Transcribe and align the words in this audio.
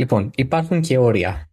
Λοιπόν, 0.00 0.30
υπάρχουν 0.34 0.80
και 0.80 0.98
όρια 0.98 1.50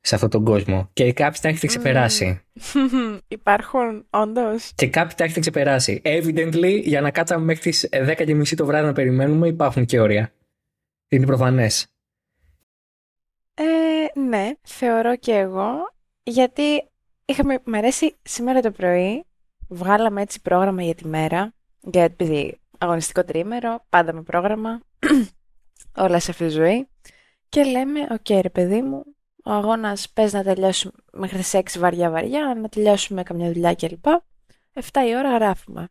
σε 0.00 0.14
αυτόν 0.14 0.30
τον 0.30 0.44
κόσμο. 0.44 0.90
Και 0.92 1.12
κάποιοι 1.12 1.40
τα 1.40 1.48
έχετε 1.48 1.66
ξεπεράσει. 1.66 2.40
Υπάρχουν, 3.28 4.06
όντως. 4.10 4.72
Και 4.74 4.88
κάποιοι 4.88 5.14
τα 5.16 5.24
έχετε 5.24 5.40
ξεπεράσει. 5.40 6.00
Evidently, 6.04 6.80
για 6.84 7.00
να 7.00 7.10
κάτσαμε 7.10 7.44
μέχρι 7.44 7.70
τις 7.70 7.88
10.30 7.92 8.54
το 8.56 8.66
βράδυ 8.66 8.86
να 8.86 8.92
περιμένουμε, 8.92 9.48
υπάρχουν 9.48 9.84
και 9.84 10.00
όρια. 10.00 10.32
Είναι 11.08 11.26
προφανές. 11.26 11.86
Ε, 13.54 14.20
ναι, 14.20 14.50
θεωρώ 14.62 15.16
και 15.16 15.32
εγώ. 15.32 15.72
Γιατί 16.22 16.88
είχαμε, 17.24 17.58
με 17.64 17.78
αρέσει 17.78 18.16
σήμερα 18.22 18.60
το 18.60 18.70
πρωί, 18.70 19.24
βγάλαμε 19.68 20.22
έτσι 20.22 20.40
πρόγραμμα 20.40 20.82
για 20.82 20.94
τη 20.94 21.06
μέρα. 21.06 21.54
Γιατί 21.80 22.60
αγωνιστικό 22.78 23.24
τρίμερο, 23.24 23.84
πάντα 23.88 24.12
με 24.12 24.22
πρόγραμμα. 24.22 24.80
όλα 25.96 26.18
σε 26.18 26.30
αυτή 26.30 26.44
τη 26.44 26.50
ζωή. 26.50 26.88
Και 27.48 27.64
λέμε, 27.64 28.00
OK 28.00 28.20
okay, 28.28 28.38
ρε 28.42 28.50
παιδί 28.50 28.82
μου, 28.82 29.04
ο 29.44 29.50
αγώνας 29.50 30.10
πες 30.10 30.32
να 30.32 30.42
τελειώσουμε 30.42 30.92
μέχρι 31.12 31.38
τις 31.38 31.54
6 31.54 31.60
βαριά 31.78 32.10
βαριά, 32.10 32.54
να 32.60 32.68
τελειώσουμε 32.68 33.22
καμιά 33.22 33.52
δουλειά 33.52 33.74
κλπ. 33.74 34.04
7 34.74 34.80
η 35.08 35.16
ώρα 35.16 35.34
γράφουμε. 35.34 35.88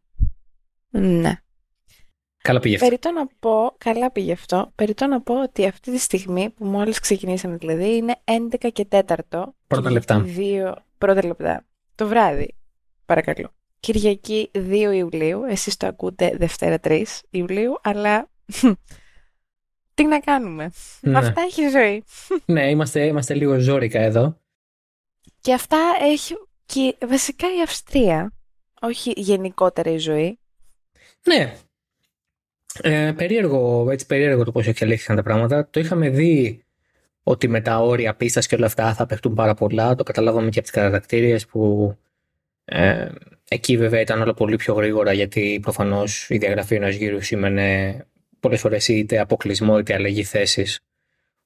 Ναι. 0.90 1.34
Καλά 2.38 2.60
πήγε 2.60 2.76
αυτό. 2.76 2.88
Περιττό 2.88 3.12
να 3.12 3.28
πω, 3.40 3.76
καλά 3.78 4.12
πήγε 4.12 4.32
αυτό, 4.32 4.72
περιττό 4.76 5.08
να 5.08 5.22
πω 5.22 5.42
ότι 5.42 5.68
αυτή 5.68 5.92
τη 5.92 5.98
στιγμή 5.98 6.50
που 6.50 6.66
μόλις 6.66 7.00
ξεκινήσαμε 7.00 7.56
δηλαδή 7.56 7.96
είναι 7.96 8.16
11 8.60 8.70
και 8.74 8.88
4. 8.90 9.04
Πρώτα 9.68 9.92
λεπτά. 9.92 10.20
Δύο, 10.20 10.76
πρώτα 10.98 11.26
λεπτά. 11.26 11.66
Το 11.96 12.08
βράδυ, 12.08 12.56
παρακαλώ. 13.06 13.54
Κυριακή 13.80 14.52
2 14.54 14.92
Ιουλίου, 14.94 15.44
εσείς 15.44 15.78
το 15.78 15.88
ακούτε 15.88 16.36
Δευτέρα 16.38 16.80
3 16.84 17.04
Ιουλίου, 17.30 17.74
αλλά 17.82 18.30
τι 19.98 20.06
να 20.06 20.20
κάνουμε; 20.20 20.72
Ναι. 21.02 21.18
Αυτά 21.18 21.42
έχει 21.42 21.64
η 21.64 21.70
ζωή. 21.70 22.04
Ναι, 22.56 22.70
είμαστε, 22.70 23.06
είμαστε 23.06 23.34
λίγο 23.34 23.60
ζώρικα 23.60 24.00
εδώ. 24.00 24.38
Και 25.42 25.54
αυτά 25.54 25.78
έχει 26.02 26.34
και 26.66 26.96
βασικά 27.08 27.48
η 27.48 27.62
Αυστρία, 27.62 28.34
όχι 28.82 29.14
γενικότερα 29.16 29.92
η 29.92 29.98
ζωή. 29.98 30.40
Ναι. 31.24 31.54
Ε, 32.82 33.12
περίεργο, 33.12 33.88
έτσι 33.92 34.06
περίεργο 34.06 34.44
το 34.44 34.52
πώς 34.52 34.68
εξελίχθηκαν 34.68 35.16
τα 35.16 35.24
πράγματα. 35.24 35.70
Το 35.70 35.80
είχαμε 35.80 36.10
δει 36.10 36.64
ότι 37.24 37.48
με 37.48 37.62
τα 37.62 37.80
όρια 37.80 38.16
πίστας 38.16 38.48
και 38.48 38.56
όλα 38.56 38.66
αυτά 38.66 38.94
θα 38.94 39.06
παιχτούν 39.06 39.34
πάρα 39.34 39.54
πολλά. 39.54 39.96
Το 39.96 40.04
καταλάβαμε 40.04 40.50
και 40.50 40.60
από 40.60 40.72
τις 40.72 40.82
κατακτήριες 40.82 41.46
που 41.46 41.94
ε, 42.66 43.08
εκεί 43.48 43.78
βέβαια 43.78 44.02
ήταν 44.02 44.22
όλα 44.22 44.34
πολύ 44.34 44.56
πιο 44.56 44.74
γρήγορα 44.74 45.14
γιατί 45.14 45.60
προφανώς 45.62 46.30
η 46.30 46.38
διαγραφή 46.38 46.76
ενός 46.76 46.96
γύρου 46.96 47.22
σήμαινε 47.22 48.06
πολλές 48.48 48.62
φορές 48.62 48.88
είτε 48.88 49.20
αποκλεισμό 49.20 49.80
είτε 49.80 49.94
αλλαγή 49.94 50.24
θέσης. 50.24 50.80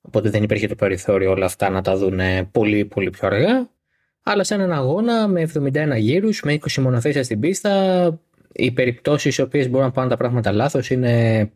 Οπότε 0.02 0.30
δεν 0.30 0.44
υπήρχε 0.44 0.68
το 0.68 0.76
περιθώριο 0.76 1.32
όλα 1.32 1.46
αυτά 1.46 1.70
να 1.70 1.82
τα 1.82 1.98
δουν 1.98 2.20
πολύ 2.52 2.86
πολύ 2.86 3.10
πιο 3.10 3.28
αργά. 3.28 3.70
Αλλά 4.24 4.44
σε 4.44 4.54
έναν 4.54 4.72
αγώνα 4.72 5.28
με 5.28 5.50
71 5.54 5.98
γύρους, 5.98 6.42
με 6.42 6.54
20 6.54 6.82
μονοθέσια 6.82 7.24
στην 7.24 7.40
πίστα, 7.40 8.20
οι 8.52 8.72
περιπτώσεις 8.72 9.38
οι 9.38 9.42
οποίες 9.42 9.70
μπορούν 9.70 9.86
να 9.86 9.92
πάνε 9.92 10.10
τα 10.10 10.18
πράγματα 10.18 10.52
λάθος 10.52 10.90
είναι 10.90 11.52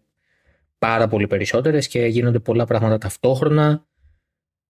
πάρα 0.77 1.07
πολύ 1.07 1.27
περισσότερες 1.27 1.87
και 1.87 2.05
γίνονται 2.05 2.39
πολλά 2.39 2.65
πράγματα 2.65 2.97
ταυτόχρονα. 2.97 3.85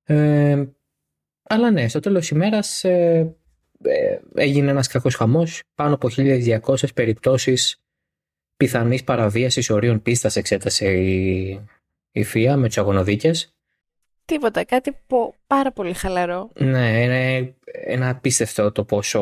Ε, 0.04 0.64
αλλά 1.44 1.72
ναι, 1.72 1.88
στο 1.88 2.00
τέλος 2.00 2.20
της 2.20 2.30
ημέρας 2.30 2.84
ε, 2.84 3.36
ε, 3.84 4.20
έγινε 4.36 4.72
ένας 4.72 4.88
κακός 4.88 5.16
χαμός. 5.16 5.64
Πάνω 5.76 5.94
από 5.94 6.10
1200 6.18 6.94
περιπτώσεις 6.94 7.85
πιθανής 8.58 9.04
παραβίασης 9.04 9.70
ορίων 9.70 10.02
πίστας 10.02 10.36
εξέτασε 10.36 10.92
η, 10.92 11.60
η 12.12 12.24
ΦΙΑ 12.24 12.58
με 12.58 12.68
τους 12.68 12.78
αγωνοδίκες. 12.78 13.56
Τίποτα, 14.26 14.64
κάτι 14.64 14.98
που 15.08 15.34
πάρα 15.48 15.72
πολύ 15.72 15.94
χαλαρό. 15.94 16.50
Ναι, 16.54 17.02
είναι 17.04 17.54
ένα 17.86 18.10
απίστευτο 18.10 18.72
το 18.72 18.84
πόσο... 18.84 19.20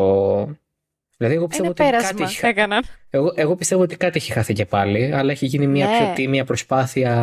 Δηλαδή 1.17 1.35
εγώ 1.35 1.47
πιστεύω 1.47 1.73
είναι 1.79 1.89
ότι 1.89 2.05
κάτι 2.05 2.23
έχει... 2.23 2.45
έκαναν. 2.45 2.83
Εγώ, 3.09 3.33
εγώ 3.35 3.55
πιστεύω 3.55 3.81
ότι 3.81 3.97
κάτι 3.97 4.17
έχει 4.17 4.31
χάθει 4.31 4.53
και 4.53 4.65
πάλι, 4.65 5.13
αλλά 5.13 5.31
έχει 5.31 5.45
γίνει 5.45 5.67
μια 5.67 5.87
ναι. 5.87 5.97
πιο 5.97 6.13
τίμια 6.15 6.45
προσπάθεια 6.45 7.15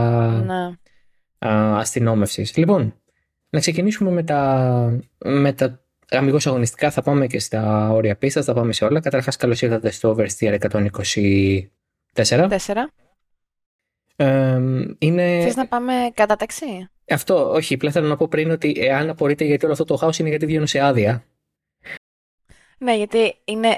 ναι. 0.47 0.77
αστυνόμευσης. 1.79 2.57
Λοιπόν, 2.57 2.95
να 3.51 3.61
ξεκινήσουμε 3.61 4.11
με 4.11 4.23
τα, 4.23 5.01
με 5.19 5.53
τα 5.53 5.81
αμυγός 6.11 6.47
αγωνιστικά. 6.47 6.91
Θα 6.91 7.03
πάμε 7.03 7.27
και 7.27 7.39
στα 7.39 7.91
όρια 7.91 8.17
πίστας, 8.17 8.45
θα 8.45 8.55
πάμε 8.55 8.73
σε 8.73 8.85
όλα. 8.85 9.01
Καταρχάς, 9.01 9.37
καλώς 9.37 9.63
ήρθατε 9.63 9.91
στο 9.91 10.17
Oversteer 10.19 10.59
120 10.71 11.69
Τέσσερα. 12.13 12.47
Τέσσερα. 12.47 12.91
Ε, 14.17 14.61
είναι... 14.99 15.41
Θες 15.43 15.57
να 15.57 15.67
πάμε 15.67 15.93
κατά 16.15 16.37
ταξί; 16.37 16.89
Αυτό, 17.09 17.51
όχι. 17.51 17.75
Απλά 17.75 17.91
θέλω 17.91 18.09
να 18.09 18.17
πω 18.17 18.29
πριν 18.29 18.51
ότι 18.51 18.75
εάν 18.79 19.09
απορείτε 19.09 19.45
γιατί 19.45 19.65
όλο 19.65 19.73
αυτό 19.73 19.85
το 19.85 19.97
χάος 19.97 20.19
είναι 20.19 20.29
γιατί 20.29 20.47
βγαίνω 20.47 20.67
σε 20.67 20.81
άδεια. 20.81 21.25
Ναι, 22.79 22.97
γιατί 22.97 23.35
είναι 23.45 23.77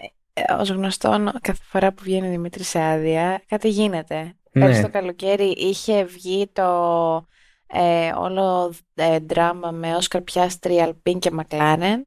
ως 0.58 0.70
γνωστό 0.70 1.32
κάθε 1.40 1.62
φορά 1.62 1.92
που 1.92 2.02
βγαίνει 2.02 2.26
ο 2.26 2.30
Δημήτρης 2.30 2.68
σε 2.68 2.80
άδεια 2.80 3.42
κάτι 3.48 3.68
γίνεται. 3.68 4.36
Ναι. 4.52 4.64
Πέρυσι 4.64 4.82
το 4.82 4.90
καλοκαίρι 4.90 5.54
είχε 5.56 6.04
βγει 6.04 6.50
το 6.52 7.26
ε, 7.66 8.12
όλο 8.16 8.74
ε, 8.94 9.18
δράμα 9.18 9.70
με 9.70 9.94
Όσκαρ 9.94 10.22
Πιάστρι, 10.22 10.80
Αλπίν 10.80 11.18
και 11.18 11.30
Μακλάρεν 11.30 12.06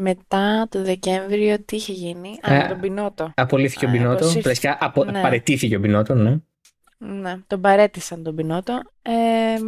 μετά 0.00 0.66
το 0.70 0.82
Δεκέμβριο 0.82 1.60
τι 1.64 1.76
είχε 1.76 1.92
γίνει. 1.92 2.38
Α, 2.42 2.54
ε, 2.54 2.68
τον 2.68 2.80
Πινότο. 2.80 3.32
Απολύθηκε 3.34 3.86
ο 3.86 3.90
Πινότο. 3.90 4.26
Απο... 4.26 4.76
απο... 4.78 5.04
Ναι. 5.04 5.20
Παρετήθηκε 5.22 5.76
ο 5.76 5.80
Πινότο, 5.80 6.14
ναι. 6.14 6.36
Ναι, 6.98 7.36
τον 7.46 7.60
παρέτησαν 7.60 8.22
τον 8.22 8.34
Πινότο. 8.34 8.82
Ε, 9.02 9.60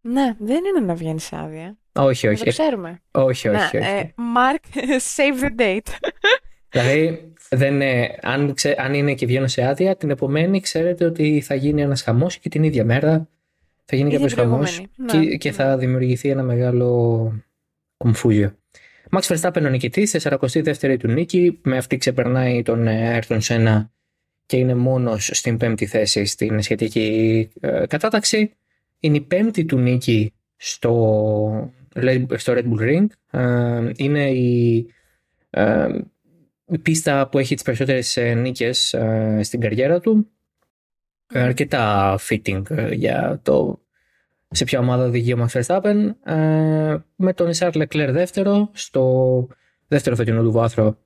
ναι, 0.00 0.36
δεν 0.38 0.64
είναι 0.64 0.86
να 0.86 0.94
βγαίνεις 0.94 1.32
άδεια. 1.32 1.76
Όχι, 1.92 2.28
όχι. 2.28 2.44
Το 2.44 2.50
ξέρουμε. 2.50 3.02
Όχι, 3.10 3.48
όχι. 3.48 3.76
όχι. 3.76 3.76
Ε, 3.76 4.14
Mark, 4.16 4.78
save 5.16 5.44
the 5.44 5.60
date. 5.60 5.88
Δηλαδή, 6.68 7.32
δεν, 7.50 7.82
αν, 8.20 8.54
ξε, 8.54 8.74
αν 8.78 8.94
είναι 8.94 9.14
και 9.14 9.26
βγαίνω 9.26 9.46
σε 9.46 9.66
άδεια, 9.66 9.96
την 9.96 10.10
επομένη 10.10 10.60
ξέρετε 10.60 11.04
ότι 11.04 11.40
θα 11.40 11.54
γίνει 11.54 11.82
ένας 11.82 12.02
χαμός 12.02 12.38
και 12.38 12.48
την 12.48 12.62
ίδια 12.62 12.84
μέρα 12.84 13.28
θα 13.84 13.96
γίνει 13.96 14.10
κάποιος 14.10 14.34
χαμός 14.34 14.80
και, 15.06 15.18
ναι. 15.18 15.36
και 15.36 15.52
θα 15.52 15.76
δημιουργηθεί 15.76 16.28
ένα 16.28 16.42
μεγάλο 16.42 17.32
κομφούζιο. 17.96 18.54
Max 19.12 19.20
Verstappen 19.20 19.62
ο 19.64 19.68
νικητής, 19.68 20.16
42η 20.22 20.96
του 20.98 21.08
νίκη. 21.08 21.60
Με 21.62 21.76
αυτή 21.76 21.96
ξεπερνάει 21.96 22.62
τον 22.62 22.86
Ayrton 22.88 23.40
Senna 23.40 23.86
και 24.46 24.56
είναι 24.56 24.74
μόνος 24.74 25.30
στην 25.32 25.56
πέμπτη 25.56 25.86
θέση 25.86 26.24
στην 26.24 26.62
σχετική 26.62 27.50
ε, 27.60 27.86
κατάταξη. 27.86 28.52
Είναι 29.00 29.16
η 29.16 29.20
πέμπτη 29.20 29.64
του 29.64 29.78
νίκη 29.78 30.32
στο, 30.56 31.72
στο 32.36 32.52
Red 32.56 32.64
Bull 32.64 32.80
Ring. 32.80 33.06
Ε, 33.30 33.90
είναι 33.96 34.30
η, 34.30 34.86
ε, 35.50 35.88
η, 36.66 36.78
πίστα 36.78 37.28
που 37.28 37.38
έχει 37.38 37.54
τις 37.54 37.64
περισσότερες 37.64 38.18
νίκες 38.36 38.96
στην 39.40 39.60
καριέρα 39.60 40.00
του. 40.00 40.30
Αρκετά 41.26 42.18
fitting 42.28 42.62
για 42.92 43.40
το 43.42 43.80
σε 44.50 44.64
ποια 44.64 44.78
ομάδα 44.78 45.04
οδηγεί 45.04 45.32
ο 45.32 45.46
Max 45.46 45.60
Verstappen, 45.60 46.14
ε, 46.24 46.96
με 47.16 47.32
τον 47.34 47.48
Ισάρ 47.48 47.74
Λεκλέρ 47.74 48.12
δεύτερο, 48.12 48.70
στο 48.72 49.46
δεύτερο 49.88 50.16
φετινό 50.16 50.42
του 50.42 50.52
βάθρο 50.52 50.98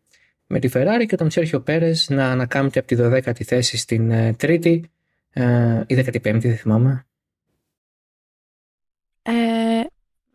με 0.47 0.59
τη 0.59 0.69
Ferrari 0.73 1.05
και 1.07 1.17
τον 1.17 1.31
Σέρχιο 1.31 1.61
Πέρε 1.61 1.93
να 2.09 2.31
ανακάμπτει 2.31 2.79
από 2.79 2.89
τη 2.89 2.97
12η 2.99 3.43
θέση 3.43 3.77
στην 3.77 4.11
ε, 4.11 4.33
τρίτη 4.33 4.91
ε, 5.31 5.83
ή 5.87 6.05
15η, 6.13 6.21
δεν 6.23 6.57
θυμάμαι. 6.57 7.07
Ε, 9.23 9.33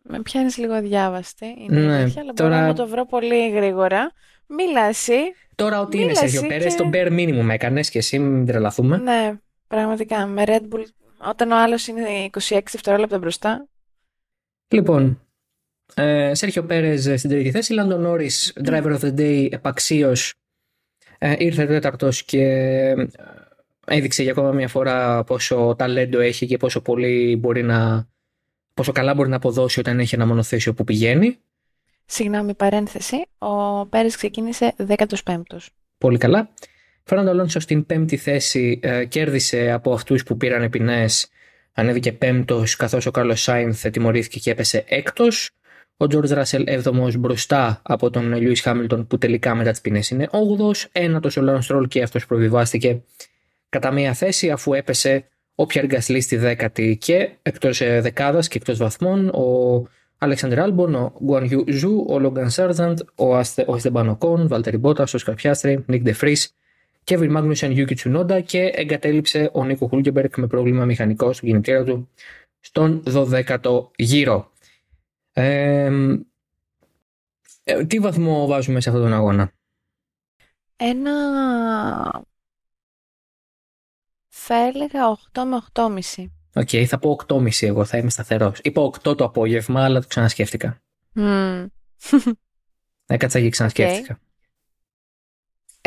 με 0.02 0.22
πιάνεις 0.22 0.56
λίγο 0.56 0.72
αδιάβαστη, 0.72 1.46
είναι 1.58 1.80
ναι, 1.80 1.94
αλήθεια, 1.94 2.22
αλλά 2.22 2.32
τώρα... 2.32 2.50
μπορώ 2.50 2.66
να 2.66 2.74
το 2.74 2.86
βρω 2.86 3.06
πολύ 3.06 3.50
γρήγορα. 3.50 4.12
Μίλα 4.46 4.84
εσύ. 4.84 5.18
Τώρα 5.54 5.80
ό,τι 5.80 6.00
είναι 6.00 6.14
Σέρχιο 6.14 6.46
Πέρε, 6.46 6.68
και... 6.68 6.74
το 6.74 6.90
bare 6.92 7.10
minimum 7.12 7.48
έκανες 7.50 7.90
και 7.90 7.98
εσύ 7.98 8.18
μην 8.18 8.46
τρελαθούμε. 8.46 8.96
Ναι, 8.96 9.32
πραγματικά. 9.66 10.26
Με 10.26 10.42
Red 10.46 10.62
Bull 10.74 10.84
όταν 11.22 11.50
ο 11.50 11.56
άλλος 11.62 11.86
είναι 11.86 12.30
26 12.48 12.60
δευτερόλεπτα 12.70 13.18
μπροστά. 13.18 13.68
Λοιπόν, 14.68 15.20
ε, 15.94 16.34
Σέρχιο 16.34 16.64
Πέρες 16.64 17.02
στην 17.02 17.30
τρίτη 17.30 17.50
θέση, 17.50 17.72
Λάντον 17.72 18.00
Νόρις, 18.00 18.52
driver 18.64 18.98
of 18.98 19.00
the 19.00 19.14
day, 19.18 19.48
επαξίως 19.50 20.34
ε, 21.18 21.34
ήρθε 21.38 21.66
τέταρτος 21.66 22.24
και 22.24 22.42
ε, 22.42 23.06
έδειξε 23.86 24.22
για 24.22 24.32
ακόμα 24.32 24.52
μια 24.52 24.68
φορά 24.68 25.24
πόσο 25.24 25.74
ταλέντο 25.78 26.20
έχει 26.20 26.46
και 26.46 26.56
πόσο 26.56 26.80
πολύ 26.80 27.36
μπορεί 27.36 27.62
να. 27.62 28.08
πόσο 28.74 28.92
καλά 28.92 29.14
μπορεί 29.14 29.28
να 29.28 29.36
αποδώσει 29.36 29.80
όταν 29.80 29.98
έχει 29.98 30.14
ένα 30.14 30.26
μονοθέσιο 30.26 30.74
που 30.74 30.84
πηγαίνει. 30.84 31.38
Συγγνώμη, 32.04 32.54
παρένθεση. 32.54 33.16
Ο 33.38 33.86
Πέρες 33.86 34.16
ξεκίνησε 34.16 34.74
15ο. 34.86 35.42
Πολύ 35.98 36.18
καλά. 36.18 36.50
Φέρναντο 37.10 37.30
Αλόνσο 37.30 37.60
στην 37.60 37.86
πέμπτη 37.86 38.16
θέση 38.16 38.80
ε, 38.82 39.04
κέρδισε 39.04 39.70
από 39.70 39.92
αυτούς 39.92 40.22
που 40.22 40.36
πήραν 40.36 40.70
ποινές. 40.70 41.28
Ανέβηκε 41.72 42.12
πέμπτος, 42.12 42.76
καθώς 42.76 43.06
ο 43.06 43.10
Κάρλος 43.10 43.42
Σάινθ 43.42 43.86
τιμωρήθηκε 43.86 44.38
και 44.38 44.50
έπεσε 44.50 44.84
έκτος. 44.88 45.50
Ο 45.96 46.06
Τζορτζ 46.06 46.30
Ράσελ 46.30 46.64
έβδομος 46.66 47.16
μπροστά 47.16 47.80
από 47.82 48.10
τον 48.10 48.34
Λιούις 48.34 48.56
Χάμιλτον 48.56 49.06
που 49.06 49.18
τελικά 49.18 49.54
μετά 49.54 49.70
τις 49.70 49.80
ποινές 49.80 50.10
είναι 50.10 50.28
8ος. 50.30 50.88
Ένατος 50.92 51.36
ο 51.36 51.42
Λανς 51.42 51.62
Στρολ 51.62 51.88
και 51.88 52.02
αυτός 52.02 52.26
προβιβάστηκε 52.26 53.02
κατά 53.68 53.90
μία 53.90 54.14
θέση 54.14 54.50
αφού 54.50 54.72
έπεσε 54.74 55.28
ο 55.54 55.66
Πιέρ 55.66 55.86
Γκασλί 55.86 56.20
στη 56.20 56.36
δέκατη 56.36 56.96
και 57.00 57.30
εκτός 57.42 57.80
ε, 57.80 58.00
δεκάδας 58.00 58.48
και 58.48 58.58
εκτός 58.58 58.78
βαθμών 58.78 59.28
ο 59.28 59.82
Αλεξάντερ 60.18 60.60
Άλμπον, 60.60 60.94
ο 60.94 61.12
Γκουαν 61.24 61.64
Ζου, 61.68 62.06
ο 62.08 62.18
Λόγκαν 62.18 62.50
Σάρζαντ, 62.50 63.00
ο, 63.14 63.36
Αστε, 63.36 63.64
ο 63.68 63.74
Εστεμπάν 63.74 64.16
Οκόν, 64.16 64.48
Βάλτερι 64.48 64.76
Μπότας, 64.76 65.14
Όσκαρ 65.14 65.18
Πιάστρι, 65.18 65.84
Νικ 65.86 66.02
Ντε 66.02 66.13
Φρις, 66.13 66.36
Κέβιν 67.04 67.30
Μάγκνουσεν 67.30 67.70
Γιούκι 67.70 67.94
Τσουνόντα 67.94 68.40
και 68.40 68.60
εγκατέλειψε 68.74 69.50
ο 69.52 69.64
Νίκο 69.64 69.86
Χούλκεμπερκ 69.86 70.36
με 70.36 70.46
πρόβλημα 70.46 70.84
μηχανικό 70.84 71.32
στον 71.32 71.48
κινητήρα 71.48 71.84
του 71.84 72.08
στον 72.60 73.02
12ο 73.06 73.90
γύρο. 73.96 74.52
Ε, 75.32 75.90
τι 77.86 77.98
βαθμό 77.98 78.46
βάζουμε 78.46 78.80
σε 78.80 78.88
αυτόν 78.88 79.04
τον 79.04 79.12
αγώνα; 79.12 79.52
Ένα... 80.76 82.24
Θα 84.28 84.54
έλεγα 84.54 85.18
8 85.32 85.42
με 85.44 85.60
8,5. 85.72 86.26
OK, 86.54 86.68
okay, 86.72 86.84
θα 86.84 86.98
πω 86.98 87.18
8,5 87.26 87.62
εγώ, 87.66 87.84
θα 87.84 87.98
είμαι 87.98 88.10
σταθερός. 88.10 88.58
Είπα 88.62 88.82
8 88.82 89.16
το 89.16 89.24
απόγευμα, 89.24 89.84
αλλά 89.84 90.00
το 90.00 90.06
ξανασκέφτηκα. 90.06 90.82
Mm. 91.14 91.66
Έκατσα 93.06 93.40
και 93.40 93.48
ξανασκέφτηκα. 93.48 94.18
Okay. 94.18 94.29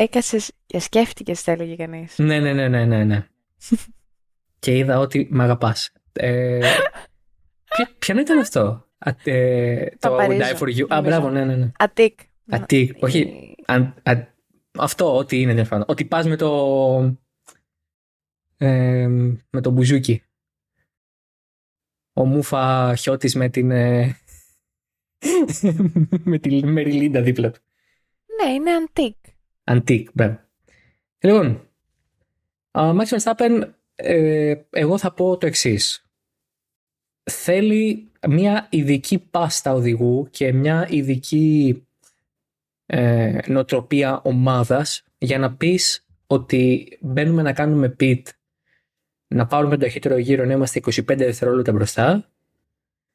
Έκατσες 0.04 0.52
και 0.66 0.80
σκέφτηκες, 0.80 1.42
θα 1.42 1.52
έλεγε 1.52 1.76
κανείς. 1.76 2.18
Ναι, 2.18 2.40
ναι, 2.40 2.54
ναι, 2.54 2.68
ναι, 2.68 2.86
ναι. 2.86 3.04
ναι. 3.04 3.28
και 4.60 4.78
είδα 4.78 5.00
ότι 5.00 5.28
με 5.32 5.44
αγαπάς. 5.44 5.92
Ε, 6.14 6.60
ποιο, 8.00 8.20
ήταν 8.20 8.40
αυτό, 8.40 8.88
ε, 9.24 9.86
το 10.00 10.18
I 10.18 10.28
Die 10.28 10.58
for 10.58 10.78
You. 10.78 10.86
Α, 10.88 11.02
μπράβο, 11.02 11.30
ναι, 11.30 11.46
ναι. 11.46 11.56
ναι. 11.56 11.72
Ατίκ. 11.78 12.20
Ατίκ, 12.50 13.04
όχι. 13.04 13.56
αυτό, 14.78 15.18
ό,τι 15.18 15.42
είναι 15.42 15.54
τέλος 15.54 15.68
πάντων. 15.68 15.86
Ότι 15.88 16.06
πας 16.06 16.28
με 16.28 16.36
το. 16.36 17.18
Ε, 18.58 19.08
με 19.50 19.62
το 19.62 19.70
μπουζούκι. 19.70 20.24
Ο 22.14 22.26
Μούφα 22.26 22.96
χιώτης 22.96 23.36
με 23.36 23.50
την. 23.50 23.72
Ε, 23.72 24.18
με 26.24 26.38
τη 26.38 26.66
Μεριλίντα 26.66 27.22
δίπλα 27.22 27.52
του. 27.52 27.60
Ναι, 28.42 28.52
είναι 28.52 28.72
αντίκ. 28.72 29.18
Αντίκ, 29.64 30.10
μπράβο. 30.14 30.40
Λοιπόν, 31.20 31.70
Max 32.72 33.06
Verstappen, 33.06 33.70
ε, 33.96 34.56
εγώ 34.70 34.98
θα 34.98 35.14
πω 35.14 35.38
το 35.38 35.46
εξής. 35.46 36.08
Θέλει 37.24 38.12
μια 38.28 38.68
ειδική 38.72 39.20
πάστα 39.20 39.74
οδηγού 39.74 40.28
και 40.32 40.54
μια 40.54 40.88
ειδική 40.90 41.84
ε, 42.86 43.38
νοοτροπία 43.48 44.22
ομάδας 44.24 45.04
για 45.18 45.38
να 45.38 45.56
πεις 45.56 46.06
ότι 46.28 46.98
μπαίνουμε 47.02 47.42
να 47.42 47.54
κάνουμε 47.54 47.96
pit, 48.00 48.22
να 49.28 49.46
πάρουμε 49.46 49.70
τον 49.70 49.80
ταχύτερο 49.80 50.18
γύρο 50.18 50.46
να 50.46 50.54
είμαστε 50.54 50.82
25 50.86 51.04
δευτερόλεπτα 51.06 51.72
μπροστά, 51.72 52.32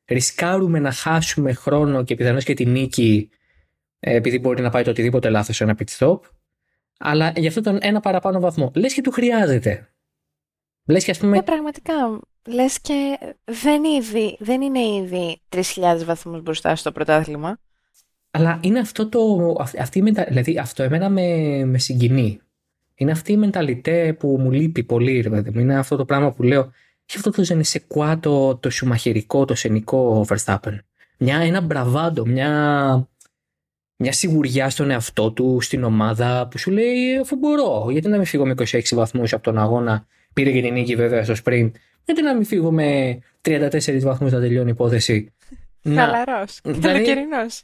ρισκάρουμε 0.05 0.79
να 0.79 0.93
χάσουμε 0.93 1.53
χρόνο 1.53 2.05
και 2.05 2.15
πιθανώς 2.15 2.45
και 2.45 2.55
τη 2.55 2.67
νίκη 2.67 3.31
ε, 4.01 4.15
επειδή 4.15 4.39
μπορεί 4.39 4.63
να 4.63 4.71
πάει 4.71 4.83
το 4.83 4.91
οτιδήποτε 4.91 5.31
λάθος 5.31 5.57
σε 5.57 5.65
ένα 5.65 5.77
pit 5.79 5.99
stop, 5.99 6.19
αλλά 6.99 7.33
γι' 7.37 7.47
αυτό 7.47 7.61
τον 7.61 7.79
ένα 7.81 8.01
παραπάνω 8.01 8.41
βαθμό. 8.41 8.71
Λες 8.75 8.95
και 8.95 9.01
του 9.01 9.11
χρειάζεται. 9.11 9.89
Λες 10.87 11.05
και 11.05 11.11
ας 11.11 11.19
πούμε... 11.19 11.37
Ναι, 11.37 11.43
πραγματικά. 11.43 12.21
Λες 12.47 12.81
και 12.81 13.19
δεν, 13.45 13.85
ήδη, 13.85 14.37
δεν 14.41 14.61
είναι 14.61 14.81
ήδη 14.81 15.41
3.000 15.49 15.63
βαθμούς 16.05 16.43
μπροστά 16.43 16.77
στο 16.77 16.93
πρωτάθλημα. 16.93 17.59
Αλλά 18.31 18.61
είναι 18.63 18.79
αυτό 18.79 19.09
το... 19.09 19.55
Αυτή, 19.79 20.01
δηλαδή 20.29 20.59
αυτό 20.59 20.83
εμένα 20.83 21.09
με, 21.09 21.65
με 21.65 21.79
συγκινεί. 21.79 22.41
Είναι 22.95 23.11
αυτή 23.11 23.33
η 23.33 23.37
μενταλιτέ 23.37 24.13
που 24.13 24.37
μου 24.41 24.51
λείπει 24.51 24.85
πολύ, 24.85 25.21
ρε 25.21 25.31
παιδί 25.31 25.61
Είναι 25.61 25.79
αυτό 25.79 25.97
το 25.97 26.05
πράγμα 26.05 26.33
που 26.33 26.43
λέω. 26.43 26.61
Έχει 27.07 27.17
αυτό 27.17 27.31
το 27.31 27.45
ζενεσεκουά, 27.45 28.19
το, 28.19 28.57
το 28.57 28.71
σουμαχερικό, 28.71 29.45
το 29.45 29.55
σενικό 29.55 30.27
Verstappen. 30.29 30.79
Μια, 31.19 31.37
ένα 31.37 31.61
μπραβάντο, 31.61 32.27
μια, 32.27 33.09
μια 33.99 34.13
σιγουριά 34.13 34.71
στον 34.71 34.91
εαυτό 34.91 35.33
του, 35.33 35.59
στην 35.61 35.85
ομάδα 35.85 36.49
που 36.51 36.59
σου 36.59 36.71
λέει 36.71 37.17
αφού 37.21 37.37
μπορώ. 37.37 37.87
Γιατί 37.91 38.09
να 38.09 38.17
μην 38.17 38.27
φύγω 38.27 38.47
με 38.47 38.55
26 38.59 38.81
βαθμούς 38.93 39.33
από 39.33 39.43
τον 39.43 39.59
αγώνα. 39.59 40.07
Πήρε 40.33 40.51
και 40.51 40.61
την 40.61 40.73
νίκη 40.73 40.95
βέβαια 40.95 41.25
στο 41.25 41.35
sprint. 41.45 41.71
Γιατί 42.05 42.23
να 42.23 42.35
μην 42.35 42.45
φύγω 42.45 42.71
με 42.71 43.19
34 43.43 44.01
βαθμούς 44.01 44.33
να 44.33 44.41
τελειώνει 44.41 44.69
η 44.69 44.73
υπόθεση. 44.73 45.33
Χαλαρός. 45.95 46.61
Δηλαδή, 46.65 47.05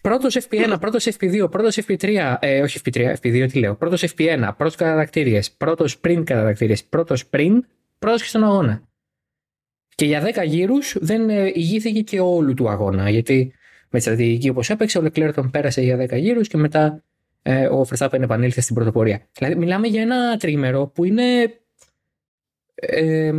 πρώτος 0.02 0.38
FP1, 0.48 0.76
πρώτος 0.80 1.08
FP2, 1.18 1.50
πρώτος 1.50 1.78
FP3, 1.86 2.36
ε, 2.40 2.60
όχι 2.60 2.80
FP3, 2.84 3.14
FP2 3.22 3.46
τι 3.52 3.58
λέω. 3.58 3.74
Πρώτος 3.74 4.02
FP1, 4.02 4.54
πρώτος 4.56 4.76
κατατακτήριες, 4.76 5.52
πρώτος 5.52 6.00
sprint 6.02 6.22
κατατακτήριες, 6.24 6.84
πρώτος 6.84 7.24
sprint, 7.30 7.58
πρώτος 7.98 8.22
και 8.22 8.28
στον 8.28 8.44
αγώνα. 8.44 8.82
Και 9.94 10.04
για 10.04 10.20
10 10.20 10.44
γύρους 10.44 10.96
δεν 11.00 11.30
ε, 11.30 11.46
ηγήθηκε 11.54 12.00
και 12.00 12.20
όλου 12.20 12.54
του 12.54 12.68
αγώνα. 12.68 13.10
Γιατί 13.10 13.52
με 13.94 14.00
τη 14.00 14.06
στρατηγική 14.06 14.48
όπως 14.48 14.70
έπαιξε, 14.70 14.98
ο 14.98 15.02
Λεκλέρ 15.02 15.34
τον 15.34 15.50
πέρασε 15.50 15.80
για 15.82 15.96
10 15.96 16.18
γύρους 16.18 16.48
και 16.48 16.56
μετά 16.56 17.02
ε, 17.42 17.66
ο 17.66 17.86
Verstappen 17.90 18.20
επανήλθε 18.20 18.60
στην 18.60 18.74
πρωτοπορία. 18.74 19.28
Δηλαδή, 19.32 19.56
μιλάμε 19.56 19.86
για 19.86 20.02
ένα 20.02 20.36
τρίμερο 20.36 20.86
που 20.86 21.04
είναι 21.04 21.58
ε, 22.74 23.32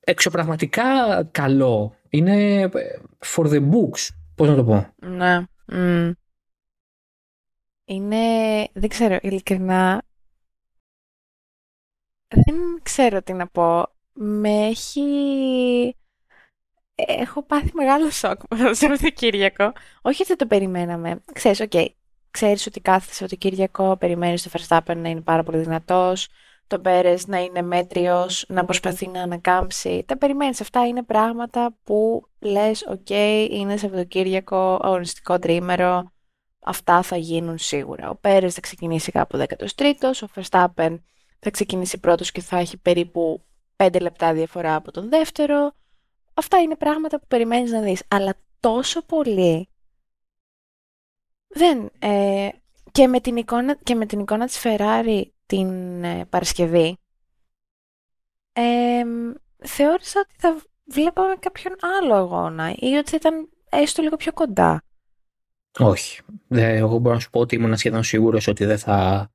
εξωπραγματικά 0.00 0.84
καλό. 1.30 1.96
Είναι 2.08 2.60
ε, 2.60 2.70
for 3.34 3.44
the 3.44 3.60
books. 3.70 4.08
Πώς 4.34 4.48
να 4.48 4.54
το 4.54 4.64
πω; 4.64 4.94
Ναι. 5.06 5.44
Είναι, 7.84 8.16
δεν 8.72 8.88
ξέρω, 8.88 9.18
ειλικρινά, 9.22 10.02
δεν 12.28 12.54
ξέρω 12.82 13.22
τι 13.22 13.32
να 13.32 13.46
πω. 13.46 13.86
Με 14.12 14.66
έχει... 14.66 15.02
Έχω 16.98 17.42
πάθει 17.42 17.70
μεγάλο 17.74 18.10
σοκ 18.10 18.40
με 18.88 18.96
το 18.96 19.10
Κυριακό. 19.10 19.72
Όχι 20.02 20.22
ότι 20.22 20.36
το 20.36 20.46
περιμέναμε. 20.46 21.22
Ξέρεις, 21.32 21.60
OK, 21.60 21.70
okay. 21.72 21.86
ξέρεις 22.30 22.66
ότι 22.66 22.80
κάθεσαι 22.80 23.26
το 23.26 23.36
Κυριακό, 23.36 23.96
περιμένεις 23.96 24.42
το 24.42 24.50
Verstappen 24.52 24.96
να 24.96 25.08
είναι 25.08 25.20
πάρα 25.20 25.42
πολύ 25.42 25.58
δυνατός, 25.58 26.28
τον 26.66 26.82
Πέρες 26.82 27.26
να 27.26 27.38
είναι 27.38 27.62
μέτριος, 27.62 28.44
να 28.48 28.64
προσπαθεί 28.64 29.08
να 29.08 29.22
ανακάμψει. 29.22 30.04
Τα 30.06 30.16
περιμένεις. 30.18 30.60
Αυτά 30.60 30.86
είναι 30.86 31.02
πράγματα 31.02 31.76
που 31.84 32.28
λες, 32.40 32.86
OK, 32.88 33.06
okay, 33.08 33.48
είναι 33.50 33.76
Σαββατοκύριακο, 33.76 34.78
αγωνιστικό 34.82 35.38
τρίμερο, 35.38 36.12
αυτά 36.60 37.02
θα 37.02 37.16
γίνουν 37.16 37.58
σίγουρα. 37.58 38.10
Ο 38.10 38.16
Πέρες 38.16 38.54
θα 38.54 38.60
ξεκινήσει 38.60 39.12
κάπου 39.12 39.38
13ος, 39.38 40.22
ο 40.22 40.26
Verstappen 40.34 40.98
θα 41.38 41.50
ξεκινήσει 41.50 41.98
πρώτος 41.98 42.32
και 42.32 42.40
θα 42.40 42.58
έχει 42.58 42.76
περίπου 42.76 43.44
5 43.76 44.00
λεπτά 44.00 44.32
διαφορά 44.32 44.74
από 44.74 44.90
τον 44.90 45.08
δεύτερο. 45.08 45.72
Αυτά 46.36 46.60
είναι 46.60 46.76
πράγματα 46.76 47.20
που 47.20 47.26
περιμένεις 47.28 47.70
να 47.70 47.80
δεις. 47.80 48.02
Αλλά 48.08 48.34
τόσο 48.60 49.02
πολύ 49.02 49.68
δεν... 51.48 51.90
Ε, 51.98 52.48
και, 52.92 53.06
με 53.06 53.20
την 53.20 53.36
εικόνα, 53.36 53.78
και 53.82 53.94
με 53.94 54.06
την 54.06 54.20
εικόνα 54.20 54.46
της 54.46 54.60
Ferrari 54.64 55.22
την 55.46 56.04
ε, 56.04 56.24
Παρασκευή, 56.24 56.98
ε, 58.52 59.02
θεώρησα 59.56 60.20
ότι 60.20 60.34
θα 60.38 60.62
βλέπαμε 60.84 61.34
κάποιον 61.40 61.74
άλλο 62.00 62.14
αγώνα 62.14 62.74
ή 62.76 62.94
ότι 62.94 63.10
θα 63.10 63.16
ήταν 63.16 63.48
έστω 63.70 64.02
λίγο 64.02 64.16
πιο 64.16 64.32
κοντά. 64.32 64.82
Όχι. 65.78 66.20
Εγώ 66.48 66.98
μπορώ 66.98 67.14
να 67.14 67.20
σου 67.20 67.30
πω 67.30 67.40
ότι 67.40 67.54
ήμουν 67.54 67.76
σχεδόν 67.76 68.02
σίγουρος 68.02 68.46
ότι 68.46 68.64
δεν 68.64 68.78
θα, 68.78 69.30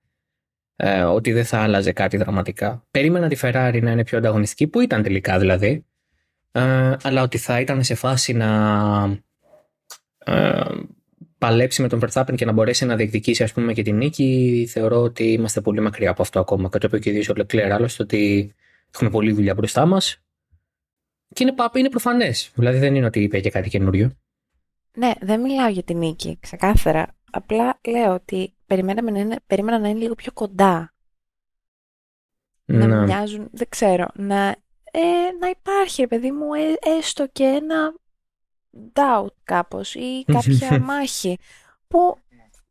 ε, 0.76 1.04
ότι 1.04 1.32
δεν 1.32 1.46
θα 1.46 1.62
άλλαζε 1.62 1.92
κάτι 1.92 2.18
δραματικά. 2.18 2.86
Περίμενα 2.92 3.28
τη 3.28 3.38
Ferrari 3.42 3.80
να 3.82 3.92
είναι 3.92 4.04
πιο 4.04 4.18
ανταγωνιστική, 4.18 4.68
που 4.68 4.80
ήταν 4.80 5.04
τελικά 5.04 5.40
δηλαδή, 5.40 5.86
ε, 6.52 6.96
αλλά 7.04 7.22
ότι 7.22 7.38
θα 7.38 7.60
ήταν 7.60 7.84
σε 7.84 7.96
φάση 7.96 8.34
να 8.34 9.20
ε, 10.18 10.62
παλέψει 11.38 11.82
με 11.82 11.88
τον 11.88 12.00
Verstappen 12.04 12.34
και 12.36 12.46
να 12.46 12.52
μπορέσει 12.52 12.86
να 12.86 12.96
διεκδικήσει 12.96 13.44
ας 13.44 13.54
πούμε 13.54 13.74
και 13.74 13.82
την 13.82 13.98
νίκη, 13.98 14.68
θεωρώ 14.70 15.02
ότι 15.02 15.24
είμαστε 15.24 15.62
πολύ 15.62 15.80
μακριά 15.80 16.10
από 16.10 16.22
αυτό 16.22 16.40
ακόμα. 16.40 16.70
Και 16.70 16.78
το 16.78 16.88
είπε 16.88 17.00
και 17.00 17.32
ο 17.32 17.34
Leclerc 17.38 17.70
άλλωστε 17.70 18.04
ότι 18.04 18.54
έχουμε 18.94 19.10
πολλή 19.10 19.32
δουλειά 19.32 19.54
μπροστά 19.54 19.86
μας. 19.86 20.22
Και 21.34 21.44
είναι, 21.44 21.54
είναι 21.74 21.90
προφανές. 21.90 22.52
Δηλαδή 22.56 22.78
δεν 22.78 22.96
είναι 22.96 23.06
ότι 23.06 23.20
είπε 23.24 23.40
και 23.40 23.50
κάτι 23.50 23.70
καινούριο. 23.70 24.12
Ναι, 24.98 25.12
δεν 25.22 25.42
μιλάω 25.42 25.70
για 25.70 25.84
την 25.84 25.98
νίκη, 25.98 26.38
ξεκάθαρα. 26.40 27.16
Απλά 27.32 27.80
λέω 27.88 28.14
ότι 28.14 28.54
περιμέναμε 28.66 29.12
να 29.12 29.20
είναι, 29.20 29.36
περίμενα 29.48 29.80
να 29.80 29.88
είναι 29.88 30.00
λίγο 30.00 30.16
πιο 30.16 30.32
κοντά. 30.32 30.94
Να, 32.66 32.88
να 32.88 33.02
μοιάζουν, 33.02 33.50
δεν 33.52 33.70
ξέρω, 33.70 34.08
να, 34.16 34.56
ε, 34.92 35.00
να 35.40 35.50
υπάρχει, 35.50 36.08
παιδί 36.08 36.32
μου, 36.32 36.54
ε, 36.54 36.98
έστω 36.98 37.28
και 37.32 37.44
ένα 37.44 37.94
doubt 38.94 39.34
κάπως 39.44 39.96
ή 39.96 40.24
κάποια 40.26 40.80
μάχη 40.90 41.38
που, 41.88 42.18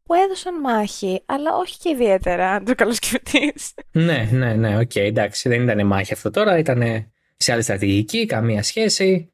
που 0.02 0.14
έδωσαν 0.14 0.60
μάχη, 0.60 1.22
αλλά 1.26 1.56
όχι 1.56 1.78
και 1.78 1.88
ιδιαίτερα, 1.88 2.50
αν 2.50 2.64
το 2.64 2.74
καλοσκεφτείς. 2.74 3.74
ναι, 3.92 4.28
ναι, 4.32 4.54
ναι, 4.54 4.78
OK, 4.78 4.90
okay, 4.94 5.00
εντάξει, 5.00 5.48
δεν 5.48 5.62
ήταν 5.62 5.86
μάχη 5.86 6.12
αυτό 6.12 6.30
τώρα, 6.30 6.58
ήταν 6.58 7.10
σε 7.36 7.52
άλλη 7.52 7.62
στρατηγική, 7.62 8.26
καμία 8.26 8.62
σχέση. 8.62 9.32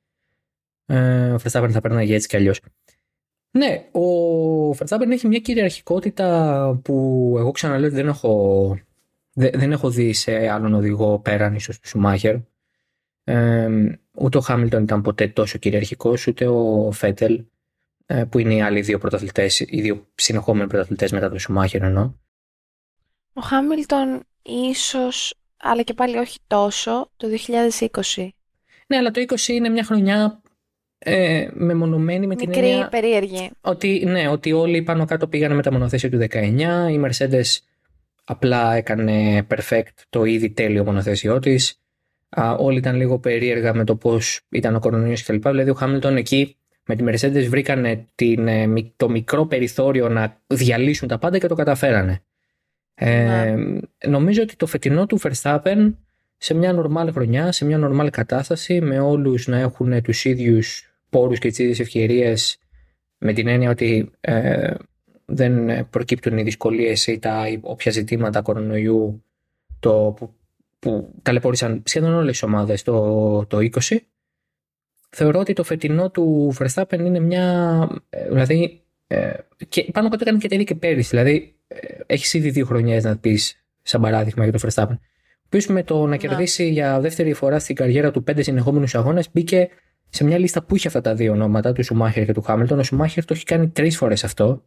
Ε, 0.86 1.30
ο 1.30 1.36
Verstappen 1.44 1.70
θα 1.70 1.80
περνάει 1.80 2.12
έτσι 2.12 2.28
κι 2.28 2.36
αλλιώς. 2.36 2.60
Ναι, 3.50 4.00
ο 4.00 4.70
Verstappen 4.70 5.10
έχει 5.10 5.26
μια 5.26 5.38
κυριαρχικότητα 5.38 6.80
που 6.84 7.34
εγώ 7.38 7.50
ξαναλέω 7.50 7.86
ότι 7.86 7.96
δεν 7.96 8.08
έχω, 8.08 8.78
δεν, 9.32 9.72
έχω 9.72 9.90
δει 9.90 10.12
σε 10.12 10.48
άλλον 10.48 10.74
οδηγό 10.74 11.18
πέραν 11.18 11.54
ίσως 11.54 11.80
του 11.80 11.88
Σουμάχερ. 11.88 12.36
Ε, 13.28 13.68
ούτε 14.14 14.38
ο 14.38 14.40
Χάμιλτον 14.40 14.82
ήταν 14.82 15.02
ποτέ 15.02 15.28
τόσο 15.28 15.58
κυριαρχικός, 15.58 16.26
ούτε 16.26 16.46
ο 16.46 16.90
Φέτελ, 16.92 17.44
ε, 18.06 18.24
που 18.24 18.38
είναι 18.38 18.54
οι 18.54 18.62
άλλοι 18.62 18.80
δύο 18.80 18.98
πρωταθλητές, 18.98 19.60
οι 19.60 19.80
δύο 19.80 20.06
συνεχόμενοι 20.14 20.68
πρωταθλητές 20.68 21.12
μετά 21.12 21.28
τον 21.28 21.38
Σουμάχερ 21.38 21.82
εννοώ. 21.82 22.12
Ο 23.32 23.40
Χάμιλτον 23.40 24.22
ίσως, 24.42 25.34
αλλά 25.56 25.82
και 25.82 25.94
πάλι 25.94 26.16
όχι 26.16 26.38
τόσο, 26.46 27.10
το 27.16 27.28
2020. 27.28 28.28
Ναι, 28.86 28.96
αλλά 28.96 29.10
το 29.10 29.24
20 29.28 29.48
είναι 29.48 29.68
μια 29.68 29.84
χρονιά 29.84 30.40
ε, 30.98 31.48
μεμονωμένη 31.52 32.26
με 32.26 32.34
Μικρή, 32.34 32.52
την 32.52 32.64
έννοια 32.64 32.88
περίεργη. 32.88 33.50
ότι, 33.60 34.04
ναι, 34.06 34.28
ότι 34.28 34.52
όλοι 34.52 34.82
πάνω 34.82 35.04
κάτω 35.04 35.28
πήγανε 35.28 35.54
με 35.54 35.62
τα 35.62 35.72
μονοθέσια 35.72 36.10
του 36.10 36.18
19, 36.30 36.88
η 36.90 37.00
Mercedes 37.04 37.58
απλά 38.24 38.74
έκανε 38.74 39.46
perfect 39.50 40.02
το 40.08 40.24
ήδη 40.24 40.50
τέλειο 40.50 40.84
μονοθέσιό 40.84 41.38
τη. 42.36 42.64
Όλοι 42.64 42.78
ήταν 42.78 42.96
λίγο 42.96 43.18
περίεργα 43.18 43.74
με 43.74 43.84
το 43.84 43.96
πώς 43.96 44.40
ήταν 44.48 44.74
ο 44.74 44.78
κορονοϊός 44.78 45.22
κτλ. 45.22 45.48
Δηλαδή 45.48 45.70
ο 45.70 45.74
Χάμιλτον 45.74 46.16
εκεί 46.16 46.56
με 46.86 46.96
τη 46.96 47.04
Mercedes 47.06 47.46
βρήκανε 47.48 48.08
την, 48.14 48.48
ε, 48.48 48.66
το 48.96 49.08
μικρό 49.08 49.46
περιθώριο 49.46 50.08
να 50.08 50.40
διαλύσουν 50.46 51.08
τα 51.08 51.18
πάντα 51.18 51.38
και 51.38 51.46
το 51.46 51.54
καταφέρανε. 51.54 52.20
Ε, 52.94 53.56
νομίζω 54.06 54.42
ότι 54.42 54.56
το 54.56 54.66
φετινό 54.66 55.06
του 55.06 55.20
Verstappen 55.20 55.94
σε 56.36 56.54
μια 56.54 56.72
νορμάλ 56.72 57.12
χρονιά, 57.12 57.52
σε 57.52 57.64
μια 57.64 57.78
νορμάλ 57.78 58.10
κατάσταση, 58.10 58.80
με 58.80 58.98
όλους 58.98 59.46
να 59.46 59.58
έχουν 59.58 60.02
τους 60.02 60.24
ίδιους 60.24 60.94
πόρους 61.10 61.38
και 61.38 61.48
τις 61.48 61.58
ίδιες 61.58 61.80
ευκαιρίες, 61.80 62.58
με 63.18 63.32
την 63.32 63.48
έννοια 63.48 63.70
ότι 63.70 64.10
ε, 64.20 64.74
δεν 65.24 65.88
προκύπτουν 65.88 66.38
οι 66.38 66.42
δυσκολίες 66.42 67.06
ή 67.06 67.18
τα 67.18 67.44
όποια 67.60 67.92
ζητήματα 67.92 68.42
κορονοϊού 68.42 69.24
το, 69.80 70.14
που, 70.16 70.34
που 70.78 71.14
ταλαιπώρησαν 71.22 71.82
σχεδόν 71.84 72.14
όλες 72.14 72.40
οι 72.40 72.44
ομάδες 72.44 72.82
το, 72.82 73.46
το 73.46 73.58
20. 73.58 73.96
Θεωρώ 75.10 75.38
ότι 75.40 75.52
το 75.52 75.64
φετινό 75.64 76.10
του 76.10 76.54
Verstappen 76.58 76.98
είναι 76.98 77.20
μια... 77.20 77.88
Ε, 78.10 78.28
δηλαδή, 78.28 78.82
ε, 79.06 79.32
και 79.68 79.88
πάνω 79.92 80.08
κάτω 80.08 80.22
έκανε 80.26 80.38
και 80.38 80.48
τέλει 80.48 80.64
και 80.64 80.74
πέρυσι. 80.74 81.08
Δηλαδή, 81.08 81.54
ε, 81.68 81.76
έχεις 82.06 82.34
ήδη 82.34 82.50
δύο 82.50 82.66
χρονιές 82.66 83.04
να 83.04 83.16
πεις 83.16 83.64
σαν 83.82 84.00
παράδειγμα 84.00 84.46
για 84.46 84.52
το 84.52 84.68
Verstappen. 84.68 84.98
Ο 85.52 85.72
με 85.72 85.82
το 85.82 86.02
να 86.02 86.06
ναι. 86.06 86.16
κερδίσει 86.16 86.68
για 86.68 87.00
δεύτερη 87.00 87.32
φορά 87.32 87.58
στην 87.58 87.74
καριέρα 87.74 88.10
του 88.10 88.22
πέντε 88.22 88.42
συνεχόμενους 88.42 88.94
αγώνες 88.94 89.28
μπήκε 89.32 89.68
σε 90.08 90.24
μια 90.24 90.38
λίστα 90.38 90.62
που 90.62 90.76
είχε 90.76 90.86
αυτά 90.86 91.00
τα 91.00 91.14
δύο 91.14 91.32
ονόματα, 91.32 91.72
του 91.72 91.84
Σουμάχερ 91.84 92.24
και 92.24 92.32
του 92.32 92.42
Χάμιλτον. 92.42 92.78
Ο 92.78 92.82
Σουμάχερ 92.82 93.24
το 93.24 93.34
έχει 93.34 93.44
κάνει 93.44 93.68
τρεις 93.68 93.96
φορές 93.96 94.24
αυτό. 94.24 94.64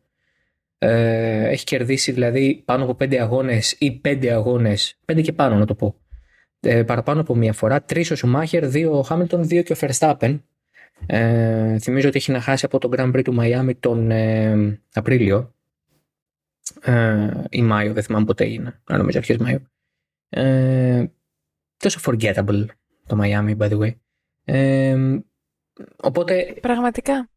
Ε, 0.81 1.47
έχει 1.49 1.63
κερδίσει 1.63 2.11
δηλαδή 2.11 2.61
πάνω 2.65 2.83
από 2.83 2.95
πέντε 2.95 3.21
αγώνες 3.21 3.71
ή 3.71 3.91
πέντε 3.91 4.31
αγώνες, 4.31 4.99
πέντε 5.05 5.21
και 5.21 5.33
πάνω 5.33 5.55
να 5.55 5.65
το 5.65 5.75
πω. 5.75 5.95
Ε, 6.59 6.83
παραπάνω 6.83 7.21
από 7.21 7.35
μία 7.35 7.53
φορά. 7.53 7.81
Τρεις 7.81 8.11
ο 8.11 8.15
Σουμάχερ, 8.15 8.67
δύο 8.67 8.97
ο 8.97 9.01
Χάμιλτον, 9.01 9.47
δύο 9.47 9.61
και 9.61 9.73
ο 9.73 9.75
Verstappen. 9.79 10.39
Ε, 11.05 11.79
θυμίζω 11.79 12.07
ότι 12.07 12.17
έχει 12.17 12.31
να 12.31 12.41
χάσει 12.41 12.65
από 12.65 12.79
τον 12.79 12.91
Grand 12.95 13.15
Prix 13.15 13.23
του 13.23 13.33
Μαϊάμι 13.33 13.75
τον 13.75 14.11
ε, 14.11 14.81
Απρίλιο 14.93 15.53
ε, 16.81 17.43
ή 17.49 17.61
Μάιο, 17.61 17.93
δεν 17.93 18.03
θυμάμαι 18.03 18.25
ποτέ 18.25 18.47
είναι, 18.47 18.81
αλλά 18.83 18.97
νομίζω 18.97 19.17
αρχές 19.17 19.37
Μάιο. 19.37 19.61
Ε, 20.29 21.05
τόσο 21.77 21.99
forgettable 22.03 22.65
το 23.07 23.17
Miami, 23.21 23.57
by 23.57 23.69
the 23.69 23.79
way. 23.79 23.95
Ε, 24.43 25.19
οπότε... 26.01 26.57
Πραγματικά. 26.61 27.29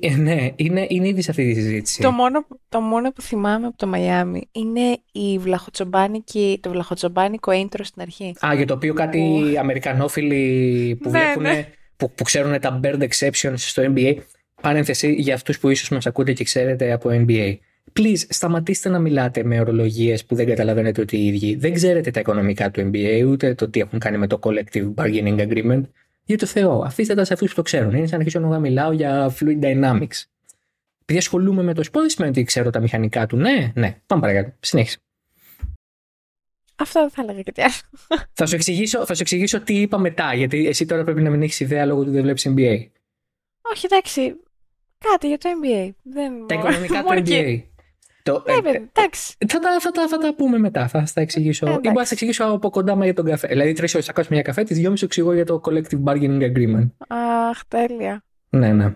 Ε, 0.00 0.16
ναι, 0.16 0.50
είναι, 0.56 0.86
είναι 0.88 1.08
ήδη 1.08 1.22
σε 1.22 1.30
αυτή 1.30 1.44
τη 1.44 1.60
συζήτηση. 1.60 2.02
Το 2.02 2.10
μόνο, 2.10 2.46
το 2.68 2.80
μόνο 2.80 3.12
που 3.12 3.22
θυμάμαι 3.22 3.66
από 3.66 3.76
το 3.76 3.86
Μαϊάμι 3.86 4.48
είναι 4.52 4.98
η 5.12 5.38
βλαχοτσομπάνικη, 5.38 6.58
το 6.62 6.70
βλαχοτσομπάνικο 6.70 7.52
intro 7.54 7.80
στην 7.82 8.02
αρχή. 8.02 8.34
Α, 8.46 8.54
για 8.54 8.66
το 8.66 8.74
οποίο 8.74 8.94
κάτι 8.94 9.42
oh. 9.44 9.54
Αμερικανόφιλοι 9.54 10.98
που, 11.02 11.10
ναι, 11.10 11.18
βλέπουν, 11.18 11.42
ναι. 11.42 11.68
που, 11.96 12.10
που 12.10 12.22
ξέρουν 12.22 12.60
τα 12.60 12.80
bird 12.84 13.08
exceptions 13.08 13.54
στο 13.56 13.92
NBA. 13.94 14.16
Παρένθεση 14.62 15.12
για 15.12 15.34
αυτούς 15.34 15.58
που 15.58 15.68
ίσως 15.68 15.88
μας 15.88 16.06
ακούτε 16.06 16.32
και 16.32 16.44
ξέρετε 16.44 16.92
από 16.92 17.10
NBA. 17.12 17.56
Please, 17.98 18.24
σταματήστε 18.28 18.88
να 18.88 18.98
μιλάτε 18.98 19.44
με 19.44 19.60
ορολογίες 19.60 20.24
που 20.24 20.34
δεν 20.34 20.46
καταλαβαίνετε 20.46 21.00
ότι 21.00 21.16
οι 21.16 21.26
ίδιοι. 21.26 21.56
Δεν 21.56 21.72
ξέρετε 21.72 22.10
τα 22.10 22.20
οικονομικά 22.20 22.70
του 22.70 22.90
NBA, 22.92 23.24
ούτε 23.26 23.54
το 23.54 23.68
τι 23.68 23.80
έχουν 23.80 23.98
κάνει 23.98 24.18
με 24.18 24.26
το 24.26 24.38
Collective 24.42 24.94
Bargaining 24.94 25.48
Agreement. 25.48 25.82
Για 26.28 26.38
το 26.38 26.46
Θεό, 26.46 26.82
αφήστε 26.82 27.14
τα 27.14 27.24
σε 27.24 27.32
αυτούς 27.32 27.48
που 27.48 27.54
το 27.54 27.62
ξέρουν. 27.62 27.94
Είναι 27.94 28.06
σαν 28.06 28.18
να 28.18 28.24
αρχίσω 28.24 28.40
να 28.40 28.58
μιλάω 28.58 28.92
για 28.92 29.34
Fluid 29.40 29.60
Dynamics. 29.62 30.24
Επειδή 31.02 31.18
ασχολούμαι 31.18 31.62
με 31.62 31.74
το 31.74 31.82
σπort, 31.84 32.00
δεν 32.00 32.08
σημαίνει 32.08 32.30
ότι 32.32 32.42
ξέρω 32.42 32.70
τα 32.70 32.80
μηχανικά 32.80 33.26
του. 33.26 33.36
Ναι, 33.36 33.72
ναι, 33.74 34.00
πάμε 34.06 34.20
παρακάτω. 34.20 34.56
Συνέχισε. 34.60 34.98
Αυτό 36.76 37.00
δεν 37.00 37.10
θα 37.10 37.22
έλεγα 37.22 37.42
και 37.42 37.52
τι 37.52 37.62
άλλο. 37.62 37.72
θα, 38.32 38.46
σου 38.46 38.54
εξηγήσω, 38.54 39.06
θα 39.06 39.14
σου 39.14 39.22
εξηγήσω 39.22 39.60
τι 39.60 39.80
είπα 39.80 39.98
μετά, 39.98 40.34
γιατί 40.34 40.66
εσύ 40.66 40.86
τώρα 40.86 41.04
πρέπει 41.04 41.22
να 41.22 41.30
μην 41.30 41.42
έχεις 41.42 41.60
ιδέα 41.60 41.86
λόγω 41.86 42.04
του 42.04 42.10
δεν 42.10 42.22
βλέπεις 42.22 42.46
NBA. 42.48 42.86
Όχι, 43.72 43.86
εντάξει. 43.90 44.34
Κάτι 44.98 45.28
για 45.28 45.38
το 45.38 45.48
NBA. 45.62 45.90
Δεν... 46.02 46.46
Τα 46.46 46.54
οικονομικά 46.54 47.02
του 47.02 47.08
NBA. 47.10 47.62
Το, 48.28 48.42
ναι, 48.46 48.70
ε, 48.70 48.82
εντάξει. 48.94 49.34
Θα 49.48 49.58
τα, 49.58 49.80
θα, 49.80 49.90
τα, 49.90 50.08
θα 50.08 50.18
τα 50.18 50.34
πούμε 50.34 50.58
μετά. 50.58 50.88
Θα 50.88 51.06
τα 51.14 51.20
εξηγήσω. 51.20 51.66
Ε, 51.66 51.70
ή 51.70 51.72
μπορεί 51.74 51.88
να 51.88 51.94
τα 51.94 52.08
εξηγήσω 52.10 52.44
από 52.44 52.70
κοντά 52.70 52.94
μα 52.94 53.04
για 53.04 53.14
τον 53.14 53.24
καφέ. 53.24 53.46
Δηλαδή, 53.48 53.72
τρεις 53.72 53.94
ώρες 53.94 54.06
θα 54.06 54.12
κάτσουμε 54.12 54.36
μια 54.36 54.46
καφέ, 54.46 54.62
τις 54.62 54.76
δυόμιση 54.78 55.04
εξηγώ 55.04 55.32
για 55.32 55.44
το 55.44 55.60
collective 55.64 56.04
bargaining 56.04 56.52
agreement. 56.52 56.88
Αχ, 57.08 57.64
τέλεια. 57.68 58.24
Ναι, 58.48 58.72
ναι. 58.72 58.94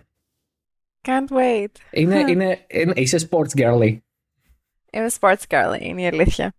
Can't 1.03 1.37
wait. 1.37 1.73
Είναι, 1.91 2.25
είναι, 2.29 2.59
είναι, 2.67 2.93
είσαι 2.97 3.29
sports 3.31 3.61
girly. 3.61 3.97
Είμαι 4.91 5.09
sports 5.21 5.43
girly, 5.49 5.81
είναι 5.81 6.03
η 6.03 6.07
αλήθεια. 6.07 6.55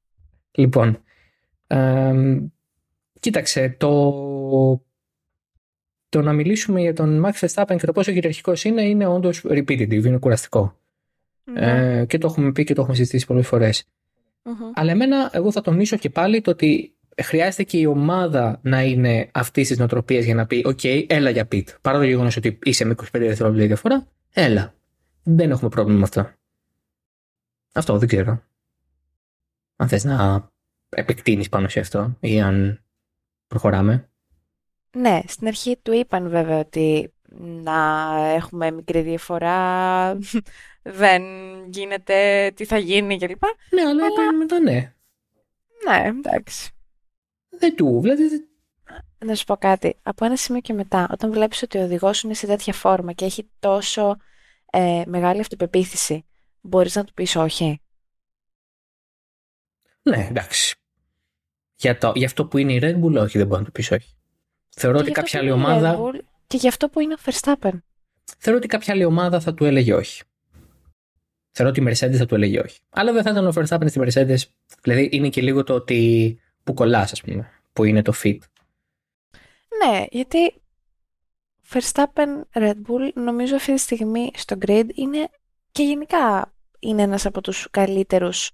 Λοιπόν, 0.52 1.04
ε, 1.68 2.14
κοίταξε, 3.20 3.76
το, 3.80 4.12
το 6.10 6.22
να 6.22 6.34
μιλήσουμε 6.34 6.82
για 6.82 6.94
τον 6.94 7.26
Max 7.26 7.48
Verstappen 7.48 7.76
και 7.78 7.86
το 7.86 7.92
πόσο 7.92 8.12
κυριαρχικός 8.12 8.64
είναι, 8.64 8.82
είναι 8.82 9.06
όντως 9.06 9.42
repetitive, 9.46 10.06
είναι 10.06 10.18
κουραστικό. 10.18 10.78
Ναι. 11.44 12.00
Ε, 12.00 12.06
και 12.06 12.18
το 12.18 12.28
έχουμε 12.28 12.52
πει 12.52 12.64
και 12.64 12.74
το 12.74 12.82
έχουμε 12.82 12.96
συζητήσει 12.96 13.26
πολλές 13.26 13.48
φορές. 13.48 13.86
Αλλά 14.74 14.92
εμένα, 14.92 15.30
εγώ 15.34 15.52
θα 15.52 15.62
τονίσω 15.62 15.98
και 15.98 16.10
πάλι 16.10 16.42
το 16.42 16.52
ότι 16.52 16.96
χρειάζεται 17.22 17.64
και 17.64 17.78
η 17.78 17.86
ομάδα 17.86 18.60
να 18.62 18.84
είναι 18.84 19.30
αυτής 19.32 19.68
της 19.68 19.78
νοοτροπίας 19.78 20.26
για 20.26 20.36
να 20.36 20.46
πει: 20.46 20.66
OK, 20.68 21.06
έλα 21.08 21.30
για 21.30 21.46
πιτ. 21.46 21.70
Παρά 21.82 21.98
το 21.98 22.04
γεγονός 22.04 22.38
ότι 22.38 22.60
είσαι 22.64 22.86
με 22.86 22.96
25 22.98 23.06
δευτερόλεπτα 23.12 23.66
διαφορά, 23.66 24.08
έλα. 24.34 24.74
Δεν 25.24 25.52
έχουμε 25.52 25.70
πρόβλημα 25.70 25.98
με 25.98 26.04
αυτό. 26.04 26.30
Αυτό 27.74 27.98
δεν 27.98 28.08
ξέρω. 28.08 28.44
Αν 29.76 29.88
θες 29.88 30.04
να 30.04 30.50
επεκτείνεις 30.90 31.50
πάνω 31.50 31.68
σε 31.68 31.80
αυτό 31.80 32.18
ή 32.20 32.42
αν 32.42 32.84
προχωράμε. 33.48 34.10
Ναι, 34.98 35.20
στην 35.28 35.48
αρχή 35.48 35.78
του 35.82 35.94
είπαν 35.94 36.30
βέβαια 36.30 36.60
ότι 36.60 37.14
να 37.40 37.74
έχουμε 38.36 38.72
μικρή 38.72 39.02
διαφορά, 39.02 40.18
δεν 40.84 41.24
γίνεται, 41.70 42.52
τι 42.56 42.66
θα 42.66 42.78
γίνει 42.78 43.18
κλπ. 43.18 43.44
Ναι, 43.70 43.82
αλλά, 43.82 44.06
αλλά... 44.06 44.34
μετά 44.34 44.60
ναι. 44.60 44.94
Ναι, 45.86 46.08
εντάξει. 46.08 46.72
Δεν 47.50 47.76
του, 47.76 48.00
δηλαδή... 48.02 48.48
Να 49.26 49.36
σου 49.36 49.46
πω 49.46 49.58
κάτι. 49.58 50.00
Από 50.04 50.26
ένα 50.26 50.36
σημείο 50.36 50.62
και 50.62 50.74
μετά, 50.74 51.08
όταν 51.12 51.32
βλέπεις 51.32 51.62
ότι 51.62 51.78
ο 51.78 51.84
οδηγός 51.84 52.22
είναι 52.22 52.34
σε 52.34 52.48
τέτοια 52.48 52.74
φόρμα 52.74 53.12
και 53.14 53.26
έχει 53.26 53.50
τόσο 53.60 54.18
ε, 54.72 55.04
μεγάλη 55.06 55.40
αυτοπεποίθηση, 55.40 56.26
μπορείς 56.62 56.96
να 56.96 57.04
του 57.04 57.14
πεις 57.14 57.36
όχι; 57.36 57.82
Ναι, 60.02 60.28
εντάξει. 60.30 60.76
Για, 61.76 61.98
το, 61.98 62.12
για 62.16 62.26
αυτό 62.26 62.46
που 62.46 62.58
είναι 62.58 62.74
η 62.74 62.80
Red 62.82 63.04
Bull, 63.04 63.22
όχι, 63.22 63.38
δεν 63.38 63.48
μπορεί 63.48 63.60
να 63.60 63.66
του 63.66 63.72
πεις 63.72 63.92
όχι. 63.92 64.16
Θεωρώ 64.70 65.00
ότι 65.00 65.12
κάποια 65.12 65.40
άλλη 65.40 65.52
ομάδα... 65.52 66.12
και 66.48 66.58
για 66.58 66.70
αυτό 66.70 66.90
που 66.90 67.00
είναι 67.00 67.14
ο 67.14 67.18
Verstappen. 67.26 67.80
Θεωρώ 68.38 68.58
ότι 68.60 68.68
κάποια 68.68 68.94
άλλη 68.94 69.06
ομάδα 69.06 69.40
θα 69.40 69.54
του 69.54 69.66
έλεγε 69.66 69.94
όχι. 69.94 70.24
Θεωρώ 71.56 71.72
ότι 71.72 71.82
η 71.82 71.88
Mercedes 71.88 72.16
θα 72.16 72.26
του 72.26 72.36
έλεγε 72.36 72.60
όχι. 72.60 72.80
Αλλά 72.90 73.12
δεν 73.12 73.24
θα 73.24 73.30
ήταν 73.30 73.48
ο 73.48 73.54
Verstappen 73.56 73.90
στη 73.90 74.00
Mercedes. 74.04 74.38
Δηλαδή 74.82 75.10
είναι 75.12 75.30
και 75.30 75.42
λίγο 75.42 75.64
το 75.64 75.74
ότι 75.74 76.40
που 76.64 76.74
κολλάς, 76.74 77.12
ας 77.12 77.22
πούμε, 77.22 77.50
που 77.74 77.84
είναι 77.84 78.02
το 78.02 78.14
fit. 78.24 78.38
Ναι, 79.84 80.06
γιατί 80.10 80.54
Verstappen 81.74 82.42
Red 82.54 82.76
Bull 82.88 83.12
νομίζω 83.14 83.56
αυτή 83.56 83.74
τη 83.74 83.80
στιγμή 83.80 84.32
στο 84.36 84.58
grid 84.66 84.86
είναι 84.94 85.30
και 85.72 85.84
γενικά 85.84 86.54
είναι 86.80 87.02
ένας 87.02 87.26
από 87.26 87.42
τους 87.42 87.68
καλύτερους 87.72 88.52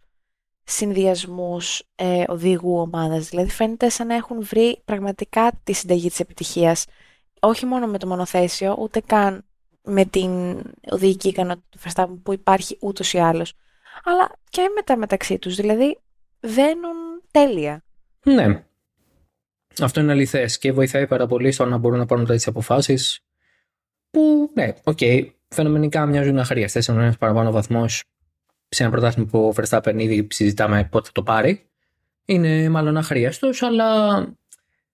συνδυασμούς 0.63 1.83
ε, 1.95 2.23
οδηγού 2.27 2.79
ομάδας. 2.79 3.29
Δηλαδή 3.29 3.49
φαίνεται 3.49 3.89
σαν 3.89 4.07
να 4.07 4.15
έχουν 4.15 4.43
βρει 4.43 4.81
πραγματικά 4.85 5.51
τη 5.63 5.73
συνταγή 5.73 6.09
της 6.09 6.19
επιτυχίας. 6.19 6.85
Όχι 7.39 7.65
μόνο 7.65 7.87
με 7.87 7.97
το 7.97 8.07
μονοθέσιο, 8.07 8.75
ούτε 8.79 8.99
καν 8.99 9.45
με 9.89 10.05
την 10.05 10.61
οδηγική 10.91 11.27
ικανότητα 11.27 11.67
του 11.69 11.79
Verstappen 11.83 12.19
που 12.23 12.33
υπάρχει 12.33 12.77
ούτως 12.81 13.13
ή 13.13 13.17
άλλως. 13.17 13.53
Αλλά 14.03 14.31
και 14.49 14.61
μετά 14.75 14.97
μεταξύ 14.97 15.39
τους. 15.39 15.55
Δηλαδή 15.55 15.99
δένουν 16.39 17.21
τέλεια. 17.31 17.83
Ναι. 18.23 18.63
Αυτό 19.81 19.99
είναι 19.99 20.11
αληθές 20.11 20.57
και 20.57 20.71
βοηθάει 20.71 21.07
πάρα 21.07 21.27
πολύ 21.27 21.51
στο 21.51 21.65
να 21.65 21.77
μπορούν 21.77 21.97
να 21.97 22.05
πάρουν 22.05 22.25
τέτοιες 22.25 22.47
αποφάσεις 22.47 23.19
που, 24.09 24.51
ναι, 24.53 24.73
OK, 24.83 24.97
okay, 25.01 25.29
φαινομενικά 25.47 26.05
μοιάζουν 26.05 26.39
αχρείαστες. 26.39 26.81
Ενώ 26.87 27.01
ένας 27.01 27.17
παραπάνω 27.17 27.51
βαθμός 27.51 28.03
σε 28.69 28.83
ένα 28.83 28.91
πρωτάθλημα 28.91 29.29
που 29.29 29.47
ο 29.47 29.53
Verstappen 29.55 29.95
ήδη 29.97 30.27
συζητάμε 30.31 30.87
πότε 30.91 31.05
θα 31.05 31.11
το 31.11 31.23
πάρει, 31.23 31.69
είναι 32.25 32.69
μάλλον 32.69 32.97
αχρείαστος, 32.97 33.61
αλλά 33.61 34.17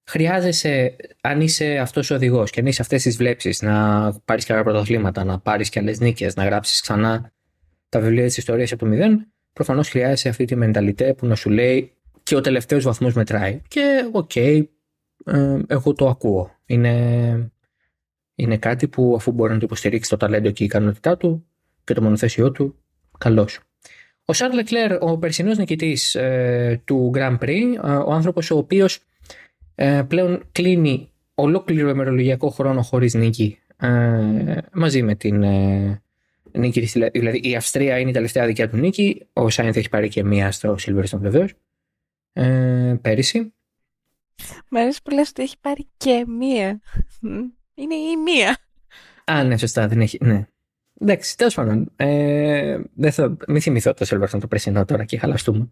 χρειάζεσαι, 0.06 0.96
αν 1.22 1.42
είσαι 1.42 1.78
αυτός 1.78 2.12
ο 2.12 2.16
οδηγός 2.16 2.52
και 2.52 2.60
αν 2.60 2.66
έχεις 2.66 2.82
αυτές 2.82 3.02
τις 3.02 3.18
βλέψεις, 3.18 3.62
να 3.62 4.14
πάρεις 4.26 4.46
και 4.46 4.54
άλλα 4.54 4.64
πρωταθλήματα, 4.64 5.24
να 5.24 5.40
πάρεις 5.40 5.70
και 5.70 5.80
άλλες 5.80 6.00
νίκες, 6.00 6.36
να 6.36 6.46
γράψεις 6.46 6.82
ξανά 6.82 7.32
τα 7.90 8.00
βιβλία 8.00 8.24
της 8.24 8.38
ιστορίας 8.38 8.72
από 8.72 8.84
το 8.84 8.90
μηδέν, 8.90 9.28
προφανώς 9.54 9.90
χρειάζεσαι 9.90 10.30
αυτή 10.30 10.46
τη 10.46 10.56
μενταλιτέ 10.56 11.14
που 11.14 11.26
να 11.26 11.36
σου 11.36 11.50
λέει 11.50 11.94
και 12.24 12.36
ο 12.36 12.42
τελευταίος 12.42 12.84
βαθμός 12.84 13.14
μετράει. 13.14 13.62
Και 13.68 14.10
OK, 14.12 14.32
okay, 14.34 14.64
ε, 15.26 15.60
εγώ 15.68 15.94
το 15.94 16.08
ακούω. 16.08 16.52
Είναι, 16.66 17.52
είναι 18.36 18.58
κάτι 18.58 18.88
που 18.88 19.14
αφού 19.18 19.32
μπορεί 19.32 19.54
να 19.54 19.60
το 19.60 19.66
υποστηρίξει 19.66 20.10
το 20.10 20.18
ταλέντο 20.18 20.52
και 20.52 20.64
η 20.64 20.66
ικανότητά 20.66 21.18
του 21.18 21.48
και 21.84 21.94
το 21.94 22.02
μονοθέσιό 22.02 22.52
του, 22.52 22.76
καλώς. 23.18 23.48
Ο 24.26 24.34
Σαρλ 24.34 24.56
Λεκλέρ, 24.56 25.04
ο 25.04 25.18
περσινός 25.18 25.58
νικητής 25.58 26.16
ε, 26.16 26.82
του 26.86 27.12
Grand 27.16 27.38
Prix, 27.40 27.62
ε, 27.84 27.90
ο 27.90 28.12
άνθρωπος 28.12 28.52
ο 28.52 28.58
οποίος 28.58 29.00
ε, 29.76 30.02
πλέον 30.08 30.44
κλείνει 30.52 31.12
ολόκληρο 31.36 31.90
ημερολογιακό 31.90 32.50
χρόνο 32.50 32.82
χωρίς 32.82 33.14
νίκη 33.14 33.60
ε, 33.78 34.58
μαζί 34.74 35.02
με 35.02 35.16
την 35.16 35.44
ε, 35.44 36.02
νίκη 36.52 37.10
Δηλαδή 37.12 37.40
η 37.44 37.56
Αυστρία 37.56 38.00
είναι 38.00 38.10
η 38.10 38.14
τελευταία 38.14 38.46
δικιά 38.46 38.70
του 38.70 38.78
νίκη. 38.78 39.28
Ο 39.34 39.50
Σάινθ 39.50 39.78
έχει 39.78 39.90
πάρει 39.90 40.10
και 40.10 40.24
μία 40.24 40.52
στο 40.52 40.76
Silverstone 40.80 41.20
βεβαίως. 41.20 41.54
Ε, 42.34 42.96
πέρυσι. 43.02 43.54
Μ' 44.70 44.78
αρέσει 44.78 45.02
που 45.04 45.12
λες 45.12 45.30
ότι 45.30 45.42
έχει 45.42 45.56
πάρει 45.62 45.88
και 45.98 46.26
μία. 46.28 46.80
Είναι 47.74 47.96
η 47.96 48.18
μία. 48.24 48.58
Α, 49.26 49.44
ναι, 49.44 49.58
σωστά, 49.58 49.88
δεν 49.88 50.02
έχει. 50.02 50.18
Ναι. 50.22 50.48
Εντάξει, 51.00 51.38
τέλος 51.38 51.54
πάντων. 51.54 51.92
Ε, 51.96 52.80
δεν 52.94 53.12
θα, 53.12 53.38
μην 53.48 53.62
θυμηθώ 53.62 53.94
το 53.94 54.06
Silverstone 54.10 54.40
το 54.40 54.48
πρεσινό 54.48 54.86
τώρα 54.86 55.06
και 55.06 55.18
χαλαστούμε. 55.18 55.72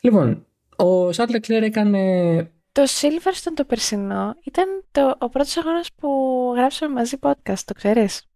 Λοιπόν, 0.00 0.46
ο 0.76 1.12
Σάρλ 1.12 1.32
Λεκλέρ 1.32 1.62
έκανε. 1.62 2.50
Το 2.72 2.82
Silverstone 2.82 3.52
το 3.54 3.64
περσινό 3.64 4.34
ήταν 4.44 4.84
το, 4.90 5.16
ο 5.18 5.28
πρώτος 5.28 5.56
αγώνας 5.56 5.88
που 5.96 6.08
γράψαμε 6.56 6.94
μαζί 6.94 7.16
podcast, 7.20 7.58
το 7.64 7.74
ξέρεις; 7.74 8.28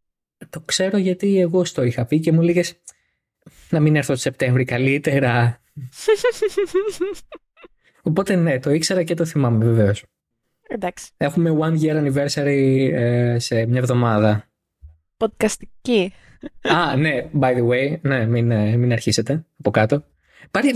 Το 0.50 0.60
ξέρω 0.60 0.96
γιατί 0.96 1.40
εγώ 1.40 1.64
στο 1.64 1.82
είχα 1.82 2.06
πει 2.06 2.20
και 2.20 2.32
μου 2.32 2.40
λέγες 2.40 2.74
να 3.70 3.80
μην 3.80 3.96
έρθω 3.96 4.12
το 4.12 4.18
Σεπτέμβρη 4.18 4.64
καλύτερα. 4.64 5.60
Οπότε 8.02 8.36
ναι, 8.36 8.58
το 8.58 8.70
ήξερα 8.70 9.02
και 9.02 9.14
το 9.14 9.24
θυμάμαι 9.24 9.64
βεβαίως. 9.64 10.04
Εντάξει. 10.68 11.10
Έχουμε 11.16 11.56
one 11.60 11.80
year 11.80 12.04
anniversary 12.04 12.90
ε, 12.92 13.38
σε 13.38 13.66
μια 13.66 13.78
εβδομάδα. 13.78 14.48
Podcastική. 15.16 16.08
Α, 16.60 16.96
ναι, 16.96 17.28
by 17.40 17.56
the 17.56 17.68
way, 17.68 18.00
ναι, 18.00 18.26
μην, 18.26 18.50
ε, 18.50 18.76
μην 18.76 18.92
αρχίσετε 18.92 19.44
από 19.58 19.70
κάτω. 19.70 20.04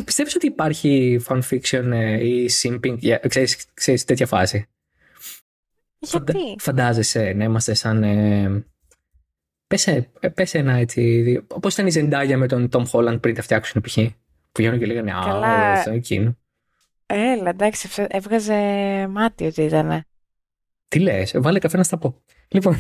Πιστεύεις 0.05 0.35
ότι 0.35 0.47
υπάρχει 0.47 1.21
fanfiction 1.29 1.91
ε, 1.93 2.27
ή 2.27 2.51
simping, 2.63 2.99
yeah, 3.03 3.29
ξέρεις, 3.29 3.67
ξέρεις 3.75 4.05
τέτοια 4.05 4.27
φάση; 4.27 4.67
Γιατί; 5.99 6.57
φαντάζεσαι 6.59 7.33
να 7.37 7.45
είμαστε 7.45 7.75
σαν... 7.75 8.03
Ε, 8.03 8.65
πες, 10.35 10.55
ένα 10.55 10.73
έτσι... 10.73 11.33
Πώς 11.61 11.73
ήταν 11.73 11.87
η 11.87 11.91
Ζεντάγια 11.91 12.39
με 12.39 12.47
τον 12.47 12.69
Tom 12.73 12.85
Holland 12.91 13.21
πριν 13.21 13.35
τα 13.35 13.43
φτιάξουν 13.43 13.83
π.χ. 13.83 13.99
Που 14.53 14.61
γίνονται 14.61 14.79
και 14.79 14.87
λέγανε 14.87 15.13
«Α, 15.13 15.93
εκείνο». 15.93 16.37
Έλα, 17.07 17.49
εντάξει, 17.49 17.89
έβγαζε 18.09 18.55
μάτι 19.11 19.45
ότι 19.45 19.63
ήταν. 19.63 20.05
Τι 20.89 20.99
λες, 20.99 21.33
βάλε 21.37 21.59
καφέ 21.59 21.77
να 21.77 21.83
στα 21.83 21.99
πω. 21.99 22.23
Λοιπόν, 22.49 22.77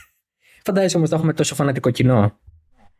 φαντάζεσαι 0.66 0.96
όμως 0.96 1.10
να 1.10 1.16
έχουμε 1.16 1.32
τόσο 1.32 1.54
φανατικό 1.54 1.90
κοινό. 1.90 2.38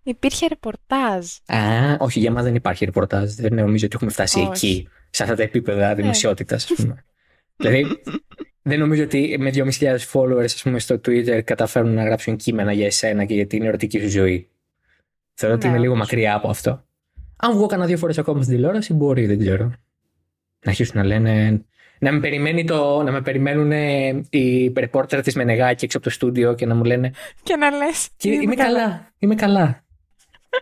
Υπήρχε 0.03 0.47
ρεπορτάζ. 0.47 1.27
Α, 1.47 1.97
όχι, 1.99 2.21
για 2.21 2.31
μας 2.31 2.43
δεν 2.43 2.55
υπάρχει 2.55 2.85
ρεπορτάζ. 2.85 3.33
Δεν 3.33 3.55
νομίζω 3.55 3.87
ότι 3.87 3.95
έχουμε 3.97 4.11
φτάσει 4.11 4.41
εκεί, 4.41 4.89
σε 5.11 5.23
αυτά 5.23 5.35
τα 5.35 5.43
επίπεδα 5.43 5.89
ναι. 5.89 5.95
δημοσιότητας, 5.95 6.71
ας 6.71 6.73
πούμε. 6.77 7.05
δηλαδή, 7.57 7.87
δεν 8.63 8.79
νομίζω 8.79 9.03
ότι 9.03 9.37
με 9.39 9.51
2.500 9.55 9.97
followers 10.13 10.45
ας 10.45 10.63
πούμε, 10.63 10.79
στο 10.79 10.95
Twitter 10.95 11.41
καταφέρουν 11.45 11.95
να 11.95 12.05
γράψουν 12.05 12.37
κείμενα 12.37 12.73
για 12.73 12.87
εσένα 12.87 13.25
και 13.25 13.35
για 13.35 13.47
την 13.47 13.63
ερωτική 13.63 14.01
σου 14.01 14.09
ζωή. 14.09 14.49
Θεωρώ 15.35 15.55
ότι 15.55 15.67
ναι, 15.67 15.73
είμαι 15.73 15.81
λίγο 15.81 15.97
μακριά 15.97 16.35
από 16.35 16.49
αυτό. 16.49 16.85
Αν 17.37 17.53
βγω 17.53 17.67
κανένα 17.67 17.89
δύο 17.89 17.97
φορές 17.97 18.19
ακόμα 18.19 18.43
στην 18.43 18.55
τηλεόραση, 18.55 18.95
μπορεί, 18.95 19.27
δεν 19.27 19.39
ξέρω 19.39 19.73
να 20.65 20.71
αρχίσουν 20.71 20.97
να 20.97 21.05
λένε. 21.05 21.65
Να 21.99 22.13
με, 22.13 22.21
περιμένει 22.21 22.65
το, 22.65 23.03
να 23.03 23.13
με 23.13 23.21
περιμένουν 23.21 23.73
οι 24.31 24.73
ρεπόρτερ 24.77 25.23
της 25.23 25.35
Μενεγάκη 25.35 25.85
έξω 25.85 25.97
από 25.97 26.07
το 26.07 26.13
στούντιο 26.13 26.55
και 26.55 26.67
να 26.67 26.75
μου 26.75 26.85
λένε. 26.85 27.11
Και 27.43 27.57
να 27.57 27.71
λες. 27.71 28.09
Είμαι, 28.23 28.55
καλά. 28.55 29.13
Είμαι 29.19 29.35
καλά. 29.35 29.85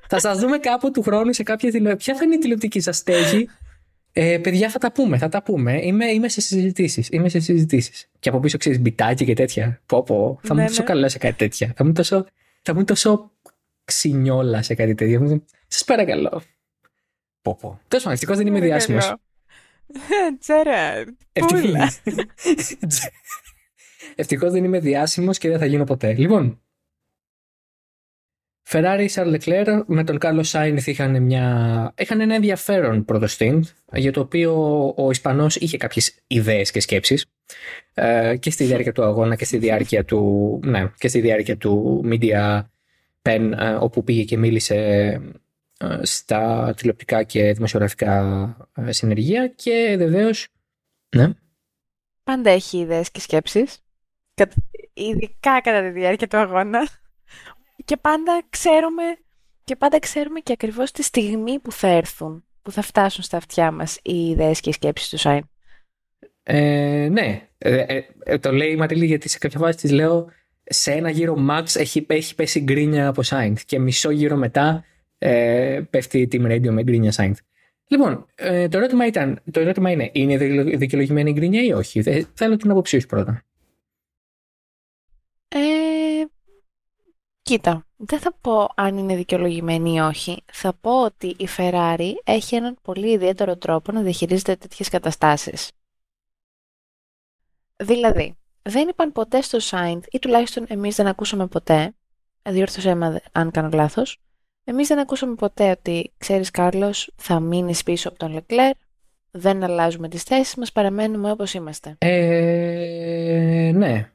Θα 0.09 0.19
σας 0.21 0.39
δούμε 0.39 0.59
κάπου 0.59 0.91
του 0.91 1.03
χρόνου 1.03 1.33
σε 1.33 1.43
κάποια 1.43 1.71
τηλεοπτική. 1.71 2.05
Ποια 2.05 2.15
θα 2.15 2.25
είναι 2.25 2.35
η 2.35 2.39
τηλεοπτική 2.39 2.81
σας 2.81 2.97
στέγη; 2.97 3.49
Ε, 4.13 4.39
παιδιά, 4.39 4.71
θα 4.71 4.79
τα 4.79 4.93
πούμε, 4.93 5.19
θα 5.19 5.29
τα 5.29 5.43
πούμε. 5.43 5.81
Είμαι, 5.83 6.07
είμαι 6.07 6.29
σε 6.29 6.41
συζητήσεις. 6.41 7.09
Είμαι 7.11 7.29
σε 7.29 7.41
συζητήσεις. 7.41 8.11
Και 8.19 8.29
από 8.29 8.41
πίσω 8.41 8.59
ξέρεις 8.59 8.81
μπιτάκι 8.81 9.25
και 9.25 9.35
τέτοια. 9.35 9.81
Πω, 9.87 10.03
πω. 10.03 10.39
Θα 10.43 10.55
ναι, 10.55 10.63
μου 10.63 10.69
τόσο 10.69 10.81
ναι. 10.81 10.89
καλά 10.89 11.09
σε 11.09 11.19
κάτι 11.19 11.37
τέτοια. 11.37 11.73
Θα 11.77 11.85
μου 11.85 11.93
τόσο, 11.93 12.27
θα 12.63 12.75
μου 12.75 12.85
τόσο 12.85 13.31
ξινιόλα 13.85 14.63
σε 14.63 14.75
κάτι 14.75 14.95
τέτοιο. 14.95 15.45
Σας 15.67 15.85
παρακαλώ. 15.85 16.43
Πω, 17.43 17.57
πω. 17.61 17.69
Τέλος 17.69 18.05
πάντων, 18.05 18.13
ευτυχώς 18.13 18.37
δεν 18.37 18.47
είμαι 18.47 18.61
διάσημος. 18.61 19.15
Τζέρα, 20.39 21.05
πούλα. 21.33 21.93
Ευτυχώς 24.15 24.53
δεν 24.53 24.65
είμαι 24.65 24.79
διάσημος 24.79 25.39
και 25.39 25.49
δεν 25.49 25.59
θα 25.59 25.67
γίνω 25.67 25.85
ποτέ. 25.85 26.13
Λοιπόν, 26.13 26.61
Ferrari 28.71 29.09
Charles 29.15 29.41
Leclerc 29.41 29.83
με 29.87 30.05
τον 30.05 30.19
Carlos 30.21 30.51
Sainz 30.51 30.83
είχαν, 30.85 31.23
μια... 31.23 31.95
είχαν 31.99 32.21
ένα 32.21 32.35
ενδιαφέρον 32.35 33.05
πρώτο 33.05 33.27
για 33.93 34.13
το 34.13 34.21
οποίο 34.21 34.53
ο 34.97 35.11
Ισπανός 35.11 35.57
είχε 35.57 35.77
κάποιες 35.77 36.15
ιδέες 36.27 36.71
και 36.71 36.81
σκέψεις 36.81 37.27
ε, 37.95 38.37
και 38.37 38.51
στη 38.51 38.65
διάρκεια 38.65 38.93
του 38.93 39.05
αγώνα 39.05 39.37
και 39.37 39.45
στη 39.45 39.59
διάρκεια 39.59 40.05
του, 40.05 40.61
ναι, 40.65 40.93
και 40.99 41.09
στη 41.09 41.21
διάρκεια 41.21 41.57
του 41.57 42.03
Media 42.05 42.63
Pen 43.23 43.53
ε, 43.59 43.71
όπου 43.81 44.05
πήγε 44.05 44.25
και 44.25 44.37
μίλησε 44.37 44.77
ε, 45.79 45.99
στα 46.03 46.75
τηλεοπτικά 46.77 47.23
και 47.23 47.53
δημοσιογραφικά 47.53 48.69
ε, 48.77 48.93
συνεργεία 48.93 49.49
και 49.49 49.95
βεβαίως. 49.99 50.49
Ναι. 51.17 51.29
Πάντα 52.25 52.51
έχει 52.51 52.79
ιδέες 52.79 53.11
και 53.11 53.21
σκέψεις. 53.21 53.83
Ειδικά 54.93 55.61
κατά 55.61 55.83
τη 55.83 55.91
διάρκεια 55.91 56.27
του 56.27 56.37
αγώνα. 56.37 56.89
Και 57.89 57.97
πάντα 57.97 58.43
ξέρουμε 58.51 59.03
και 59.65 59.77
πάντα 59.77 59.99
ξέρουμε 59.99 60.41
και 60.41 60.53
ακριβώς 60.53 60.91
τη 60.91 61.03
στιγμή 61.03 61.59
που 61.59 61.73
θα 61.73 61.89
έρθουν, 61.89 62.45
που 62.63 62.71
θα 62.71 62.83
φτάσουν 62.83 63.25
στα 63.25 63.37
αυτιά 63.37 63.71
μας 63.71 63.99
οι 64.03 64.29
ιδέες 64.29 64.61
και 64.61 64.69
οι 64.69 64.73
σκέψεις 64.73 65.09
του 65.09 65.19
Σάιν. 65.19 65.43
Ε, 66.43 67.09
ναι, 67.11 67.49
ε, 67.59 68.01
το 68.41 68.53
λέει 68.53 68.71
η 68.71 68.77
Ματίλη 68.77 69.07
γιατί 69.07 69.29
σε 69.29 69.39
κάποια 69.39 69.59
φάση 69.59 69.79
της 69.79 69.91
λέω 69.91 70.31
σε 70.65 70.93
ένα 70.93 71.11
γύρο 71.11 71.47
Max 71.51 71.65
έχει, 71.75 72.07
έχει 72.09 72.35
πέσει 72.35 72.61
γκρίνια 72.61 73.09
από 73.09 73.23
Σάιν 73.23 73.57
και 73.67 73.79
μισό 73.79 74.11
γύρο 74.11 74.37
μετά 74.37 74.85
ε, 75.19 75.81
πέφτει 75.91 76.21
η 76.21 76.29
Team 76.33 76.47
Radio 76.47 76.71
με 76.71 76.83
γκρίνια 76.83 77.13
Sainz. 77.17 77.37
Λοιπόν, 77.87 78.27
ε, 78.35 78.69
το, 78.69 78.79
ερώτημα 78.79 79.07
ήταν, 79.07 79.43
το 79.51 79.61
ερώτημα 79.61 79.91
είναι, 79.91 80.11
είναι 80.13 80.37
δικαιολογημένη 80.77 81.31
η 81.31 81.33
γκρίνια 81.33 81.63
ή 81.63 81.73
όχι; 81.73 82.03
θέλω 82.35 82.57
την 82.57 82.71
άποψή 82.71 82.99
σου 82.99 83.07
πρώτα. 83.07 83.43
Ε, 85.49 85.88
κοίτα, 87.49 87.87
δεν 87.97 88.19
θα 88.19 88.33
πω 88.41 88.69
αν 88.75 88.99
είναι 88.99 89.17
δικαιολογημένη 89.17 89.95
ή 89.95 89.99
όχι. 89.99 90.43
Θα 90.53 90.73
πω 90.81 91.05
ότι 91.05 91.27
η 91.27 91.49
Ferrari 91.57 92.13
έχει 92.25 92.57
έναν 92.57 92.77
πολύ 92.83 93.11
ιδιαίτερο 93.11 93.57
τρόπο 93.57 93.93
να 93.93 94.03
διαχειρίζεται 94.03 94.57
τέτοιες 94.57 94.89
καταστάσεις. 94.89 95.71
Δηλαδή, 97.77 98.39
δεν 98.63 98.89
είπαν 98.89 99.13
ποτέ 99.13 99.41
στο 99.41 99.59
Sainz, 99.63 100.01
ή 100.11 100.19
τουλάχιστον 100.19 100.65
εμείς 100.69 100.97
δεν 100.97 101.07
ακούσαμε 101.07 101.47
ποτέ, 101.47 101.95
διόρθωσέ 102.43 102.95
με 102.95 103.21
αν 103.33 103.51
κάνω 103.51 103.69
λάθος, 103.73 104.21
Εμείς 104.65 104.89
δεν 104.89 104.99
ακούσαμε 104.99 105.35
ποτέ 105.35 105.71
ότι, 105.71 106.13
ξέρεις 106.17 106.51
Κάρλος, 106.51 107.13
θα 107.17 107.41
μείνεις 107.41 107.83
πίσω 107.83 108.09
από 108.09 108.19
τον 108.19 108.33
Λεκλέρ, 108.33 108.77
δεν 109.31 109.63
αλλάζουμε 109.65 110.09
τις 110.09 110.23
θέσεις 110.23 110.55
μας, 110.55 110.73
παραμένουμε 110.73 111.31
όπως 111.31 111.55
είμαστε. 111.55 111.97
Ε, 111.99 113.71
ναι. 113.75 114.13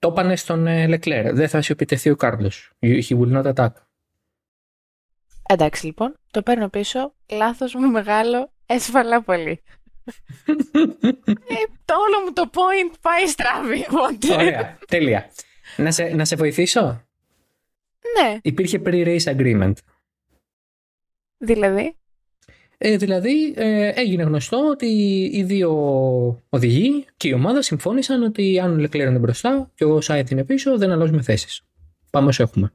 Το 0.00 0.08
είπανε 0.08 0.36
στον 0.36 0.66
ε, 0.66 0.86
Λεκλέρ. 0.86 1.32
Δεν 1.32 1.48
θα 1.48 1.62
σου 1.62 1.72
επιτεθεί 1.72 2.10
ο 2.10 2.16
Κάρλος. 2.16 2.72
He 2.80 3.18
will 3.18 3.42
not 3.42 3.54
attack. 3.54 3.70
Εντάξει 5.46 5.86
λοιπόν, 5.86 6.16
το 6.30 6.42
παίρνω 6.42 6.68
πίσω. 6.68 7.14
Λάθος 7.30 7.74
μου 7.74 7.90
μεγάλο, 7.90 8.52
έσφαλα 8.66 9.22
πολύ. 9.22 9.50
ε, 11.24 11.54
το 11.84 11.94
όλο 11.94 12.20
μου 12.24 12.32
το 12.32 12.50
point 12.52 12.96
πάει 13.00 13.26
στραβή. 13.26 13.86
Ωραία, 14.32 14.78
τέλεια. 14.86 15.30
Να 15.76 15.90
σε, 15.90 16.04
να 16.04 16.24
σε 16.24 16.36
βοηθήσω; 16.36 17.04
Ναι. 18.20 18.38
Υπήρχε 18.42 18.82
pre-race 18.84 19.24
agreement. 19.24 19.72
Δηλαδή; 21.38 21.99
Ε, 22.82 22.96
δηλαδή 22.96 23.54
ε, 23.56 23.92
έγινε 23.94 24.22
γνωστό 24.22 24.68
ότι 24.70 24.86
οι 25.32 25.42
δύο 25.42 25.72
οδηγοί 26.48 27.04
και 27.16 27.28
η 27.28 27.32
ομάδα 27.32 27.62
συμφώνησαν 27.62 28.22
ότι 28.22 28.60
αν 28.60 28.72
ο 28.72 28.76
Λεκλέρ 28.76 29.08
είναι 29.08 29.18
μπροστά 29.18 29.70
και 29.74 29.84
ο 29.84 30.00
Σάιντ 30.00 30.30
είναι 30.30 30.44
πίσω 30.44 30.78
δεν 30.78 30.90
αλλάζουμε 30.90 31.22
θέσεις. 31.22 31.62
Πάμε 32.10 32.28
όσο 32.28 32.42
έχουμε. 32.42 32.72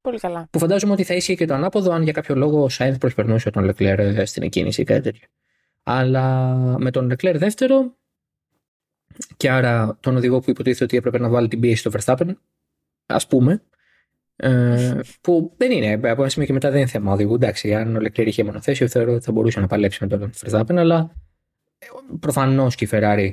Πολύ 0.00 0.18
καλά. 0.18 0.48
Που 0.50 0.58
φαντάζομαι 0.58 0.92
ότι 0.92 1.04
θα 1.04 1.14
ίσχυε 1.14 1.34
και 1.34 1.46
το 1.46 1.54
ανάποδο 1.54 1.92
αν 1.92 2.02
για 2.02 2.12
κάποιο 2.12 2.34
λόγο 2.34 2.62
ο 2.62 2.68
Σάιντ 2.68 2.96
προσπερνούσε 2.96 3.50
τον 3.50 3.64
Λεκλέρ 3.64 4.26
στην 4.26 4.42
εκκίνηση 4.42 4.80
ή 4.80 4.84
κάτι 4.84 5.00
τέτοιο. 5.00 5.28
Αλλά 5.82 6.54
με 6.78 6.90
τον 6.90 7.12
Leclerc 7.12 7.36
δεύτερο 7.36 7.96
και 9.36 9.50
άρα 9.50 9.96
τον 10.00 10.16
οδηγό 10.16 10.40
που 10.40 10.50
υποτίθεται 10.50 10.84
ότι 10.84 10.96
έπρεπε 10.96 11.18
να 11.18 11.28
βάλει 11.28 11.48
την 11.48 11.60
πίεση 11.60 11.80
στο 11.80 11.90
Verstappen, 11.94 12.34
ας 13.06 13.26
πούμε, 13.26 13.62
ε, 14.40 15.00
που 15.20 15.54
δεν 15.56 15.70
είναι, 15.70 15.92
από 15.92 16.20
ένα 16.20 16.28
σημείο 16.28 16.46
και 16.46 16.52
μετά 16.52 16.70
δεν 16.70 16.78
είναι 16.78 16.88
θέμα 16.88 17.12
οδηγού. 17.12 17.34
Εντάξει, 17.34 17.74
αν 17.74 17.96
ο 17.96 18.00
Leclerc 18.02 18.26
είχε 18.26 18.44
μονοθέσιο, 18.44 18.88
θεωρώ 18.88 19.12
ότι 19.12 19.24
θα 19.24 19.32
μπορούσε 19.32 19.60
να 19.60 19.66
παλέψει 19.66 19.98
με 20.06 20.18
τον 20.18 20.30
Verstappen, 20.40 20.76
αλλά 20.76 21.14
προφανώς 22.20 22.74
και 22.74 22.84
η 22.84 22.88
Ferrari 22.90 23.32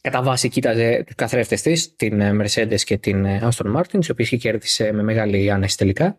κατά 0.00 0.22
βάση 0.22 0.48
κοίταζε 0.48 1.02
τους 1.06 1.14
καθρέφτες 1.14 1.62
της, 1.62 1.94
την 1.94 2.20
Mercedes 2.22 2.80
και 2.84 2.98
την 2.98 3.26
Aston 3.26 3.76
Martin, 3.76 3.98
τις 3.98 4.10
οποίες 4.10 4.28
και 4.28 4.36
κέρδισε 4.36 4.92
με 4.92 5.02
μεγάλη 5.02 5.50
άνεση 5.50 5.76
τελικά. 5.76 6.18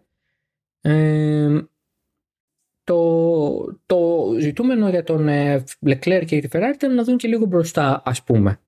Ε, 0.81 1.61
το, 2.83 3.79
το 3.85 4.29
ζητούμενο 4.39 4.89
για 4.89 5.03
τον 5.03 5.27
ε, 5.27 5.63
Leclerc 5.85 6.23
και 6.25 6.39
τη 6.39 6.47
Ferrari 6.51 6.71
ήταν 6.73 6.95
να 6.95 7.03
δουν 7.03 7.17
και 7.17 7.27
λίγο 7.27 7.45
μπροστά, 7.45 8.01
ας 8.05 8.23
πούμε. 8.23 8.59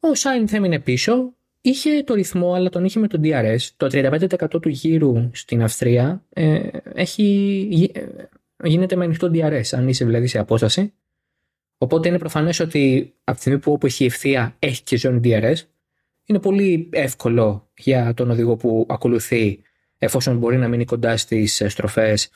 Ο 0.00 0.14
Σάινθ 0.14 0.52
έμεινε 0.52 0.80
πίσω, 0.80 1.36
είχε 1.62 2.02
το 2.02 2.14
ρυθμό, 2.14 2.52
αλλά 2.52 2.68
τον 2.68 2.84
είχε 2.84 3.00
με 3.00 3.08
το 3.08 3.20
DRS. 3.22 3.58
Το 3.76 3.86
35% 3.92 4.60
του 4.62 4.68
γύρου 4.68 5.30
στην 5.32 5.62
Αυστρία 5.62 6.24
ε, 6.28 6.60
έχει, 6.94 7.90
ε, 7.94 8.04
γίνεται 8.64 8.96
με 8.96 9.04
ανοιχτό 9.04 9.30
DRS, 9.34 9.62
αν 9.72 9.88
είσαι 9.88 10.04
δηλαδή 10.04 10.26
σε 10.26 10.38
απόσταση. 10.38 10.92
Οπότε 11.78 12.08
είναι 12.08 12.18
προφανές 12.18 12.60
ότι 12.60 13.14
από 13.24 13.34
τη 13.34 13.40
στιγμή 13.40 13.58
που 13.58 13.72
όπου 13.72 13.86
έχει 13.86 14.04
ευθεία 14.04 14.56
έχει 14.58 14.82
και 14.82 14.96
ζώνη 14.96 15.20
DRS, 15.24 15.56
είναι 16.24 16.38
πολύ 16.38 16.88
εύκολο 16.92 17.70
για 17.76 18.14
τον 18.14 18.30
οδηγό 18.30 18.56
που 18.56 18.86
ακολουθεί, 18.88 19.62
εφόσον 19.98 20.38
μπορεί 20.38 20.56
να 20.56 20.68
μείνει 20.68 20.84
κοντά 20.84 21.16
στις 21.16 21.62
στροφές, 21.66 22.30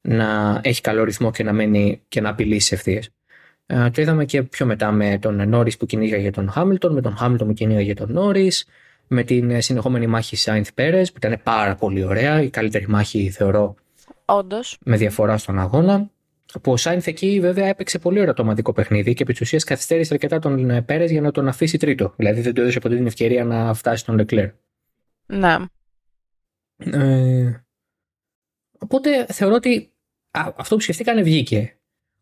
να 0.00 0.60
έχει 0.64 0.80
καλό 0.80 1.04
ρυθμό 1.04 1.30
και 1.30 1.42
να 1.42 1.52
μένει 1.52 2.02
και 2.08 2.20
να 2.20 2.28
απειλήσει 2.28 2.74
ευθείες. 2.74 3.10
Ε, 3.70 3.90
το 3.90 4.02
είδαμε 4.02 4.24
και 4.24 4.42
πιο 4.42 4.66
μετά 4.66 4.90
με 4.92 5.18
τον 5.18 5.48
Νόρι 5.48 5.76
που 5.76 5.86
κυνήγαγε 5.86 6.30
τον 6.30 6.50
Χάμιλτον, 6.50 6.92
με 6.92 7.00
τον 7.00 7.16
Χάμιλτον 7.16 7.46
που 7.46 7.52
κυνήγαγε 7.52 7.94
τον 7.94 8.12
Νόρι, 8.12 8.52
με 9.06 9.22
την 9.22 9.62
συνεχόμενη 9.62 10.06
μάχη 10.06 10.36
Σάινθ 10.36 10.68
Πέρε 10.74 11.02
που 11.02 11.12
ήταν 11.16 11.40
πάρα 11.42 11.74
πολύ 11.74 12.04
ωραία, 12.04 12.42
η 12.42 12.50
καλύτερη 12.50 12.88
μάχη 12.88 13.30
θεωρώ. 13.30 13.74
Όντως. 14.24 14.78
Με 14.84 14.96
διαφορά 14.96 15.38
στον 15.38 15.58
αγώνα. 15.58 16.10
Που 16.62 16.72
ο 16.72 16.76
Σάινθ 16.76 17.06
εκεί 17.06 17.40
βέβαια 17.40 17.66
έπαιξε 17.66 17.98
πολύ 17.98 18.20
ωραίο 18.20 18.32
το 18.32 18.42
ομαδικό 18.42 18.72
παιχνίδι 18.72 19.14
και 19.14 19.22
επί 19.22 19.32
της 19.32 19.40
ουσίας 19.40 19.64
καθυστέρησε 19.64 20.14
αρκετά 20.14 20.38
τον 20.38 20.84
Πέρε 20.84 21.04
για 21.04 21.20
να 21.20 21.30
τον 21.30 21.48
αφήσει 21.48 21.78
τρίτο. 21.78 22.14
Δηλαδή 22.16 22.40
δεν 22.40 22.54
του 22.54 22.60
έδωσε 22.60 22.78
ποτέ 22.78 22.96
την 22.96 23.06
ευκαιρία 23.06 23.44
να 23.44 23.74
φτάσει 23.74 24.02
στον 24.02 24.16
Λεκλέρ. 24.16 24.50
Ναι. 25.26 25.56
Ε, 26.76 27.64
οπότε 28.78 29.26
θεωρώ 29.28 29.54
ότι 29.54 29.92
αυτό 30.30 30.74
που 30.74 30.80
σκεφτήκανε 30.80 31.22
βγήκε. 31.22 31.77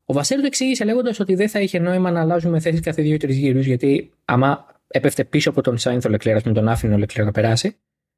Ο 0.08 0.12
Βασίλη 0.12 0.40
το 0.40 0.46
εξήγησε 0.46 0.84
λέγοντας 0.84 1.20
ότι 1.20 1.34
δεν 1.34 1.48
θα 1.48 1.60
είχε 1.60 1.78
νόημα 1.78 2.10
να 2.10 2.20
αλλάζουμε 2.20 2.60
θέσεις 2.60 2.80
κάθε 2.80 3.02
δύο-τρει 3.02 3.32
γύρους, 3.32 3.66
γιατί 3.66 4.12
άμα 4.24 4.66
έπεφτε 4.86 5.24
πίσω 5.24 5.50
από 5.50 5.60
τον 5.60 5.78
Σάινθ 5.78 6.06
ο 6.06 6.08
Λεκλέρας, 6.08 6.42
με 6.42 6.52
τον 6.52 6.68
άφηνε 6.68 6.94
ο 6.94 6.98
Λεκλέρα 6.98 7.24
να 7.24 7.32
περάσει, 7.32 7.76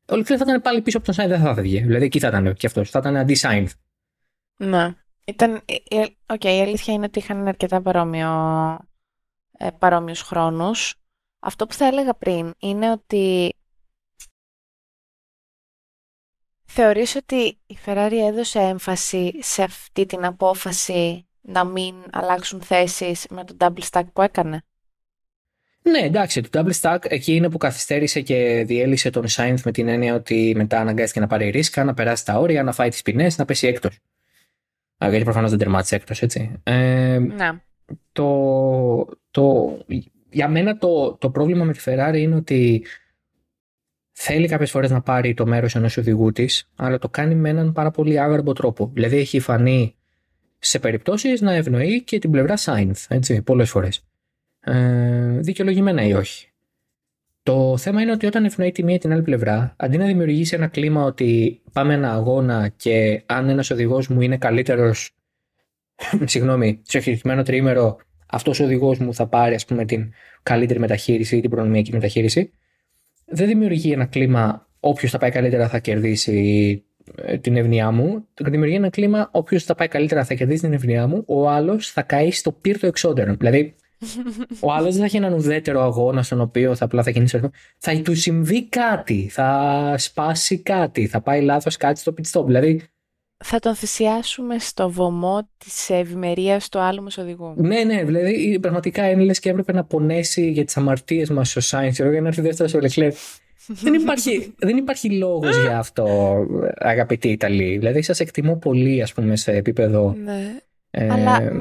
ο 0.08 0.16
Λεκλέρα 0.16 0.44
θα 0.44 0.50
ήταν 0.50 0.62
πάλι 0.62 0.82
πίσω 0.82 0.96
από 0.96 1.06
τον 1.06 1.14
Σάινθ, 1.14 1.32
δεν 1.32 1.42
θα 1.42 1.50
έφευγε. 1.50 1.80
Δηλαδή 1.80 2.04
εκεί 2.04 2.18
θα 2.18 2.28
ήταν 2.28 2.54
και 2.54 2.66
αυτός. 2.66 2.90
Θα 2.90 2.98
ήταν 2.98 3.16
αντί 3.16 3.34
Σάινθ. 3.34 3.72
Ναι. 4.56 4.94
Ήταν, 5.24 5.62
okay, 6.26 6.44
η 6.44 6.60
αλήθεια 6.60 6.94
είναι 6.94 7.04
ότι 7.04 7.18
είχαν 7.18 7.46
αρκετά 7.46 7.82
παρόμοιο, 7.82 8.30
ε, 9.58 9.70
παρόμοιους 9.78 10.22
χρόνους. 10.22 10.94
Αυτό 11.38 11.66
που 11.66 11.74
θα 11.74 11.86
έλεγα 11.86 12.14
πριν 12.14 12.54
είναι 12.58 12.90
ότι 12.90 13.54
θεωρείς 16.64 17.14
ότι 17.14 17.58
η 17.66 17.78
Ferrari 17.84 18.18
έδωσε 18.28 18.58
έμφαση 18.58 19.42
σε 19.42 19.62
αυτή 19.62 20.06
την 20.06 20.24
απόφαση 20.24 21.27
να 21.48 21.64
μην 21.64 21.94
αλλάξουν 22.10 22.60
θέσεις 22.60 23.26
με 23.30 23.44
το 23.44 23.56
double 23.58 23.82
stack 23.90 24.04
που 24.12 24.22
έκανε. 24.22 24.62
Ναι, 25.82 25.98
εντάξει, 25.98 26.40
το 26.40 26.48
double 26.52 26.80
stack 26.80 26.98
εκεί 27.08 27.34
είναι 27.34 27.50
που 27.50 27.58
καθυστέρησε 27.58 28.20
και 28.20 28.64
διέλυσε 28.66 29.10
τον 29.10 29.24
Sainz 29.28 29.56
με 29.64 29.72
την 29.72 29.88
έννοια 29.88 30.14
ότι 30.14 30.52
μετά 30.56 30.80
αναγκάστηκε 30.80 31.20
να 31.20 31.26
πάρει 31.26 31.50
ρίσκα, 31.50 31.84
να 31.84 31.94
περάσει 31.94 32.24
τα 32.24 32.38
όρια, 32.38 32.62
να 32.62 32.72
φάει 32.72 32.88
τις 32.88 33.02
ποινές, 33.02 33.38
να 33.38 33.44
πέσει 33.44 33.66
έκτος. 33.66 33.98
Γιατί 34.98 35.24
προφανώς 35.24 35.50
δεν 35.50 35.58
τερμάτισε 35.58 35.94
έκτος, 35.94 36.22
έτσι. 36.22 36.60
Ε, 36.62 37.18
ναι. 37.18 37.50
Το, 38.12 39.08
το, 39.30 39.78
για 40.30 40.48
μένα 40.48 40.78
το, 40.78 41.14
το 41.14 41.30
πρόβλημα 41.30 41.64
με 41.64 41.72
τη 41.72 41.80
Ferrari 41.84 42.16
είναι 42.16 42.34
ότι 42.34 42.84
θέλει 44.12 44.48
κάποιες 44.48 44.70
φορές 44.70 44.90
να 44.90 45.00
πάρει 45.00 45.34
το 45.34 45.46
μέρος 45.46 45.74
ενός 45.74 45.96
οδηγού 45.96 46.32
της, 46.32 46.70
αλλά 46.76 46.98
το 46.98 47.08
κάνει 47.08 47.34
με 47.34 47.48
έναν 47.48 47.72
πάρα 47.72 47.90
πολύ 47.90 48.20
άγαρμπο 48.20 48.52
τρόπο. 48.52 48.90
Δηλαδή 48.94 49.16
έχει 49.16 49.40
φανεί 49.40 49.97
σε 50.58 50.78
περιπτώσεις 50.78 51.40
να 51.40 51.52
ευνοεί 51.52 52.02
και 52.02 52.18
την 52.18 52.30
πλευρά 52.30 52.54
Sainz, 52.58 53.04
έτσι, 53.08 53.42
πολλές 53.42 53.70
φορές. 53.70 54.02
Ε, 54.60 55.38
δικαιολογημένα 55.40 56.02
ή 56.02 56.12
όχι. 56.12 56.48
Το 57.42 57.76
θέμα 57.76 58.02
είναι 58.02 58.10
ότι 58.10 58.26
όταν 58.26 58.44
ευνοεί 58.44 58.72
τη 58.72 58.84
μία 58.84 58.98
την 58.98 59.12
άλλη 59.12 59.22
πλευρά, 59.22 59.74
αντί 59.76 59.96
να 59.96 60.06
δημιουργήσει 60.06 60.54
ένα 60.54 60.66
κλίμα 60.66 61.04
ότι 61.04 61.60
πάμε 61.72 61.94
ένα 61.94 62.12
αγώνα 62.12 62.68
και 62.68 63.22
αν 63.26 63.48
ένας 63.48 63.70
οδηγός 63.70 64.08
μου 64.08 64.20
είναι 64.20 64.36
καλύτερος, 64.36 65.16
συγγνώμη, 66.24 66.80
στο 66.84 67.00
συγκεκριμένο 67.00 67.42
τρίμερο, 67.42 67.98
αυτός 68.26 68.60
ο 68.60 68.64
οδηγός 68.64 68.98
μου 68.98 69.14
θα 69.14 69.26
πάρει 69.26 69.54
ας 69.54 69.64
πούμε, 69.64 69.84
την 69.84 70.12
καλύτερη 70.42 70.78
μεταχείριση 70.78 71.36
ή 71.36 71.40
την 71.40 71.50
προνομιακή 71.50 71.92
μεταχείριση, 71.92 72.50
δεν 73.24 73.46
δημιουργεί 73.46 73.92
ένα 73.92 74.04
κλίμα 74.04 74.68
όποιος 74.80 75.10
θα 75.10 75.18
πάει 75.18 75.30
καλύτερα 75.30 75.68
θα 75.68 75.78
κερδίσει 75.78 76.84
ε, 76.84 76.87
την 77.40 77.56
ευνοιά 77.56 77.90
μου. 77.90 78.26
Δημιουργεί 78.40 78.74
ένα 78.74 78.90
κλίμα 78.90 79.28
όποιος 79.32 79.64
θα 79.64 79.74
πάει 79.74 79.88
καλύτερα 79.88 80.24
θα 80.24 80.34
κερδίσει 80.34 80.60
την 80.60 80.72
ευνοιά 80.72 81.06
μου, 81.06 81.22
ο 81.26 81.48
άλλος 81.48 81.90
θα 81.90 82.02
καεί 82.02 82.30
στο 82.30 82.52
πύρ 82.52 82.78
το 82.78 82.86
εξώτερο. 82.86 83.34
Δηλαδή, 83.34 83.74
ο 84.60 84.72
άλλος 84.72 84.90
δεν 84.90 84.98
θα 84.98 85.04
έχει 85.04 85.16
έναν 85.16 85.32
ουδέτερο 85.32 85.82
αγώνα 85.82 86.22
στον 86.22 86.40
οποίο 86.40 86.74
θα 86.74 86.84
απλά 86.84 87.02
θα 87.02 87.10
κινήσει. 87.10 87.40
Θα 87.78 88.00
του 88.02 88.14
συμβεί 88.14 88.68
κάτι, 88.68 89.28
θα 89.30 89.94
σπάσει 89.98 90.58
κάτι, 90.58 91.06
θα 91.06 91.20
πάει 91.20 91.40
λάθος 91.42 91.76
κάτι 91.76 92.00
στο 92.00 92.14
pit 92.16 92.30
stop. 92.30 92.44
Δηλαδή, 92.44 92.82
θα 93.44 93.58
τον 93.58 93.74
θυσιάσουμε 93.74 94.58
στο 94.58 94.90
βωμό 94.90 95.48
της 95.58 95.90
ευημερίας 95.90 96.68
του 96.68 96.78
άλλου 96.78 97.02
μας 97.02 97.18
οδηγού. 97.18 97.54
Ναι, 97.56 97.84
ναι, 97.84 98.04
δηλαδή 98.04 98.58
πραγματικά 98.60 99.10
είναι 99.10 99.22
λες 99.22 99.38
και 99.38 99.50
έπρεπε 99.50 99.72
να 99.72 99.84
πονέσει 99.84 100.50
για 100.50 100.64
τις 100.64 100.76
αμαρτίες 100.76 101.30
μας 101.30 101.56
ο 101.56 101.60
Σάινς 101.60 101.98
για 101.98 102.20
να 102.20 102.28
έρθει 102.28 102.40
δεύτερο 102.40 102.70
ο 102.74 102.80
Λεκλέρ. 102.80 103.12
Δεν 103.68 103.94
υπάρχει, 103.94 104.54
δεν 104.58 104.76
υπάρχει 104.76 105.10
λόγος 105.10 105.60
για 105.60 105.78
αυτό, 105.78 106.36
αγαπητοί 106.76 107.28
Ιταλοί. 107.28 107.78
Δηλαδή, 107.78 108.02
σας 108.02 108.20
εκτιμώ 108.20 108.56
πολύ, 108.56 109.02
ας 109.02 109.12
πούμε, 109.12 109.36
σε 109.36 109.52
επίπεδο 109.52 110.14
ναι. 110.24 110.56
ε, 110.90 111.08
αλλά... 111.10 111.52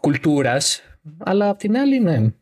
κουλτούρας, 0.00 0.82
αλλά 1.18 1.48
απ' 1.48 1.58
την 1.58 1.76
άλλη, 1.76 2.00
ναι. 2.00 2.32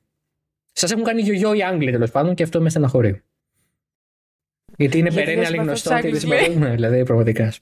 Σας 0.72 0.90
έχουν 0.90 1.04
κάνει 1.04 1.20
γιογιό 1.20 1.54
οι 1.54 1.62
Άγγλοι, 1.62 1.90
τέλος 1.90 2.10
πάντων, 2.10 2.34
και 2.34 2.42
αυτό 2.42 2.60
με 2.60 2.70
στεναχωρεί. 2.70 3.22
Γιατί 4.76 4.98
είναι 4.98 5.12
περένει 5.12 5.56
γνωστό 5.56 5.94
ότι 5.94 6.10
δεν 6.10 6.20
συμπαθούν, 6.20 6.70
δηλαδή, 6.70 7.04
πραγματικά. 7.04 7.52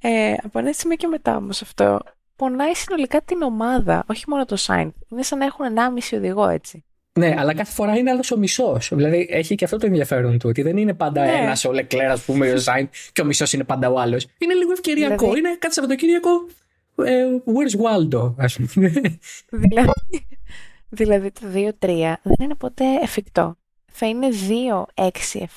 Ε, 0.00 0.34
από 0.42 0.58
ένα 0.58 0.72
σημείο 0.72 0.96
και 0.96 1.06
μετά 1.06 1.36
όμως 1.36 1.62
αυτό 1.62 2.00
πονάει 2.36 2.74
συνολικά 2.74 3.20
την 3.20 3.42
ομάδα, 3.42 4.04
όχι 4.08 4.24
μόνο 4.26 4.44
το 4.44 4.56
Σάιν. 4.56 4.94
Είναι 5.08 5.22
σαν 5.22 5.38
να 5.38 5.44
έχουν 5.44 5.66
1,5 6.10 6.16
οδηγό 6.16 6.48
έτσι. 6.48 6.84
Ναι, 7.18 7.34
αλλά 7.38 7.54
κάθε 7.54 7.72
φορά 7.72 7.96
είναι 7.96 8.10
άλλος 8.10 8.30
ο 8.30 8.36
μισός. 8.38 8.90
Δηλαδή 8.92 9.26
έχει 9.30 9.54
και 9.54 9.64
αυτό 9.64 9.76
το 9.76 9.86
ενδιαφέρον 9.86 10.38
του. 10.38 10.48
Ότι 10.48 10.62
δεν 10.62 10.76
είναι 10.76 10.94
πάντα 10.94 11.24
ναι. 11.24 11.30
ένας 11.30 11.64
ο 11.64 11.72
Λεκλέρ, 11.72 12.10
ας 12.10 12.20
πούμε, 12.20 12.52
ο 12.52 12.58
Σάιν 12.58 12.88
και 13.12 13.20
ο 13.20 13.24
μισός 13.24 13.52
είναι 13.52 13.64
πάντα 13.64 13.90
ο 13.90 13.98
άλλος. 14.00 14.26
Είναι 14.38 14.54
λίγο 14.54 14.72
ευκαιριακό. 14.72 15.16
Δηλαδή... 15.16 15.38
Είναι 15.38 15.56
κάτι 15.58 15.74
Σαββατοκύριακο. 15.74 16.30
Ε, 16.96 17.24
where's 17.44 17.76
Waldo, 17.84 18.34
ας 18.36 18.56
πούμε. 18.56 18.92
Δηλαδή, 19.50 19.90
δηλαδή 20.88 21.30
το 21.30 21.46
2-3 21.54 22.14
δεν 22.22 22.36
είναι 22.40 22.54
ποτέ 22.54 22.84
εφικτό. 23.02 23.56
Θα 23.92 24.06
είναι 24.06 24.28
2, 24.96 25.04
6, 25.04 25.08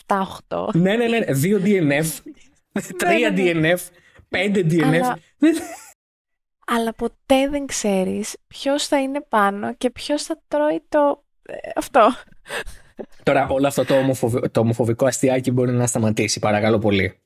7, 0.08 0.16
8. 0.50 0.74
Ναι, 0.74 0.96
ναι, 0.96 1.08
ναι. 1.08 1.20
2 1.28 1.62
DNF, 1.66 2.06
3 2.74 3.38
DNF, 3.38 3.78
5 4.30 4.56
DNF. 4.56 4.84
Αλλά... 4.84 5.20
Αλλά 6.70 6.94
ποτέ 6.94 7.50
δεν 7.50 7.66
ξέρεις 7.66 8.36
ποιος 8.48 8.88
θα 8.88 9.02
είναι 9.02 9.22
πάνω 9.30 9.74
και 9.74 9.90
ποιος 9.90 10.24
θα 10.24 10.42
τρώει 10.48 10.82
το... 10.90 11.24
Ε, 11.48 11.72
αυτό. 11.76 12.16
Τώρα 13.24 13.48
όλο 13.48 13.68
αυτό 13.68 13.86
το, 13.86 13.98
ομοφοβικό, 13.98 14.50
το 14.50 14.60
ομοφοβικό 14.60 15.06
αστιάκι 15.06 15.52
μπορεί 15.52 15.72
να 15.72 15.88
σταματήσει, 15.88 16.40
παρακαλώ 16.40 16.80
πολύ. 16.80 17.20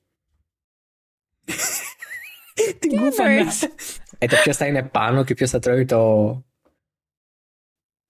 Την 2.78 2.96
κούφανα. 3.00 3.52
Ε, 4.18 4.26
το 4.26 4.36
ποιος 4.42 4.56
θα 4.56 4.66
είναι 4.66 4.82
πάνω 4.82 5.24
και 5.24 5.34
ποιος 5.34 5.50
θα 5.50 5.58
τρώει 5.58 5.84
το... 5.84 6.44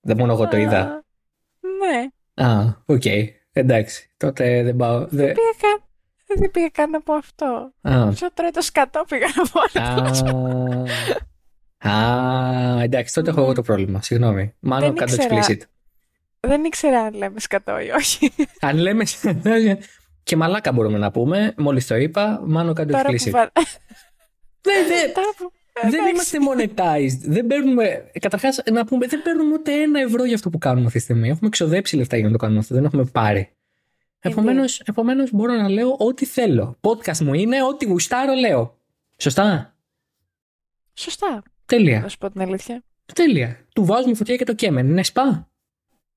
Δεν 0.01 0.17
μόνο 0.17 0.33
εγώ 0.33 0.49
το 0.49 0.57
είδα. 0.57 1.05
Ναι. 1.61 2.09
Α, 2.47 2.83
οκ. 2.87 3.03
Εντάξει. 3.53 4.11
Τότε 4.17 4.63
δεν 4.63 4.77
πάω. 4.77 5.07
Δεν 5.07 5.33
πήγα 5.35 5.53
καν. 5.61 5.83
Δεν 6.27 6.51
πήγα 6.51 6.69
καν 6.69 6.91
να 6.91 7.01
πω 7.01 7.15
αυτό. 7.15 7.73
Ποιος 8.15 8.31
τρώει 8.35 8.51
το 8.51 8.61
σκατό 8.61 9.05
πήγα 9.09 9.27
να 9.37 9.43
πω. 9.49 9.61
Α, 11.89 12.83
εντάξει, 12.83 13.15
τότε 13.15 13.31
έχω 13.31 13.41
εγώ 13.41 13.53
το 13.53 13.63
πρόβλημα. 13.63 14.03
Συγγνώμη. 14.03 14.55
Μάλλον 14.61 14.95
κάτω 14.95 15.15
explicit. 15.19 15.61
Δεν 16.47 16.65
ήξερα 16.65 17.01
αν 17.01 17.15
λέμε 17.15 17.41
σκατό 17.41 17.81
ή 17.81 17.91
όχι. 17.91 18.33
Αν 18.61 18.77
λέμε 18.77 19.05
και 20.23 20.37
μαλάκα 20.37 20.73
μπορούμε 20.73 20.99
να 20.99 21.11
πούμε. 21.11 21.55
Μόλις 21.57 21.87
το 21.87 21.97
είπα, 21.97 22.41
μάλλον 22.45 22.75
κάτω 22.75 22.99
explicit. 22.99 23.31
Ναι, 24.67 24.75
ναι. 24.89 25.13
δεν 25.91 26.07
είμαστε 26.07 26.39
monetized. 26.51 27.19
Δεν 27.23 27.47
παίρνουμε. 27.47 28.11
Καταρχάς, 28.21 28.63
να 28.73 28.85
πούμε, 28.85 29.07
δεν 29.07 29.23
παίρνουμε 29.23 29.55
ούτε 29.55 29.73
ένα 29.73 30.01
ευρώ 30.01 30.25
για 30.25 30.35
αυτό 30.35 30.51
που 30.51 30.59
κάνουμε 30.59 30.87
αυτή 30.87 30.99
τη 30.99 31.05
στιγμή. 31.05 31.29
Έχουμε 31.29 31.51
ξοδέψει 31.51 31.97
λεφτά 31.97 32.17
για 32.17 32.27
να 32.27 32.33
το 32.33 32.39
κάνουμε 32.39 32.59
αυτό. 32.59 32.75
Δεν 32.75 32.85
έχουμε 32.85 33.05
πάρει. 33.05 33.53
Επομένω, 34.21 34.65
επομένως 34.85 35.31
μπορώ 35.33 35.55
να 35.55 35.69
λέω 35.69 35.97
ό,τι 35.99 36.25
θέλω. 36.25 36.79
Podcast 36.81 37.19
μου 37.19 37.35
είναι 37.35 37.63
ό,τι 37.63 37.85
γουστάρω 37.85 38.33
λέω. 38.33 38.79
Σωστά; 39.17 39.77
Σωστά. 40.95 41.43
Τέλεια. 41.67 42.01
Να 42.01 42.09
σου 42.09 42.19
πω 42.19 42.31
την 42.31 42.41
αλήθεια. 42.41 42.85
Τέλεια. 43.15 43.67
Του 43.75 43.85
βάζουμε 43.85 44.15
φωτιά 44.15 44.37
και 44.37 44.45
το 44.45 44.55
κέμεν. 44.55 44.89
Είναι 44.89 45.03
σπα. 45.03 45.52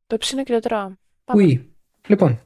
Το 0.08 0.18
ψήνω 0.18 0.44
και 0.44 0.54
το 0.54 0.60
τρώω. 0.60 0.92
Oui. 1.26 1.66
Λοιπόν. 2.08 2.40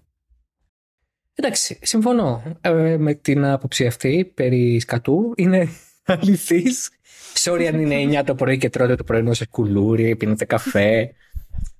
Εντάξει, 1.35 1.79
συμφωνώ 1.81 2.57
ε, 2.61 2.97
με 2.97 3.13
την 3.13 3.45
άποψη 3.45 3.85
αυτή 3.85 4.31
περί 4.35 4.79
σκατού. 4.79 5.33
Είναι 5.35 5.69
αληθής. 6.05 6.89
Sorry 7.33 7.63
αν 7.63 7.79
είναι 7.79 8.19
9 8.21 8.23
το 8.25 8.35
πρωί 8.35 8.57
και 8.57 8.69
τρώτε 8.69 8.95
το 8.95 9.03
πρωινό 9.03 9.33
σε 9.33 9.45
κουλούρι, 9.45 10.15
πίνετε 10.15 10.45
καφέ. 10.45 11.13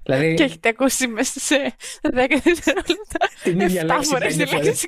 Δηλαδή... 0.03 0.33
Και 0.33 0.43
έχετε 0.43 0.69
ακούσει 0.69 1.07
μέσα 1.07 1.39
σε 1.39 1.55
10 2.01 2.09
δευτερόλεπτα. 2.43 3.29
Την 3.43 3.59
ίδια 3.59 3.83
λέξη. 3.83 4.09
φορές 4.09 4.35
τη 4.35 4.55
λέξη 4.55 4.85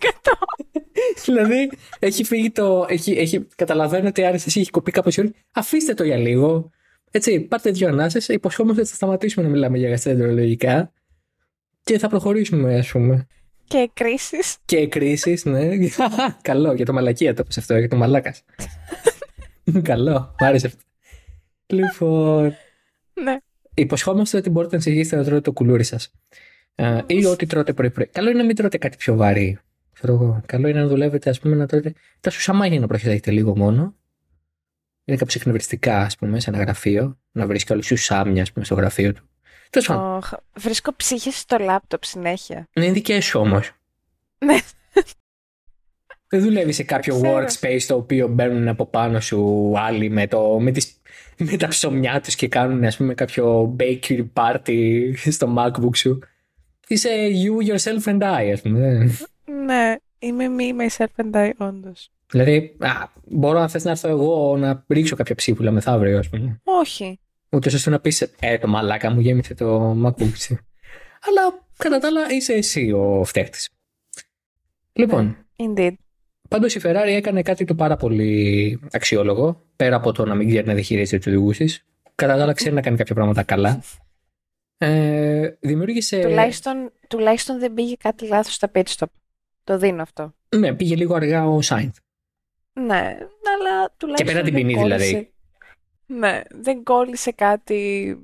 δηλαδή, 1.25 1.71
έχει 1.99 2.23
φύγει 2.23 2.51
το. 2.51 2.85
Έχει, 2.89 3.11
έχει, 3.11 3.47
καταλαβαίνω 3.55 4.07
ότι 4.07 4.25
αν 4.25 4.33
εσύ 4.33 4.59
έχει 4.59 4.69
κοπεί 4.69 4.91
κάπως 4.91 5.17
η 5.17 5.19
ώρα. 5.19 5.29
Αφήστε 5.51 5.93
το 5.93 6.03
για 6.03 6.17
λίγο. 6.17 6.71
Έτσι, 7.11 7.39
πάρτε 7.39 7.71
δύο 7.71 7.87
ανάσες. 7.87 8.27
Υποσχόμαστε 8.27 8.81
ότι 8.81 8.89
θα 8.89 8.95
σταματήσουμε 8.95 9.45
να 9.45 9.51
μιλάμε 9.51 9.77
για 9.77 9.89
γαστρεντερολογικά. 9.89 10.91
Και 11.83 11.97
θα 11.97 12.07
προχωρήσουμε, 12.07 12.77
ας 12.77 12.91
πούμε. 12.91 13.27
Και 13.63 13.89
κρίσει. 13.93 14.37
Και 14.65 14.87
κρίσει, 14.87 15.41
ναι. 15.43 15.69
Καλό, 16.41 16.73
για 16.73 16.85
το 16.85 16.93
μαλακία 16.93 17.33
το 17.33 17.43
αυτό, 17.57 17.77
για 17.77 17.87
το 17.87 17.95
μαλάκας. 17.95 18.43
Καλό, 19.81 20.35
μου 20.39 20.45
άρεσε 20.45 20.67
αυτό. 20.67 20.81
Λοιπόν. 21.65 22.53
Ναι. 23.23 23.37
Υποσχόμαστε 23.73 24.37
ότι 24.37 24.49
μπορείτε 24.49 24.75
να 24.75 24.81
συνεχίσετε 24.81 25.15
να 25.15 25.23
τρώτε 25.23 25.41
το 25.41 25.51
κουλούρι 25.51 25.83
σας. 25.83 26.11
ή 27.05 27.25
ό,τι 27.25 27.45
τρώτε 27.45 27.73
πρωί-πρωί. 27.73 28.05
Καλό 28.05 28.29
είναι 28.29 28.37
να 28.37 28.45
μην 28.45 28.55
τρώτε 28.55 28.77
κάτι 28.77 28.97
πιο 28.97 29.15
βαρύ. 29.15 29.59
Καλό 30.45 30.67
είναι 30.67 30.79
να 30.79 30.87
δουλεύετε, 30.87 31.29
ας 31.29 31.39
πούμε, 31.39 31.55
να 31.55 31.67
τρώτε. 31.67 31.93
Τα 32.19 32.29
σουσαμάγια 32.29 32.79
να 32.79 32.87
προσέχετε 32.87 33.31
λίγο 33.31 33.57
μόνο. 33.57 33.95
Είναι 35.11 35.19
κάποιο 35.19 35.39
εκνευριστικά, 35.39 35.97
ας 35.97 36.15
πούμε, 36.15 36.39
σε 36.39 36.49
ένα 36.49 36.59
γραφείο. 36.59 37.17
Να 37.31 37.45
βρίσκει 37.45 37.73
όλου 37.73 37.81
του 37.87 37.97
σάμια, 37.97 38.41
ας 38.41 38.51
πούμε, 38.51 38.65
στο 38.65 38.75
γραφείο 38.75 39.13
του. 39.13 39.23
Oh, 39.87 40.19
βρίσκω 40.57 40.93
ψύχε 40.95 41.31
στο 41.31 41.57
λάπτοπ 41.57 42.03
συνέχεια. 42.03 42.67
Είναι 42.73 42.91
δικές 42.91 43.25
σου 43.25 43.39
όμως. 43.39 43.71
Ναι. 44.45 44.57
Δεν 46.27 46.41
δουλεύει 46.41 46.71
σε 46.71 46.83
κάποιο 46.83 47.21
workspace 47.23 47.81
το 47.87 47.95
οποίο 47.95 48.27
μπαίνουν 48.27 48.67
από 48.67 48.85
πάνω 48.85 49.19
σου 49.19 49.73
άλλοι 49.77 50.09
με, 50.09 50.27
το, 50.27 50.59
με, 50.59 50.71
τις, 50.71 51.01
με 51.37 51.57
τα 51.57 51.67
ψωμιά 51.67 52.21
τους 52.21 52.35
και 52.35 52.47
κάνουν 52.47 52.83
ας 52.83 52.97
πούμε 52.97 53.13
κάποιο 53.13 53.75
bakery 53.79 54.25
party 54.33 55.13
στο 55.29 55.55
macbook 55.57 55.95
σου. 55.95 56.19
Είσαι 56.87 57.09
you, 57.09 57.71
yourself 57.71 58.03
and 58.03 58.21
I 58.21 58.51
ας 58.53 58.61
πούμε. 58.61 59.11
Ναι, 59.65 59.95
είμαι 60.19 60.45
me, 60.57 60.81
myself 60.81 61.25
and 61.25 61.35
I 61.35 61.51
όντως. 61.57 62.11
Δηλαδή, 62.31 62.75
α, 62.79 62.89
μπορώ 63.25 63.59
να 63.59 63.67
θες 63.67 63.83
να 63.83 63.91
έρθω 63.91 64.07
εγώ 64.07 64.57
να 64.57 64.85
ρίξω 64.87 65.15
κάποια 65.15 65.35
ψήφουλα 65.35 65.71
μεθαύριο 65.71 66.17
ας 66.17 66.29
πούμε. 66.29 66.61
Όχι. 66.63 67.19
Ούτε 67.49 67.75
ώστε 67.75 67.89
να 67.89 67.99
πεις, 67.99 68.21
ε, 68.39 68.57
το 68.57 68.67
μαλάκα 68.67 69.11
μου 69.11 69.19
γέμισε 69.19 69.53
το 69.53 69.91
macbook 69.91 70.55
Αλλά 71.21 71.65
κατά 71.77 71.99
τα 71.99 72.07
άλλα 72.07 72.31
είσαι 72.31 72.53
εσύ 72.53 72.91
ο 72.91 73.23
φταίχτης. 73.25 73.69
Λοιπόν. 74.93 75.37
Indeed. 75.55 75.93
Πάντως 76.49 76.75
η 76.75 76.81
Ferrari 76.83 77.07
έκανε 77.07 77.41
κάτι 77.41 77.65
το 77.65 77.75
πάρα 77.75 77.95
πολύ 77.95 78.79
αξιόλογο, 78.91 79.61
πέρα 79.75 79.95
από 79.95 80.11
το 80.11 80.25
να 80.25 80.35
μην 80.35 80.47
ξέρει 80.49 80.67
να 80.67 80.73
διαχειρίζεται 80.73 81.17
του 81.17 81.23
οδηγού 81.27 81.51
τη. 81.51 81.77
Κατά 82.15 82.35
τα 82.35 82.41
άλλα, 82.43 82.53
ξέρει 82.53 82.75
να 82.75 82.81
κάνει 82.81 82.97
κάποια 82.97 83.15
πράγματα 83.15 83.43
καλά. 83.43 83.83
Ε, 84.77 85.49
δημιούργησε. 85.59 86.19
Τουλάχιστον, 86.19 86.91
τουλάχιστον 87.07 87.59
δεν 87.59 87.73
πήγε 87.73 87.95
κάτι 87.95 88.27
λάθος 88.27 88.53
στα 88.53 88.71
pit 88.73 88.83
stop. 88.83 89.05
Το 89.63 89.77
δίνω 89.77 90.01
αυτό. 90.01 90.33
Ναι, 90.55 90.73
πήγε 90.73 90.95
λίγο 90.95 91.15
αργά 91.15 91.47
ο 91.47 91.61
Σάινθ. 91.61 91.97
Ναι, 92.85 93.17
αλλά 93.57 93.93
τουλάχιστον. 93.97 94.15
Και 94.15 94.23
πέρα 94.23 94.41
την 94.41 94.53
ποινή 94.53 94.73
δηλαδή. 94.73 95.33
Ναι, 96.05 96.41
δεν 96.49 96.83
κόλλησε 96.83 97.31
κάτι. 97.31 98.17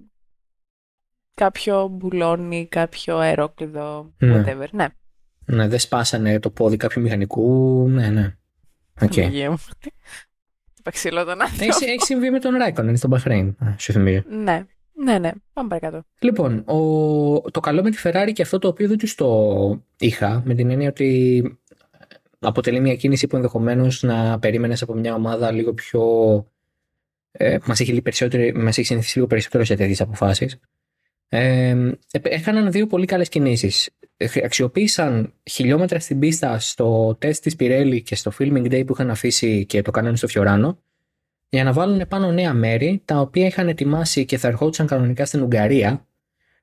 Κάποιο 1.33 1.87
μπουλόνι, 1.87 2.67
κάποιο 2.67 3.17
αερόκλειδο, 3.17 4.13
ναι. 4.17 4.43
whatever. 4.43 4.67
Ναι. 4.71 4.87
Ναι, 5.45 5.67
δεν 5.67 5.79
σπάσανε 5.79 6.39
το 6.39 6.49
πόδι 6.49 6.77
κάποιου 6.77 7.01
μηχανικού. 7.01 7.85
Ναι, 7.89 8.09
ναι. 8.09 8.35
OK. 9.01 9.11
Okay. 9.15 9.53
ξύλο 10.91 11.25
τον 11.25 11.41
άνθρωπο. 11.41 11.63
Έχει 11.63 12.01
συμβεί 12.01 12.29
με 12.29 12.39
τον 12.39 12.55
Ράικονεν 12.55 12.97
στο 12.97 13.07
Μπαχρέιν. 13.07 13.55
Σου 13.77 13.91
θυμίζω. 13.91 14.23
Ναι. 14.29 14.65
Ναι, 15.03 15.19
ναι, 15.19 15.31
πάμε 15.53 15.67
παρακάτω. 15.67 16.03
Λοιπόν, 16.19 16.63
ο, 16.67 17.51
το 17.51 17.59
καλό 17.59 17.83
με 17.83 17.89
τη 17.89 17.97
Ferrari 18.03 18.31
και 18.33 18.41
αυτό 18.41 18.59
το 18.59 18.67
οποίο 18.67 18.87
δεν 18.87 18.97
τους 18.97 19.15
το 19.15 19.81
είχα, 19.97 20.41
με 20.45 20.53
την 20.53 20.69
έννοια 20.69 20.89
ότι 20.89 21.59
αποτελεί 22.39 22.79
μια 22.79 22.95
κίνηση 22.95 23.27
που 23.27 23.35
ενδεχομένως 23.35 24.03
να 24.03 24.39
περίμενες 24.39 24.81
από 24.81 24.93
μια 24.93 25.13
ομάδα 25.13 25.51
λίγο 25.51 25.73
πιο. 25.73 26.01
Ε, 27.31 27.57
μας 27.65 27.79
έχει, 27.79 28.01
μας 28.55 28.77
έχει 28.77 28.87
συνηθίσει 28.87 29.15
λίγο 29.15 29.27
περισσότερο 29.27 29.63
σε 29.63 29.75
τέτοιες 29.75 30.01
αποφάσεις. 30.01 30.59
Ε, 31.29 31.91
έκαναν 32.21 32.71
δύο 32.71 32.87
πολύ 32.87 33.05
καλές 33.05 33.29
κινήσεις. 33.29 33.89
Αξιοποίησαν 34.43 35.33
χιλιόμετρα 35.49 35.99
στην 35.99 36.19
πίστα 36.19 36.59
στο 36.59 37.15
τεστ 37.19 37.43
της 37.43 37.55
Pirelli 37.59 38.01
και 38.03 38.15
στο 38.15 38.31
filming 38.39 38.71
day 38.71 38.85
που 38.85 38.93
είχαν 38.93 39.09
αφήσει 39.09 39.65
και 39.65 39.81
το 39.81 39.91
κάνανε 39.91 40.17
στο 40.17 40.27
Φιωράνο 40.27 40.79
για 41.49 41.63
να 41.63 41.73
βάλουν 41.73 42.07
πάνω 42.07 42.31
νέα 42.31 42.53
μέρη 42.53 43.01
τα 43.05 43.19
οποία 43.19 43.45
είχαν 43.45 43.67
ετοιμάσει 43.67 44.25
και 44.25 44.37
θα 44.37 44.47
ερχόντουσαν 44.47 44.87
κανονικά 44.87 45.25
στην 45.25 45.41
Ουγγαρία 45.41 46.05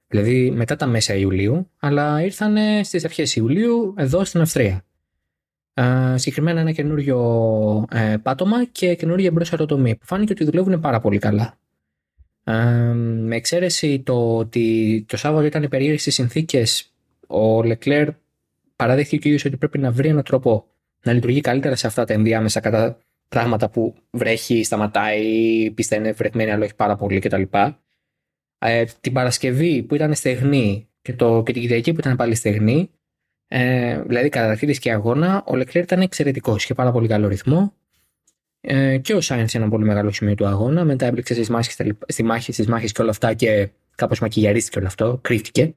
δηλαδή 0.08 0.50
μετά 0.50 0.76
τα 0.76 0.86
μέσα 0.86 1.14
Ιουλίου 1.14 1.70
αλλά 1.78 2.22
ήρθαν 2.22 2.84
στις 2.84 3.04
αρχές 3.04 3.36
Ιουλίου 3.36 3.94
εδώ 3.96 4.24
στην 4.24 4.40
Αυστρία. 4.40 4.84
Ε, 5.74 6.14
συγκεκριμένα 6.16 6.60
ένα 6.60 6.72
καινούριο 6.72 7.86
ε, 7.90 8.16
πάτωμα 8.22 8.64
και 8.64 8.94
καινούργια 8.94 9.28
εμπρός 9.28 9.52
αεροτομή 9.52 9.96
που 9.96 10.06
φάνηκε 10.06 10.32
ότι 10.32 10.44
δουλεύουν 10.44 10.80
πάρα 10.80 11.00
πολύ 11.00 11.18
καλά 11.18 11.58
με 12.44 13.36
εξαίρεση 13.36 14.00
το 14.00 14.36
ότι 14.36 15.04
το 15.08 15.16
Σάββατο 15.16 15.46
ήταν 15.46 15.68
περίεργες 15.68 16.06
οι 16.06 16.10
συνθήκες, 16.10 16.92
ο 17.26 17.62
Λεκλέρ 17.62 18.08
παραδέχθηκε 18.76 19.26
ο 19.26 19.30
ίδιος 19.30 19.44
ότι 19.44 19.56
πρέπει 19.56 19.78
να 19.78 19.90
βρει 19.90 20.08
έναν 20.08 20.22
τρόπο 20.22 20.66
να 21.02 21.12
λειτουργεί 21.12 21.40
καλύτερα 21.40 21.74
σε 21.76 21.86
αυτά 21.86 22.04
τα 22.04 22.12
ενδιάμεσα 22.12 22.60
κατά 22.60 22.98
πράγματα 23.28 23.70
που 23.70 23.94
βρέχει, 24.10 24.64
σταματάει, 24.64 25.70
πίστα 25.70 25.96
είναι 25.96 26.12
βρεχμένη, 26.12 26.50
αλλά 26.50 26.64
όχι 26.64 26.74
πάρα 26.74 26.96
πολύ 26.96 27.18
κτλ. 27.18 27.42
Ε, 28.58 28.84
την 29.00 29.12
Παρασκευή 29.12 29.82
που 29.82 29.94
ήταν 29.94 30.14
στεγνή 30.14 30.88
και, 31.02 31.12
το, 31.12 31.42
και 31.42 31.52
την 31.52 31.62
Κυριακή 31.62 31.92
που 31.92 32.00
ήταν 32.00 32.16
πάλι 32.16 32.34
στεγνή, 32.34 32.90
ε, 33.48 34.02
δηλαδή 34.02 34.28
κατά 34.28 34.54
και 34.54 34.92
αγώνα, 34.92 35.42
ο 35.46 35.56
Λεκλέρ 35.56 35.84
ήταν 35.84 36.00
εξαιρετικός. 36.00 36.64
Είχε 36.64 36.74
πάρα 36.74 36.92
πολύ 36.92 37.08
καλό 37.08 37.28
ρυθμό. 37.28 37.72
Ε, 38.60 38.98
και 38.98 39.14
ο 39.14 39.20
Σάινθ 39.20 39.50
σε 39.50 39.58
ένα 39.58 39.68
πολύ 39.68 39.84
μεγάλο 39.84 40.12
σημείο 40.12 40.34
του 40.34 40.46
αγώνα. 40.46 40.84
Μετά 40.84 41.06
έπληξε 41.06 41.34
στις 41.34 41.48
μάχες 41.48 41.76
στη 42.06 42.22
μάχη, 42.22 42.52
στις 42.52 42.66
μάχες 42.66 42.92
και 42.92 43.02
όλα 43.02 43.10
αυτά 43.10 43.34
και 43.34 43.68
κάπως 43.94 44.20
μακιγιαρίστηκε 44.20 44.78
όλο 44.78 44.86
αυτό, 44.86 45.18
κρύφτηκε. 45.22 45.74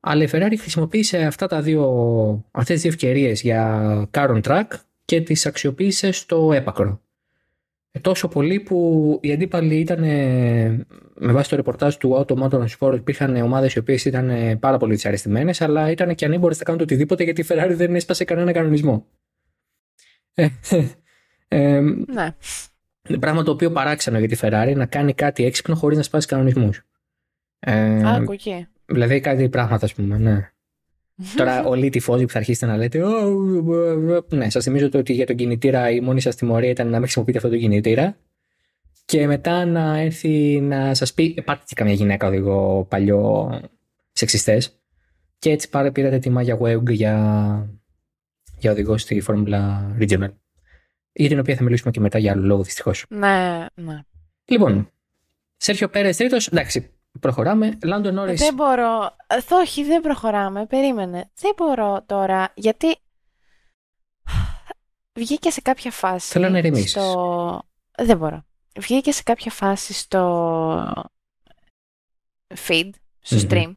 Αλλά 0.00 0.22
η 0.22 0.28
Ferrari 0.32 0.54
χρησιμοποίησε 0.58 1.18
αυτά 1.18 1.46
τα 1.46 1.62
δύο, 1.62 1.84
αυτές 2.50 2.74
τις 2.74 2.82
δύο 2.82 2.90
ευκαιρίες 2.90 3.40
για 3.40 4.08
Caron 4.10 4.40
Track 4.42 4.66
και 5.04 5.20
τις 5.20 5.46
αξιοποίησε 5.46 6.12
στο 6.12 6.52
έπακρο. 6.52 7.03
Ε, 7.96 8.00
τόσο 8.00 8.28
πολύ 8.28 8.60
που 8.60 9.18
οι 9.22 9.32
αντίπαλοι 9.32 9.74
ήταν, 9.74 10.00
με 11.14 11.32
βάση 11.32 11.48
το 11.50 11.56
ρεπορτάζ 11.56 11.94
του 11.94 12.24
Auto 12.26 12.42
Motor 12.42 12.64
Sport, 12.78 12.94
υπήρχαν 12.94 13.36
ομάδες 13.36 13.74
οι 13.74 13.78
οποίες 13.78 14.04
ήταν 14.04 14.58
πάρα 14.58 14.76
πολύ 14.76 14.94
δυσαρεστημένες, 14.94 15.60
αλλά 15.60 15.90
ήταν 15.90 16.14
και 16.14 16.24
ανήμπορες 16.24 16.58
να 16.58 16.64
κάνουν 16.64 16.78
το 16.78 16.84
οτιδήποτε 16.84 17.24
γιατί 17.24 17.40
η 17.40 17.44
Ferrari 17.48 17.72
δεν 17.74 17.94
έσπασε 17.94 18.24
κανένα 18.24 18.52
κανονισμό. 18.52 19.06
Ε, 20.34 20.48
ε, 21.48 21.80
ναι. 21.80 22.34
Πράγμα 23.18 23.42
το 23.42 23.50
οποίο 23.50 23.70
παράξενο 23.70 24.18
για 24.18 24.28
τη 24.28 24.36
Ferrari 24.40 24.72
να 24.76 24.86
κάνει 24.86 25.14
κάτι 25.14 25.44
έξυπνο 25.44 25.74
χωρίς 25.74 25.96
να 25.96 26.02
σπάσει 26.02 26.26
κανονισμούς. 26.26 26.86
Ε, 27.58 28.02
Α, 28.02 28.24
okay. 28.28 28.66
Δηλαδή 28.86 29.20
κάτι 29.20 29.48
πράγματα, 29.48 29.84
ας 29.84 29.94
πούμε, 29.94 30.18
ναι. 30.18 30.52
Τώρα 31.36 31.64
όλοι 31.64 31.86
οι 31.86 31.90
τυφώζοι 31.90 32.24
που 32.24 32.30
θα 32.32 32.38
αρχίσετε 32.38 32.66
να 32.66 32.76
λέτε 32.76 33.02
Ναι, 34.28 34.50
σας 34.50 34.64
θυμίζω 34.64 34.88
ότι 34.94 35.12
για 35.12 35.26
τον 35.26 35.36
κινητήρα 35.36 35.90
η 35.90 36.00
μόνη 36.00 36.20
σας 36.20 36.36
τιμωρία 36.36 36.70
ήταν 36.70 36.86
να 36.86 36.92
μην 36.92 37.02
χρησιμοποιείτε 37.02 37.38
αυτό 37.38 37.50
το 37.50 37.56
κινητήρα 37.56 38.16
και 39.04 39.26
μετά 39.26 39.64
να 39.64 39.98
έρθει 39.98 40.60
να 40.60 40.94
σας 40.94 41.14
πει 41.14 41.34
υπάρχει 41.36 41.64
και 41.66 41.74
καμιά 41.74 41.92
γυναίκα 41.92 42.26
οδηγό 42.26 42.86
παλιό 42.88 43.50
σεξιστές. 44.12 44.80
και 45.38 45.50
έτσι 45.50 45.68
πάρε 45.68 45.90
πήρατε 45.90 46.18
τη 46.18 46.30
Μάγια 46.30 46.58
Web 46.60 46.90
για, 46.90 47.68
για 48.58 48.70
οδηγό 48.70 48.98
στη 48.98 49.22
Formula 49.26 49.80
Regional 50.00 50.30
για 51.14 51.28
την 51.28 51.38
οποία 51.38 51.56
θα 51.56 51.62
μιλήσουμε 51.62 51.90
και 51.90 52.00
μετά 52.00 52.18
για 52.18 52.32
άλλο 52.32 52.42
λόγο 52.42 52.62
δυστυχώς. 52.62 53.04
Ναι, 53.08 53.66
ναι. 53.74 54.00
Λοιπόν, 54.44 54.90
Σέρχιο 55.56 55.88
Πέρες 55.88 56.16
τρίτος, 56.16 56.46
εντάξει, 56.46 56.90
προχωράμε. 57.20 57.78
Λάντο 57.84 58.10
Νόρι. 58.10 58.34
Δεν 58.34 58.54
μπορώ. 58.54 59.16
Ε, 59.26 59.54
όχι, 59.54 59.84
δεν 59.84 60.00
προχωράμε. 60.00 60.66
Περίμενε. 60.66 61.30
Δεν 61.34 61.52
μπορώ 61.56 62.02
τώρα, 62.06 62.52
γιατί. 62.54 62.96
Βγήκε 65.18 65.50
σε 65.50 65.60
κάποια 65.60 65.90
φάση. 65.90 66.32
Θέλω 66.32 66.48
να 66.48 66.58
ηρεμήσει. 66.58 66.88
Στο... 66.88 67.62
Δεν 67.96 68.18
μπορώ. 68.18 68.44
βγήκε 68.78 69.12
σε 69.12 69.22
κάποια 69.22 69.50
φάση 69.50 69.92
στο 69.92 71.12
feed, 72.66 72.90
στο 73.20 73.36
stream, 73.48 73.72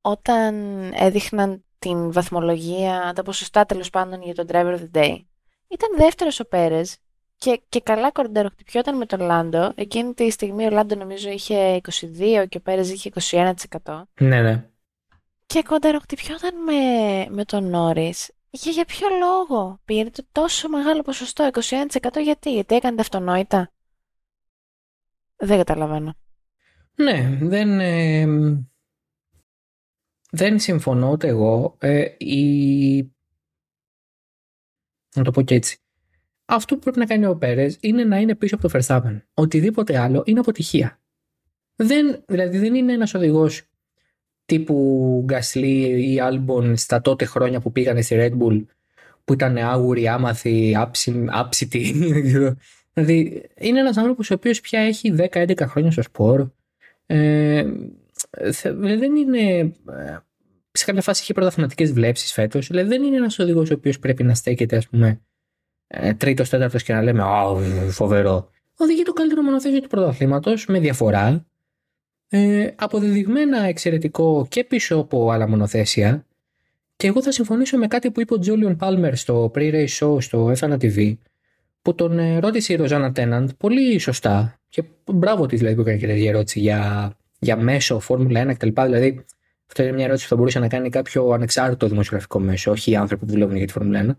όταν 0.00 0.54
έδειχναν 0.94 1.64
την 1.78 2.12
βαθμολογία, 2.12 3.12
τα 3.14 3.22
ποσοστά 3.22 3.66
τέλος 3.66 3.90
πάντων 3.90 4.22
για 4.22 4.34
τον 4.34 4.46
driver 4.48 4.78
of 4.78 4.80
the 4.80 4.96
day. 4.96 5.24
Ήταν 5.68 5.88
δεύτερος 5.96 6.40
ο 6.40 6.44
Πέρες 6.44 6.96
και, 7.38 7.62
και 7.68 7.80
καλά 7.80 8.10
κορντεροχτυπιόταν 8.10 8.96
με 8.96 9.06
τον 9.06 9.20
Λάντο. 9.20 9.72
Εκείνη 9.74 10.14
τη 10.14 10.30
στιγμή 10.30 10.66
ο 10.66 10.70
Λάντο 10.70 10.94
νομίζω 10.94 11.30
είχε 11.30 11.80
22 12.00 12.44
και 12.48 12.56
ο 12.56 12.60
Πέρες 12.60 12.90
είχε 12.90 13.10
21%. 13.82 14.02
Ναι, 14.20 14.42
ναι. 14.42 14.70
Και 15.46 15.62
κονταροχτυπιόταν 15.62 16.62
με, 16.62 16.74
με 17.30 17.44
τον 17.44 17.70
Νόρις. 17.70 18.30
Και 18.50 18.70
για 18.70 18.84
ποιο 18.84 19.08
λόγο 19.20 19.80
πήρε 19.84 20.10
το 20.10 20.26
τόσο 20.32 20.68
μεγάλο 20.68 21.02
ποσοστό, 21.02 21.50
21% 21.52 22.22
γιατί, 22.22 22.52
γιατί 22.52 22.74
έκανε 22.74 22.96
τα 22.96 23.02
αυτονόητα; 23.02 23.72
Δεν 25.36 25.56
καταλαβαίνω. 25.56 26.14
Ναι, 26.94 27.38
δεν, 27.42 27.80
ε, 27.80 28.26
δεν 30.30 30.58
συμφωνώ 30.58 31.10
ούτε 31.10 31.28
εγώ. 31.28 31.76
Ε, 31.80 32.14
η... 32.18 32.96
Να 35.14 35.24
το 35.24 35.30
πω 35.30 35.42
και 35.42 35.54
έτσι. 35.54 35.85
Αυτό 36.46 36.74
που 36.74 36.80
πρέπει 36.80 36.98
να 36.98 37.06
κάνει 37.06 37.26
ο 37.26 37.36
Πέρες 37.36 37.76
είναι 37.80 38.04
να 38.04 38.18
είναι 38.18 38.34
πίσω 38.34 38.54
από 38.54 38.68
το 38.68 38.78
Verstappen. 38.78 39.20
Οτιδήποτε 39.34 39.98
άλλο 39.98 40.22
είναι 40.26 40.40
αποτυχία. 40.40 41.00
Δεν, 41.76 42.22
δηλαδή 42.26 42.58
δεν 42.58 42.74
είναι 42.74 42.92
ένας 42.92 43.14
οδηγός 43.14 43.62
τύπου 44.44 45.22
Γκασλή 45.24 46.12
ή 46.12 46.20
Άλμπον 46.20 46.76
στα 46.76 47.00
τότε 47.00 47.24
χρόνια 47.24 47.60
που 47.60 47.72
πήγανε 47.72 48.02
στη 48.02 48.16
Red 48.18 48.42
Bull 48.42 48.64
που 49.24 49.32
ήταν 49.32 49.56
άγουροι, 49.56 50.08
άμαθοι, 50.08 50.76
άψητοι. 51.30 51.94
δηλαδή 52.92 53.42
είναι 53.58 53.80
ένας 53.80 53.96
άνθρωπος 53.96 54.30
ο 54.30 54.34
οποίος 54.34 54.60
πια 54.60 54.80
έχει 54.80 55.14
10-11 55.32 55.60
χρόνια 55.60 55.90
στο 55.90 56.02
σπορ. 56.02 56.48
Ε, 57.06 57.64
δεν 58.72 59.16
είναι. 59.16 59.40
Ε, 59.90 60.18
σε 60.72 60.84
κάποια 60.84 61.02
φάση 61.02 61.22
είχε 61.22 61.32
πρωταθληματικέ 61.32 61.86
βλέψεις 61.86 62.32
φέτος. 62.32 62.66
Δηλαδή 62.66 62.88
δεν 62.88 63.02
είναι 63.02 63.16
ένας 63.16 63.38
οδηγός 63.38 63.70
ο 63.70 63.74
οποίος 63.74 63.98
πρέπει 63.98 64.22
να 64.22 64.34
στέκεται, 64.34 64.76
ας 64.76 64.88
πούμε, 64.88 65.20
ε, 65.86 66.14
τρίτος, 66.14 66.48
τέταρτος 66.48 66.82
και 66.82 66.92
να 66.92 67.02
λέμε 67.02 67.22
Α, 67.22 67.44
φοβερό. 67.90 68.50
Οδηγεί 68.76 69.02
το 69.02 69.12
καλύτερο 69.12 69.42
μονοθέσιο 69.42 69.80
του 69.80 69.88
πρωταθλήματος 69.88 70.66
με 70.66 70.78
διαφορά. 70.78 71.46
Ε, 72.28 72.66
αποδεδειγμένα 72.76 73.58
εξαιρετικό 73.62 74.46
και 74.48 74.64
πίσω 74.64 74.96
από 74.96 75.30
άλλα 75.30 75.48
μονοθέσια. 75.48 76.26
Και 76.96 77.06
εγώ 77.06 77.22
θα 77.22 77.32
συμφωνήσω 77.32 77.78
με 77.78 77.86
κάτι 77.86 78.10
που 78.10 78.20
είπε 78.20 78.34
ο 78.34 78.38
Τζόλιον 78.38 78.76
Πάλμερ 78.76 79.16
στο 79.16 79.50
pre-race 79.54 79.86
show 80.00 80.22
στο 80.22 80.52
F1 80.58 80.72
TV, 80.72 81.16
που 81.82 81.94
τον 81.94 82.18
ε, 82.18 82.38
ρώτησε 82.38 82.72
η 82.72 82.76
Ροζάνα 82.76 83.12
Τέναντ 83.12 83.50
πολύ 83.56 83.98
σωστά. 83.98 84.60
Και 84.68 84.84
μπράβο 85.04 85.46
της 85.46 85.58
δηλαδή 85.58 85.76
που 85.76 85.80
έκανε 85.80 85.98
και 85.98 86.06
τέτοια 86.06 86.28
ερώτηση 86.28 86.60
για, 86.60 87.12
για 87.38 87.56
μέσο, 87.56 88.00
Φόρμουλα 88.00 88.46
1 88.46 88.54
κτλ. 88.56 88.82
Δηλαδή, 88.82 89.24
αυτό 89.66 89.82
είναι 89.82 89.92
μια 89.92 90.04
ερώτηση 90.04 90.24
που 90.24 90.30
θα 90.30 90.36
μπορούσε 90.36 90.58
να 90.58 90.68
κάνει 90.68 90.88
κάποιο 90.88 91.28
ανεξάρτητο 91.28 91.88
δημοσιογραφικό 91.88 92.38
μέσο, 92.38 92.70
όχι 92.70 92.90
οι 92.90 92.96
άνθρωποι 92.96 93.26
που 93.26 93.32
δουλεύουν 93.32 93.56
για 93.56 93.66
τη 93.66 93.72
Φόρμουλα 93.72 94.06
1. 94.06 94.16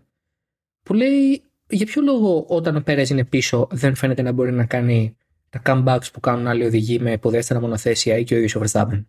Που 0.82 0.94
λέει 0.94 1.42
για 1.68 1.86
ποιο 1.86 2.02
λόγο 2.02 2.44
όταν 2.48 2.76
ο 2.76 2.80
Πέρες 2.80 3.10
είναι 3.10 3.24
πίσω 3.24 3.68
δεν 3.70 3.94
φαίνεται 3.94 4.22
να 4.22 4.32
μπορεί 4.32 4.52
να 4.52 4.64
κάνει 4.64 5.16
τα 5.50 5.62
comebacks 5.64 6.12
που 6.12 6.20
κάνουν 6.20 6.46
άλλοι 6.46 6.64
οδηγοί 6.64 6.98
με 6.98 7.12
υποδέστερα 7.12 7.60
μονοθέσια 7.60 8.18
ή 8.18 8.24
και 8.24 8.34
ο 8.34 8.38
ίδιο 8.38 8.60
ο 8.60 8.64
Verstappen; 8.64 9.04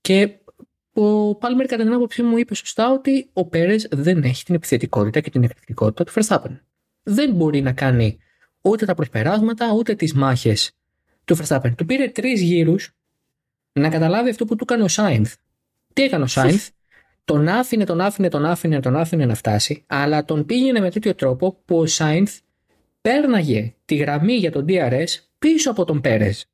Και 0.00 0.38
ο 0.92 1.34
Πάλμερ, 1.34 1.66
κατά 1.66 1.82
την 1.82 1.92
άποψή 1.92 2.22
μου, 2.22 2.36
είπε 2.36 2.54
σωστά 2.54 2.92
ότι 2.92 3.30
ο 3.32 3.46
Πέρες 3.46 3.88
δεν 3.90 4.22
έχει 4.22 4.44
την 4.44 4.54
επιθετικότητα 4.54 5.20
και 5.20 5.30
την 5.30 5.42
εκρηκτικότητα 5.42 6.04
του 6.04 6.12
Verstappen. 6.12 6.58
Δεν 7.02 7.32
μπορεί 7.32 7.60
να 7.60 7.72
κάνει 7.72 8.18
ούτε 8.60 8.84
τα 8.84 8.94
προσπεράσματα 8.94 9.72
ούτε 9.72 9.94
τις 9.94 10.14
μάχες 10.14 10.72
του 11.24 11.36
Verstappen. 11.36 11.74
Του 11.76 11.86
πήρε 11.86 12.08
τρεις 12.08 12.40
γύρους 12.40 12.92
να 13.72 13.88
καταλάβει 13.88 14.30
αυτό 14.30 14.44
που 14.44 14.56
του 14.56 14.64
έκανε 14.68 14.82
ο 14.82 14.88
Σάινθ. 14.88 15.34
Τι 15.92 16.02
έκανε 16.02 16.24
ο 16.24 16.26
Σάινθ, 16.26 16.68
τον 17.26 17.48
άφηνε, 17.48 17.84
τον 17.84 18.00
άφηνε, 18.00 18.28
τον 18.28 18.44
άφηνε, 18.44 18.80
τον 18.80 18.96
άφηνε 18.96 19.26
να 19.26 19.34
φτάσει, 19.34 19.84
αλλά 19.86 20.24
τον 20.24 20.46
πήγαινε 20.46 20.80
με 20.80 20.90
τέτοιο 20.90 21.14
τρόπο 21.14 21.58
που 21.64 21.78
ο 21.78 21.86
Σάινθ 21.86 22.38
πέρναγε 23.00 23.74
τη 23.84 23.94
γραμμή 23.94 24.32
για 24.32 24.50
τον 24.50 24.64
DRS 24.68 25.06
πίσω 25.38 25.70
από 25.70 25.84
τον 25.84 26.00
Πέρες. 26.00 26.46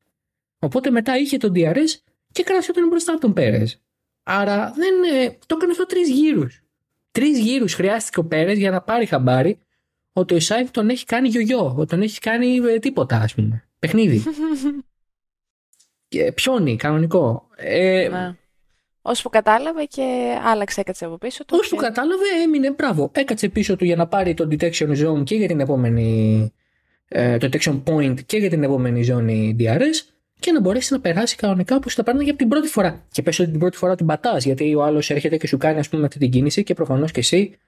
Οπότε 0.59 0.91
μετά 0.91 1.19
είχε 1.19 1.37
τον 1.37 1.53
DRS 1.55 2.01
και 2.33 2.43
κρασιόταν 2.43 2.89
μπροστά 2.89 3.13
από 3.13 3.21
τον 3.21 3.33
Πέρες. 3.33 3.81
Άρα 4.23 4.73
δεν, 4.77 5.23
ε, 5.23 5.29
το 5.47 5.55
έκανε 5.57 5.73
αυτό 5.73 5.87
τρεις 5.87 6.09
γύρους. 6.09 6.63
Τρεις 7.11 7.39
γύρους 7.39 7.75
χρειάστηκε 7.75 8.21
ο 8.21 8.25
Πέρες 8.25 8.59
για 8.59 8.71
να 8.71 8.81
πάρει 8.81 9.07
χαμπάρι 9.07 9.59
ότι 10.13 10.35
ο 10.35 10.41
Σάινθ 10.41 10.71
τον 10.71 10.89
έχει 10.89 11.05
κάνει 11.05 11.29
γιογιό, 11.29 11.75
ότι 11.77 11.89
τον 11.89 12.03
έχει 12.03 12.19
κάνει 12.19 12.57
ε, 12.57 12.79
τίποτα, 12.79 13.17
ας 13.17 13.35
πούμε. 13.35 13.69
Παιχνίδι. 13.79 14.23
και 16.09 16.33
πιόνι, 16.33 16.77
κανονικό. 16.77 17.49
Ε, 17.57 18.09
ναι. 18.11 18.37
Ώσπου 19.03 19.29
κατάλαβε 19.29 19.85
και 19.85 20.37
άλλαξε, 20.45 20.81
έκατσε 20.81 21.05
από 21.05 21.19
πίσω 21.19 21.45
του. 21.45 21.57
Ώσπου 21.61 21.77
κατάλαβε, 21.77 22.25
έμεινε 22.45 22.71
μπράβο. 22.71 23.11
Έκατσε 23.15 23.49
πίσω 23.49 23.77
του 23.77 23.85
για 23.85 23.97
να 23.97 24.07
πάρει 24.07 24.35
το 24.35 24.49
detection 24.51 24.97
zone 25.07 25.25
και 25.25 25.35
για 25.35 25.47
την 25.47 25.61
επόμενη. 25.61 26.53
Ε, 27.09 27.37
το 27.37 27.49
detection 27.53 27.83
point 27.85 28.25
και 28.27 28.37
για 28.37 28.49
την 28.49 28.63
επόμενη 28.63 29.03
ζώνη 29.03 29.57
DRS 29.59 30.13
και 30.39 30.53
να 30.53 30.61
μπορέσει 30.61 30.93
να 30.93 31.01
περάσει 31.01 31.37
κανονικά 31.37 31.77
όπως 31.77 31.95
τα 31.95 32.03
παίρνει 32.03 32.25
για 32.25 32.37
την 32.37 32.49
πρώτη 32.49 32.69
φορά. 32.69 33.07
Και 33.11 33.23
πες 33.23 33.39
ότι 33.39 33.51
την 33.51 33.61
πρώτη 33.61 33.77
φορά 33.77 33.95
την 33.95 34.07
πατάς, 34.07 34.45
γιατί 34.45 34.75
ο 34.75 34.83
άλλος 34.83 35.11
έρχεται 35.11 35.37
και 35.37 35.47
σου 35.47 35.57
κάνει 35.57 35.79
ας 35.79 35.89
πούμε, 35.89 36.07
αυτή 36.07 36.19
την 36.19 36.31
κίνηση 36.31 36.63
και 36.63 36.75
προφανώς 36.75 37.11
και 37.11 37.21
εσύ 37.21 37.59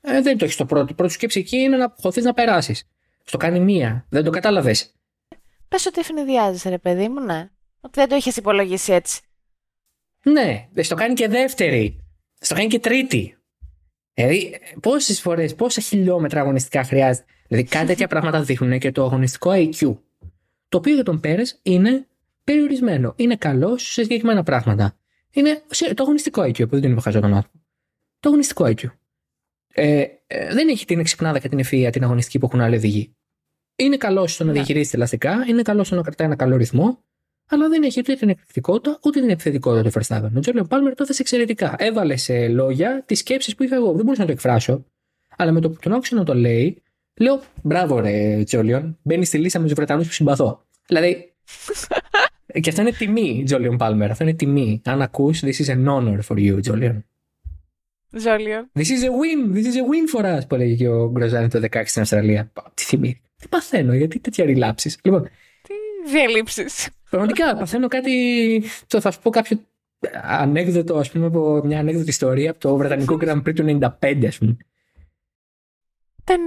ε, 0.00 0.20
δεν 0.20 0.38
το 0.38 0.44
έχεις 0.44 0.56
το 0.56 0.64
πρώτο. 0.64 0.86
Η 0.90 0.94
πρώτη 0.94 1.12
σκέψη 1.12 1.38
εκεί 1.40 1.56
είναι 1.56 1.76
να 1.76 1.94
χωθεί 2.00 2.20
να 2.20 2.34
περάσεις. 2.34 2.88
Στο 3.24 3.36
κάνει 3.36 3.60
μία. 3.60 4.06
Δεν 4.08 4.24
το 4.24 4.30
κατάλαβες. 4.30 4.92
Πες 5.68 5.86
ότι 5.86 6.00
ευνηδιάζεσαι, 6.00 6.68
ρε 6.68 6.78
παιδί 6.78 7.08
μου, 7.08 7.20
ναι. 7.20 7.50
Ότι 7.80 8.00
δεν 8.00 8.08
το 8.08 8.14
έχει 8.14 8.32
υπολογίσει 8.36 8.92
έτσι. 8.92 9.20
Ναι, 10.22 10.68
στο 10.76 10.94
κάνει 10.94 11.14
και 11.14 11.28
δεύτερη. 11.28 12.00
Στο 12.40 12.54
κάνει 12.54 12.68
και 12.68 12.78
τρίτη. 12.78 13.36
Δηλαδή, 14.14 14.58
πόσες 14.80 15.20
φορές, 15.20 15.54
πόσα 15.54 15.80
χιλιόμετρα 15.80 16.40
αγωνιστικά 16.40 16.84
χρειάζεται. 16.84 17.26
Δηλαδή, 17.48 17.68
κάτι 17.68 17.86
τέτοια 17.86 18.06
πράγματα 18.12 18.42
δείχνουν 18.42 18.78
και 18.78 18.92
το 18.92 19.04
αγωνιστικό 19.04 19.50
IQ. 19.54 19.96
Το 20.68 20.78
οποίο 20.78 20.94
για 20.94 21.04
τον 21.04 21.20
Πέρες 21.20 21.58
είναι 21.62 22.06
περιορισμένο. 22.44 23.14
Είναι 23.16 23.36
καλό 23.36 23.78
σε 23.78 24.02
συγκεκριμένα 24.02 24.42
πράγματα. 24.42 24.96
Είναι 25.32 25.62
το 25.94 26.02
αγωνιστικό 26.02 26.42
IQ, 26.42 26.58
που 26.58 26.68
δεν 26.68 26.82
είναι 26.82 26.92
υποχαζό 26.92 27.20
τον 27.20 27.34
άνθρωπος. 27.34 27.60
Το 28.20 28.28
αγωνιστικό 28.28 28.64
IQ. 28.64 28.84
Ε, 29.74 30.04
ε, 30.26 30.54
δεν 30.54 30.68
έχει 30.68 30.84
την 30.84 30.98
εξυπνάδα 30.98 31.38
και 31.38 31.48
την 31.48 31.58
ευφυα 31.58 31.90
την 31.90 32.04
αγωνιστική 32.04 32.38
που 32.38 32.46
έχουν 32.46 32.60
άλλοι 32.60 32.76
οδηγοί. 32.76 33.16
Είναι 33.76 33.96
καλό 33.96 34.26
στο 34.26 34.44
να 34.44 34.50
ναι. 34.50 34.56
διαχειρίζεται 34.56 34.96
ελαστικά, 34.96 35.44
είναι 35.48 35.62
καλό 35.62 35.84
στο 35.84 35.94
να 35.94 36.02
κρατάει 36.02 36.26
ένα 36.26 36.36
καλό 36.36 36.56
ρυθμό, 36.56 37.04
αλλά 37.48 37.68
δεν 37.68 37.82
έχει 37.82 37.98
ούτε 38.00 38.14
την 38.14 38.28
εκπληκτικότητα 38.28 38.98
ούτε 39.04 39.20
την 39.20 39.30
επιθετικότητα 39.30 39.90
του 39.90 39.98
Verstappen. 39.98 40.30
Ο 40.36 40.40
Τζόλιον 40.40 40.66
Πάλμερ 40.66 40.94
το 40.94 41.02
έθεσε 41.02 41.22
εξαιρετικά. 41.22 41.74
Έβαλε 41.78 42.16
σε 42.16 42.48
λόγια 42.48 43.02
τις 43.06 43.18
σκέψεις 43.18 43.54
που 43.54 43.62
είχα 43.62 43.74
εγώ. 43.74 43.92
Δεν 43.92 44.04
μπορούσα 44.04 44.20
να 44.20 44.26
το 44.26 44.32
εκφράσω. 44.32 44.84
Αλλά 45.36 45.52
με 45.52 45.60
το 45.60 45.70
που 45.70 45.76
τον 45.80 45.92
άκουσα 45.92 46.14
να 46.14 46.24
το 46.24 46.34
λέει, 46.34 46.82
λέω 47.20 47.42
μπράβο 47.62 48.00
ρε 48.00 48.42
Τζόλιον, 48.44 48.98
μπαίνει 49.02 49.24
στη 49.24 49.38
λίστα 49.38 49.58
με 49.58 49.64
τους 49.64 49.74
Βρετανούς 49.74 50.06
που 50.06 50.12
συμπαθώ. 50.12 50.62
Δηλαδή. 50.86 51.32
και 52.60 52.68
αυτό 52.68 52.80
είναι 52.80 52.92
τιμή, 52.92 53.42
Τζόλιον 53.44 53.76
Πάλμερ. 53.76 54.10
Αυτό 54.10 54.24
είναι 54.24 54.34
τιμή. 54.34 54.82
Αν 54.84 55.02
ακούς, 55.02 55.42
this 55.44 55.64
is 55.64 55.66
an 55.66 55.86
honor 55.86 56.18
for 56.28 56.36
you, 56.36 56.58
Τζόλιον. 56.60 57.04
Τζόλιον. 58.16 58.70
This 58.78 58.80
is 58.80 59.02
a 59.02 59.10
win, 59.10 59.54
this 59.54 59.66
is 59.66 59.76
a 59.76 59.84
win 59.84 60.18
for 60.18 60.38
us, 60.38 60.48
που 60.48 60.54
έλεγε 60.54 60.74
και 60.74 60.88
ο 60.88 61.10
Γκροζάνη 61.10 61.48
το 61.48 61.60
16 61.70 61.82
στην 61.84 62.02
Αυστραλία. 62.02 62.52
Τι 62.74 62.82
θυμή. 62.82 63.20
Τι 63.36 63.48
παθαίνω, 63.48 63.94
γιατί 63.94 64.18
τέτοια 64.18 64.44
ρηλάψεις. 64.44 64.98
Λοιπόν. 65.02 65.28
Τι 66.04 66.10
διαλύσει. 66.10 66.90
Πραγματικά 67.10 67.56
παθαίνω 67.56 67.88
κάτι. 67.88 68.62
Θα 68.86 69.10
σου 69.10 69.20
πω 69.20 69.30
κάποιο 69.30 69.60
ανέκδοτο, 70.22 70.96
ας 70.96 71.10
πούμε, 71.10 71.26
από 71.26 71.60
μια 71.64 71.78
ανέκδοτη 71.78 72.08
ιστορία 72.08 72.50
από 72.50 72.60
το 72.60 72.76
Βρετανικό 72.76 73.18
Grand 73.22 73.42
Prix 73.42 73.54
του 73.54 73.78
95, 74.00 74.24
ας 74.26 74.38
πούμε. 74.38 74.56
Ήταν 76.20 76.46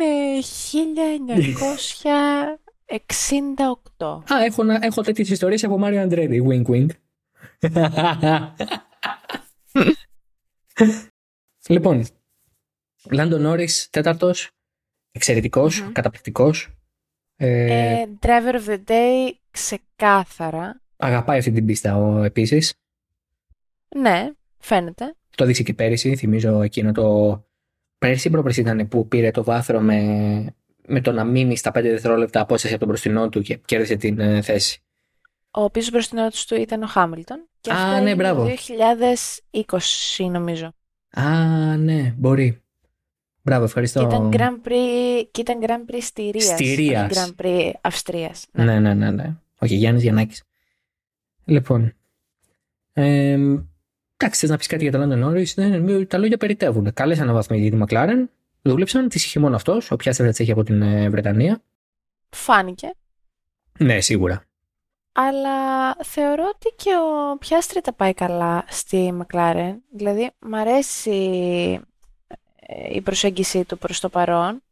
1968. 3.98 4.34
Α, 4.34 4.44
έχω, 4.44 4.64
έχω 4.82 5.02
τέτοιες 5.02 5.30
ιστορίες 5.30 5.64
από 5.64 5.78
Μάριο 5.78 6.02
Αντρέντι. 6.02 6.44
Wink, 6.48 6.66
wink. 6.66 6.90
λοιπόν, 11.68 12.06
Λάντο 13.12 13.38
Νόρις, 13.38 13.90
τέταρτος. 13.90 14.50
Εξαιρετικός, 15.12 15.84
mm-hmm. 15.84 15.92
καταπληκτικός. 15.92 16.70
Ε, 17.36 18.02
ε, 18.02 18.06
driver 18.22 18.54
of 18.54 18.68
the 18.68 18.80
day, 18.88 19.32
ξεκάθαρα. 19.52 20.82
Αγαπάει 20.98 21.38
αυτή 21.38 21.52
την 21.52 21.66
πίστα 21.66 21.98
ο 21.98 22.24
επίσης. 22.24 22.74
Ναι, 23.96 24.30
φαίνεται. 24.60 25.16
Το 25.36 25.46
δείξει 25.46 25.64
και 25.64 25.74
πέρυσι. 25.74 26.16
Θυμίζω 26.16 26.62
εκείνο 26.62 26.92
το. 26.92 27.46
Πέρυσι 27.98 28.28
ή 28.28 28.32
προπέρυσι 28.32 28.62
ήταν 28.62 28.88
που 28.88 29.08
πήρε 29.08 29.32
το 29.32 29.44
βάθρο 29.44 29.80
με, 29.80 30.56
με 30.88 31.02
το 31.02 31.12
να 31.12 31.24
μείνει 31.24 31.58
στα 31.58 31.70
5 31.70 31.74
δευτερόλεπτα 31.74 32.42
απόσταση 32.42 32.74
από 32.74 32.80
τον 32.80 32.88
μπροστινό 32.88 33.30
του 33.30 33.42
και 33.42 33.56
κέρδισε 33.56 33.96
την 33.96 34.20
ε, 34.20 34.42
θέση. 34.42 34.82
Ο 35.52 35.70
πίσω 35.70 35.90
μπροστινό 35.92 36.28
του 36.48 36.56
ήταν 36.56 36.84
ο 36.84 36.88
Χάμιλτον. 36.88 37.48
Και 37.62 37.72
Α, 37.72 38.02
ναι, 38.02 38.16
μπράβο. 38.16 38.44
Το 38.44 38.52
2020 40.20 40.30
νομίζω. 40.32 40.74
Α, 41.10 41.78
ναι, 41.78 42.14
μπορεί. 42.18 42.62
Μπράβο, 43.42 43.64
ευχαριστώ. 43.64 44.00
Και 44.00 44.06
ήταν 44.06 44.32
Grand 44.34 44.68
Prix, 44.68 45.24
και 45.32 45.42
ήταν 45.42 45.60
Grand 45.62 45.92
Prix 45.92 46.02
Στηρίας. 46.02 46.46
Στηρίας. 46.46 47.12
Grand 47.14 47.46
Prix 47.46 47.72
Αυστρίας. 47.82 48.48
Ναι, 48.52 48.64
ναι, 48.64 48.80
ναι. 48.80 48.94
ναι, 48.94 49.12
ναι. 49.12 49.36
Όχι, 49.60 49.76
Γιάννης 49.76 50.04
Γιαννάκης. 50.04 50.44
Λοιπόν, 51.46 51.94
ε, 52.94 53.32
εντάξει, 54.18 54.40
θες 54.40 54.50
να 54.50 54.58
πεις 54.58 54.68
κάτι 54.68 54.84
για 54.88 54.92
το 54.92 55.02
London 55.02 55.26
Norris, 55.26 55.54
ναι, 55.56 56.06
τα 56.06 56.18
λόγια 56.18 56.38
περιτεύουν. 56.38 56.94
Καλές 56.94 57.20
αναβαθμίσεις 57.20 57.68
για 57.68 57.78
τη 57.78 57.84
McLaren, 57.88 58.28
δούλεψαν, 58.62 59.10
τη 59.10 59.18
είχε 59.18 59.40
μόνο 59.40 59.56
αυτός, 59.56 59.92
ο 59.92 59.96
Πιάστρη 59.96 60.32
θα 60.32 60.44
έχει 60.44 60.52
από 60.52 60.64
την 60.64 60.82
ε, 60.82 61.10
Βρετανία. 61.10 61.62
Φάνηκε. 62.30 62.92
Ναι, 63.80 64.02
σίγουρα. 64.02 64.44
Αλλά 65.12 65.96
θεωρώ 66.04 66.44
ότι 66.56 66.74
και 66.76 66.90
ο 67.34 67.38
Πιάστρη 67.38 67.82
τα 67.82 67.94
πάει 67.94 68.14
καλά 68.14 68.66
στη 68.68 69.14
McLaren. 69.22 69.76
Δηλαδή, 69.96 70.32
μ' 70.40 70.56
αρέσει 70.56 71.12
ε, 71.12 71.80
η 72.92 73.02
προσέγγιση 73.02 73.64
του 73.64 73.78
προς 73.78 74.00
το 74.00 74.10
παρον 74.10 74.64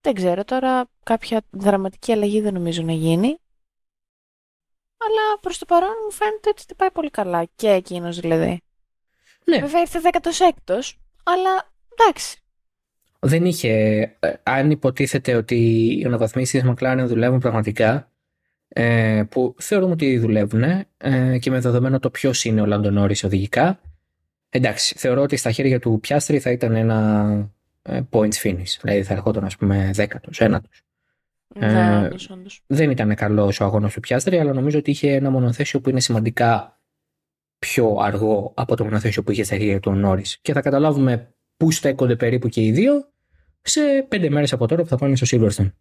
Δεν 0.00 0.14
ξέρω 0.14 0.44
τώρα, 0.44 0.88
κάποια 1.02 1.42
δραματική 1.50 2.12
αλλαγή 2.12 2.40
δεν 2.40 2.52
νομίζω 2.52 2.82
να 2.82 2.92
γίνει. 2.92 3.38
Αλλά 5.02 5.38
προς 5.40 5.58
το 5.58 5.64
παρόν 5.64 5.92
μου 6.04 6.12
φαίνεται 6.12 6.48
ότι 6.48 6.66
τα 6.66 6.74
πάει 6.74 6.90
πολύ 6.90 7.10
καλά. 7.10 7.48
Και 7.56 7.68
εκείνος 7.68 8.20
δηλαδή. 8.20 8.60
Ναι. 9.44 9.60
Βέβαια 9.60 9.80
ήρθε 9.80 10.00
16ος, 10.02 10.92
αλλά 11.22 11.72
εντάξει. 11.92 12.38
Δεν 13.20 13.44
είχε, 13.44 13.70
ε, 14.18 14.32
αν 14.42 14.70
υποτίθεται 14.70 15.34
ότι 15.34 15.56
οι 15.98 16.04
αναβαθμίσεις 16.04 16.60
της 16.60 16.70
McLaren 16.70 17.04
δουλεύουν 17.06 17.38
πραγματικά, 17.38 18.10
ε, 18.68 19.22
που 19.30 19.54
θεωρούμε 19.58 19.92
ότι 19.92 20.18
δουλεύουν 20.18 20.62
ε, 20.96 21.38
και 21.38 21.50
με 21.50 21.60
δεδομένο 21.60 21.98
το 21.98 22.10
ποιος 22.10 22.44
είναι 22.44 22.60
ο 22.60 22.66
Λαντονόρης 22.66 23.24
οδηγικά, 23.24 23.80
εντάξει, 24.50 24.94
θεωρώ 24.98 25.22
ότι 25.22 25.36
στα 25.36 25.50
χέρια 25.50 25.80
του 25.80 25.98
Πιάστρη 26.00 26.38
θα 26.38 26.50
ήταν 26.50 26.74
ένα 26.74 27.50
ε, 27.82 28.00
points 28.10 28.34
finish, 28.42 28.78
δηλαδή 28.82 29.02
θα 29.02 29.12
ερχόταν 29.12 29.44
ας 29.44 29.56
πούμε 29.56 29.90
δέκατος, 29.94 30.40
ένατος. 30.40 30.82
Ναι, 31.54 31.66
ε, 31.66 32.10
δεν 32.66 32.90
ήταν 32.90 33.14
καλός 33.14 33.60
ο 33.60 33.64
αγώνας 33.64 33.92
του 33.92 34.00
Πιάστρη, 34.00 34.38
αλλά 34.38 34.52
νομίζω 34.52 34.78
ότι 34.78 34.90
είχε 34.90 35.12
ένα 35.12 35.30
μονοθέσιο 35.30 35.80
που 35.80 35.90
είναι 35.90 36.00
σημαντικά 36.00 36.80
πιο 37.58 37.96
αργό 38.00 38.52
από 38.56 38.76
το 38.76 38.84
μονοθέσιο 38.84 39.22
που 39.22 39.30
είχε 39.30 39.42
στα 39.42 39.56
χέρια 39.56 39.80
του 39.80 39.92
Νόρις. 39.92 40.38
Και 40.42 40.52
θα 40.52 40.60
καταλάβουμε 40.60 41.34
πού 41.56 41.70
στέκονται 41.70 42.16
περίπου 42.16 42.48
και 42.48 42.60
οι 42.60 42.72
δύο 42.72 43.10
σε 43.62 43.80
πέντε 44.08 44.30
μέρες 44.30 44.52
από 44.52 44.66
τώρα 44.66 44.82
που 44.82 44.88
θα 44.88 44.96
πάνε 44.96 45.16
στο 45.16 45.26
Silverstone. 45.30 45.72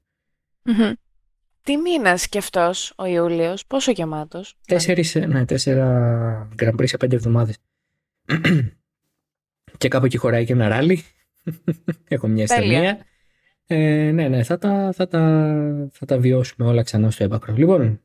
Τι 1.64 1.78
μήνας 1.78 2.28
και 2.28 2.38
αυτό 2.38 2.72
ο 2.96 3.06
Ιούλιος, 3.06 3.66
πόσο 3.66 3.92
γεμάτος. 3.92 4.56
Τέσσερις, 4.68 5.16
ναι, 5.16 5.46
τέσσερα 5.46 6.48
Grand 6.60 6.76
Prix 6.76 6.88
σε 6.88 6.98
πέντε 6.98 7.16
εβδομάδες. 7.16 7.58
Και 9.78 9.88
κάπου 9.88 10.06
εκεί 10.06 10.18
χωράει 10.18 10.46
και 10.46 10.54
ένα 10.54 10.68
ράλι. 10.68 11.04
Έχω 12.08 12.28
μια 12.28 12.44
ιστορία. 12.44 13.06
Ε, 13.66 14.12
ναι, 14.14 14.28
ναι, 14.28 14.44
θα 14.44 14.58
τα, 14.58 14.92
θα, 14.94 15.08
τα, 15.08 15.90
θα 15.92 16.06
τα 16.06 16.18
βιώσουμε 16.18 16.68
όλα 16.68 16.84
ξανά 16.84 17.12
στο 17.12 17.24
έπακρο. 17.24 17.54
Λοιπόν, 17.54 18.02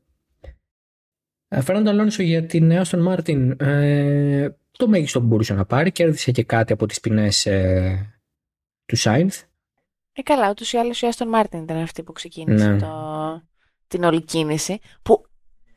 ε, 1.47 1.61
Φερνάντο 1.61 1.89
Αλόνσο 1.89 2.23
για 2.23 2.45
την 2.45 2.71
Aston 2.71 2.99
Martin, 2.99 3.51
ε, 3.59 4.57
το 4.71 4.87
μέγιστο 4.87 5.19
που 5.19 5.25
μπορούσε 5.25 5.53
να 5.53 5.65
πάρει, 5.65 5.91
κέρδισε 5.91 6.31
και 6.31 6.43
κάτι 6.43 6.73
από 6.73 6.85
τις 6.85 6.99
ποινές 6.99 7.45
ε, 7.45 8.19
του 8.85 8.95
Σάινθ. 8.95 9.41
Ε, 10.13 10.21
καλά, 10.21 10.49
ούτως 10.49 10.73
ή 10.73 10.77
άλλως 10.77 11.01
η 11.01 11.07
Aston 11.15 11.27
Martin 11.27 11.63
ήταν 11.63 11.77
αυτή 11.77 12.03
που 12.03 12.11
ξεκίνησε 12.11 12.69
ναι. 12.69 12.79
το, 12.79 13.43
την 13.87 14.03
όλη 14.03 14.21
κίνηση, 14.21 14.79
που 15.01 15.25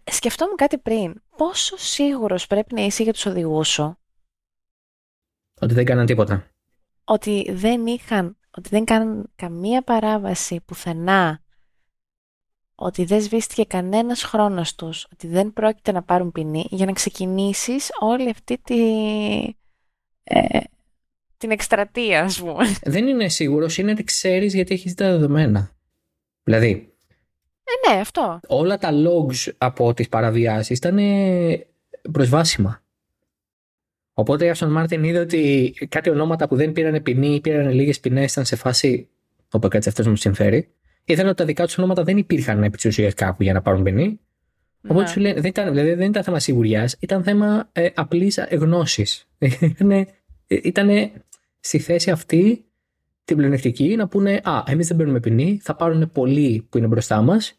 σκεφτόμουν 0.04 0.56
κάτι 0.56 0.78
πριν, 0.78 1.22
πόσο 1.36 1.76
σίγουρος 1.76 2.46
πρέπει 2.46 2.74
να 2.74 2.82
είσαι 2.82 3.02
για 3.02 3.12
τους 3.12 3.26
οδηγούς 3.26 3.68
σου. 3.68 3.97
Ότι 5.60 5.74
δεν 5.74 5.84
κάναν 5.84 6.06
τίποτα. 6.06 6.46
Ότι 7.04 7.52
δεν 7.52 7.86
είχαν 7.86 8.38
ότι 8.58 8.68
δεν 8.68 8.84
κάνουν 8.84 9.30
καμία 9.36 9.82
παράβαση 9.82 10.60
πουθενά, 10.64 11.42
ότι 12.74 13.04
δεν 13.04 13.22
σβήστηκε 13.22 13.64
κανένας 13.64 14.22
χρόνος 14.22 14.74
τους, 14.74 15.06
ότι 15.12 15.26
δεν 15.26 15.52
πρόκειται 15.52 15.92
να 15.92 16.02
πάρουν 16.02 16.32
ποινή, 16.32 16.66
για 16.70 16.86
να 16.86 16.92
ξεκινήσεις 16.92 17.90
όλη 18.00 18.30
αυτή 18.30 18.58
τη... 18.58 18.80
Ε, 20.24 20.60
την 21.36 21.50
εκστρατεία, 21.50 22.22
ας 22.22 22.40
πούμε. 22.40 22.64
Δεν 22.82 23.06
είναι 23.06 23.28
σίγουρος, 23.28 23.78
είναι 23.78 23.90
ότι 23.90 24.04
ξέρεις 24.04 24.54
γιατί 24.54 24.74
έχεις 24.74 24.94
τα 24.94 25.10
δεδομένα. 25.10 25.70
Δηλαδή... 26.42 26.92
Ε, 27.64 27.90
ναι, 27.92 28.00
αυτό. 28.00 28.40
Όλα 28.46 28.78
τα 28.78 28.90
logs 28.92 29.52
από 29.58 29.94
τις 29.94 30.08
παραβιάσεις 30.08 30.78
ήταν 30.78 30.98
προσβάσιμα. 32.12 32.82
Οπότε 34.18 34.44
η 34.44 34.48
Άστον 34.48 34.70
Μάρτιν 34.70 35.04
είδε 35.04 35.18
ότι 35.18 35.74
κάτι 35.88 36.10
ονόματα 36.10 36.48
που 36.48 36.56
δεν 36.56 36.72
πήραν 36.72 37.02
ποινή 37.02 37.34
ή 37.34 37.40
πήραν 37.40 37.70
λίγες 37.70 38.00
ποινές 38.00 38.32
ήταν 38.32 38.44
σε 38.44 38.56
φάση. 38.56 39.08
Όπου 39.50 39.68
κάτσε 39.68 39.88
αυτός 39.88 40.06
μου 40.06 40.16
συμφέρει. 40.16 40.68
Είδαν 41.04 41.26
ότι 41.26 41.36
τα 41.36 41.44
δικά 41.44 41.64
τους 41.64 41.78
ονόματα 41.78 42.02
δεν 42.02 42.16
υπήρχαν 42.16 42.62
επί 42.62 42.76
της 42.76 42.84
ουσίας 42.84 43.14
κάπου 43.14 43.42
για 43.42 43.52
να 43.52 43.62
πάρουν 43.62 43.82
ποινή. 43.82 44.20
Οπότε 44.84 45.02
ναι. 45.02 45.08
σου 45.08 45.20
λένε, 45.20 45.40
δεν 45.40 45.50
ήταν, 45.50 45.68
δηλαδή, 45.70 45.94
δεν 45.94 46.08
ήταν 46.08 46.22
θέμα 46.22 46.38
σιγουριάς, 46.38 46.96
ήταν 46.98 47.22
θέμα 47.22 47.68
ε, 47.72 47.88
απλής 47.94 48.46
γνώσης. 48.50 49.28
ήταν 50.46 51.10
στη 51.60 51.78
θέση 51.78 52.10
αυτή 52.10 52.64
την 53.24 53.36
πλεονεκτική 53.36 53.96
να 53.96 54.08
πούνε 54.08 54.40
Α, 54.44 54.62
εμείς 54.66 54.86
δεν 54.86 54.96
παίρνουμε 54.96 55.20
ποινή, 55.20 55.58
θα 55.62 55.76
πάρουν 55.76 56.10
πολλοί 56.12 56.66
που 56.68 56.78
είναι 56.78 56.86
μπροστά 56.86 57.22
μας. 57.22 57.58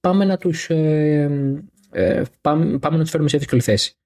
Πάμε 0.00 0.24
να 0.24 0.36
τους 0.36 0.70
ε, 0.70 1.56
ε, 1.90 2.22
πάμε, 2.40 2.78
πάμε 2.78 2.96
να 2.96 3.02
τους 3.02 3.10
φέρουμε 3.10 3.28
σε 3.28 3.38
δύσκολη 3.38 3.60
θέση. 3.60 3.96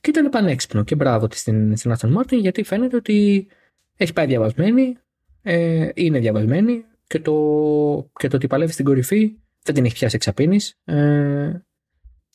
Και 0.00 0.10
ήταν 0.10 0.28
πανέξυπνο 0.28 0.84
και 0.84 0.94
μπράβο 0.94 1.26
της 1.26 1.40
στην, 1.40 1.76
στην 1.76 1.94
Aston 1.96 2.16
Martin 2.16 2.38
γιατί 2.40 2.62
φαίνεται 2.62 2.96
ότι 2.96 3.46
έχει 3.96 4.12
πάει 4.12 4.26
διαβασμένη, 4.26 4.96
ε, 5.42 5.88
είναι 5.94 6.18
διαβασμένη 6.18 6.84
και 7.06 7.20
το, 7.20 8.10
και 8.12 8.28
το 8.28 8.36
ότι 8.36 8.46
παλεύει 8.46 8.72
στην 8.72 8.84
κορυφή 8.84 9.32
δεν 9.62 9.74
την 9.74 9.84
έχει 9.84 9.94
πιάσει 9.94 10.16
εξαπίνης. 10.16 10.78
Ε, 10.84 11.60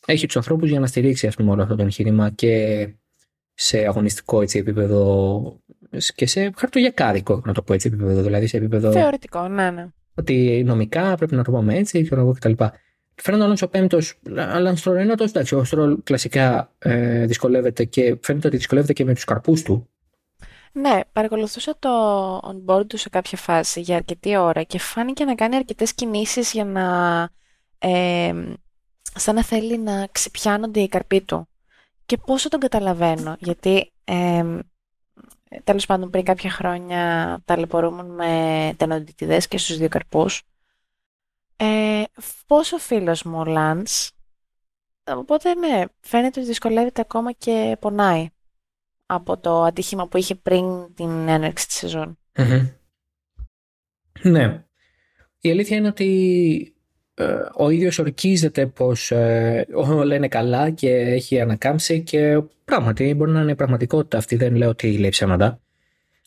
έχει 0.06 0.26
τους 0.26 0.36
ανθρώπους 0.36 0.68
για 0.68 0.80
να 0.80 0.86
στηρίξει 0.86 1.26
ας 1.26 1.36
πούμε, 1.36 1.50
όλο 1.50 1.62
αυτό 1.62 1.76
το 1.76 1.82
εγχείρημα 1.82 2.30
και 2.30 2.88
σε 3.54 3.78
αγωνιστικό 3.78 4.42
έτσι, 4.42 4.58
επίπεδο 4.58 5.60
και 6.14 6.26
σε 6.26 6.52
χαρτογιακάδικο, 6.56 7.42
να 7.44 7.52
το 7.52 7.62
πω 7.62 7.72
έτσι 7.72 7.88
επίπεδο. 7.88 8.22
Δηλαδή 8.22 8.46
σε 8.46 8.56
επίπεδο. 8.56 8.90
Θεωρητικό, 8.90 9.48
ναι, 9.48 9.70
ναι. 9.70 9.86
Ότι 10.14 10.62
νομικά 10.66 11.16
πρέπει 11.16 11.34
να 11.34 11.44
το 11.44 11.50
πούμε 11.50 11.76
έτσι, 11.76 12.08
και 12.08 12.14
εγώ 12.14 12.32
κτλ. 12.32 12.52
Φαίνεται 13.22 13.42
ο 13.42 13.44
Αλόνσο 13.44 13.68
πέμπτος, 13.68 14.18
αλλά 14.36 14.76
στον 14.76 14.96
ένατο, 14.96 15.24
εντάξει, 15.24 15.54
ο 15.54 15.64
Στρολ 15.64 16.02
κλασικά 16.02 16.72
ε, 16.78 17.26
δυσκολεύεται 17.26 17.84
και 17.84 18.18
φαίνεται 18.22 18.46
ότι 18.46 18.56
δυσκολεύεται 18.56 18.92
και 18.92 19.04
με 19.04 19.14
τους 19.14 19.24
καρπούς 19.24 19.62
του. 19.62 19.88
Ναι, 20.72 21.00
παρακολουθούσα 21.12 21.76
το 21.78 21.88
on-board 22.38 22.86
του 22.86 22.96
σε 22.96 23.08
κάποια 23.08 23.38
φάση 23.38 23.80
για 23.80 23.96
αρκετή 23.96 24.36
ώρα 24.36 24.62
και 24.62 24.78
φάνηκε 24.78 25.24
να 25.24 25.34
κάνει 25.34 25.56
αρκετές 25.56 25.94
κινήσεις 25.94 26.52
για 26.52 26.64
να... 26.64 26.84
Ε, 27.78 28.32
σαν 29.14 29.34
να 29.34 29.44
θέλει 29.44 29.78
να 29.78 30.06
ξεπιάνονται 30.12 30.80
οι 30.80 30.88
καρποί 30.88 31.20
του. 31.20 31.48
Και 32.06 32.16
πόσο 32.16 32.48
τον 32.48 32.60
καταλαβαίνω, 32.60 33.36
γιατί 33.38 33.92
ε, 34.04 34.44
τέλος 35.64 35.86
πάντων 35.86 36.10
πριν 36.10 36.24
κάποια 36.24 36.50
χρόνια 36.50 37.38
ταλαιπωρούμουν 37.44 38.14
με 38.14 38.72
τενοντιτιδές 38.76 39.48
και 39.48 39.58
στους 39.58 39.76
δύο 39.76 39.88
καρπούς 39.88 40.42
ε, 41.56 42.02
πόσο 42.46 42.78
φίλος 42.78 43.22
μου 43.22 43.38
ο 43.38 43.44
Λάντς, 43.44 44.12
οπότε 45.04 45.54
ναι, 45.54 45.84
φαίνεται 46.00 46.40
ότι 46.40 46.48
δυσκολεύεται 46.48 47.00
ακόμα 47.00 47.32
και 47.32 47.76
πονάει 47.80 48.28
από 49.06 49.38
το 49.38 49.62
ατύχημα 49.62 50.08
που 50.08 50.16
είχε 50.16 50.34
πριν 50.34 50.94
την 50.94 51.28
έναρξη 51.28 51.66
της 51.66 51.76
σεζον 51.76 52.18
Ναι. 54.22 54.64
Η 55.40 55.50
αλήθεια 55.50 55.76
είναι 55.76 55.88
ότι 55.88 56.74
ε, 57.14 57.24
ο 57.56 57.70
ίδιος 57.70 57.98
ορκίζεται 57.98 58.66
πως 58.66 59.10
ε, 59.10 59.66
όλα 59.72 60.14
είναι 60.14 60.28
καλά 60.28 60.70
και 60.70 60.90
έχει 60.90 61.40
ανακάμψει 61.40 62.02
και 62.02 62.42
πράγματι 62.64 63.14
μπορεί 63.14 63.30
να 63.30 63.40
είναι 63.40 63.54
πραγματικότητα 63.54 64.18
αυτή, 64.18 64.36
δεν 64.36 64.56
λέω 64.56 64.68
ότι 64.68 64.98
λέει 64.98 65.10
ψέματα. 65.10 65.60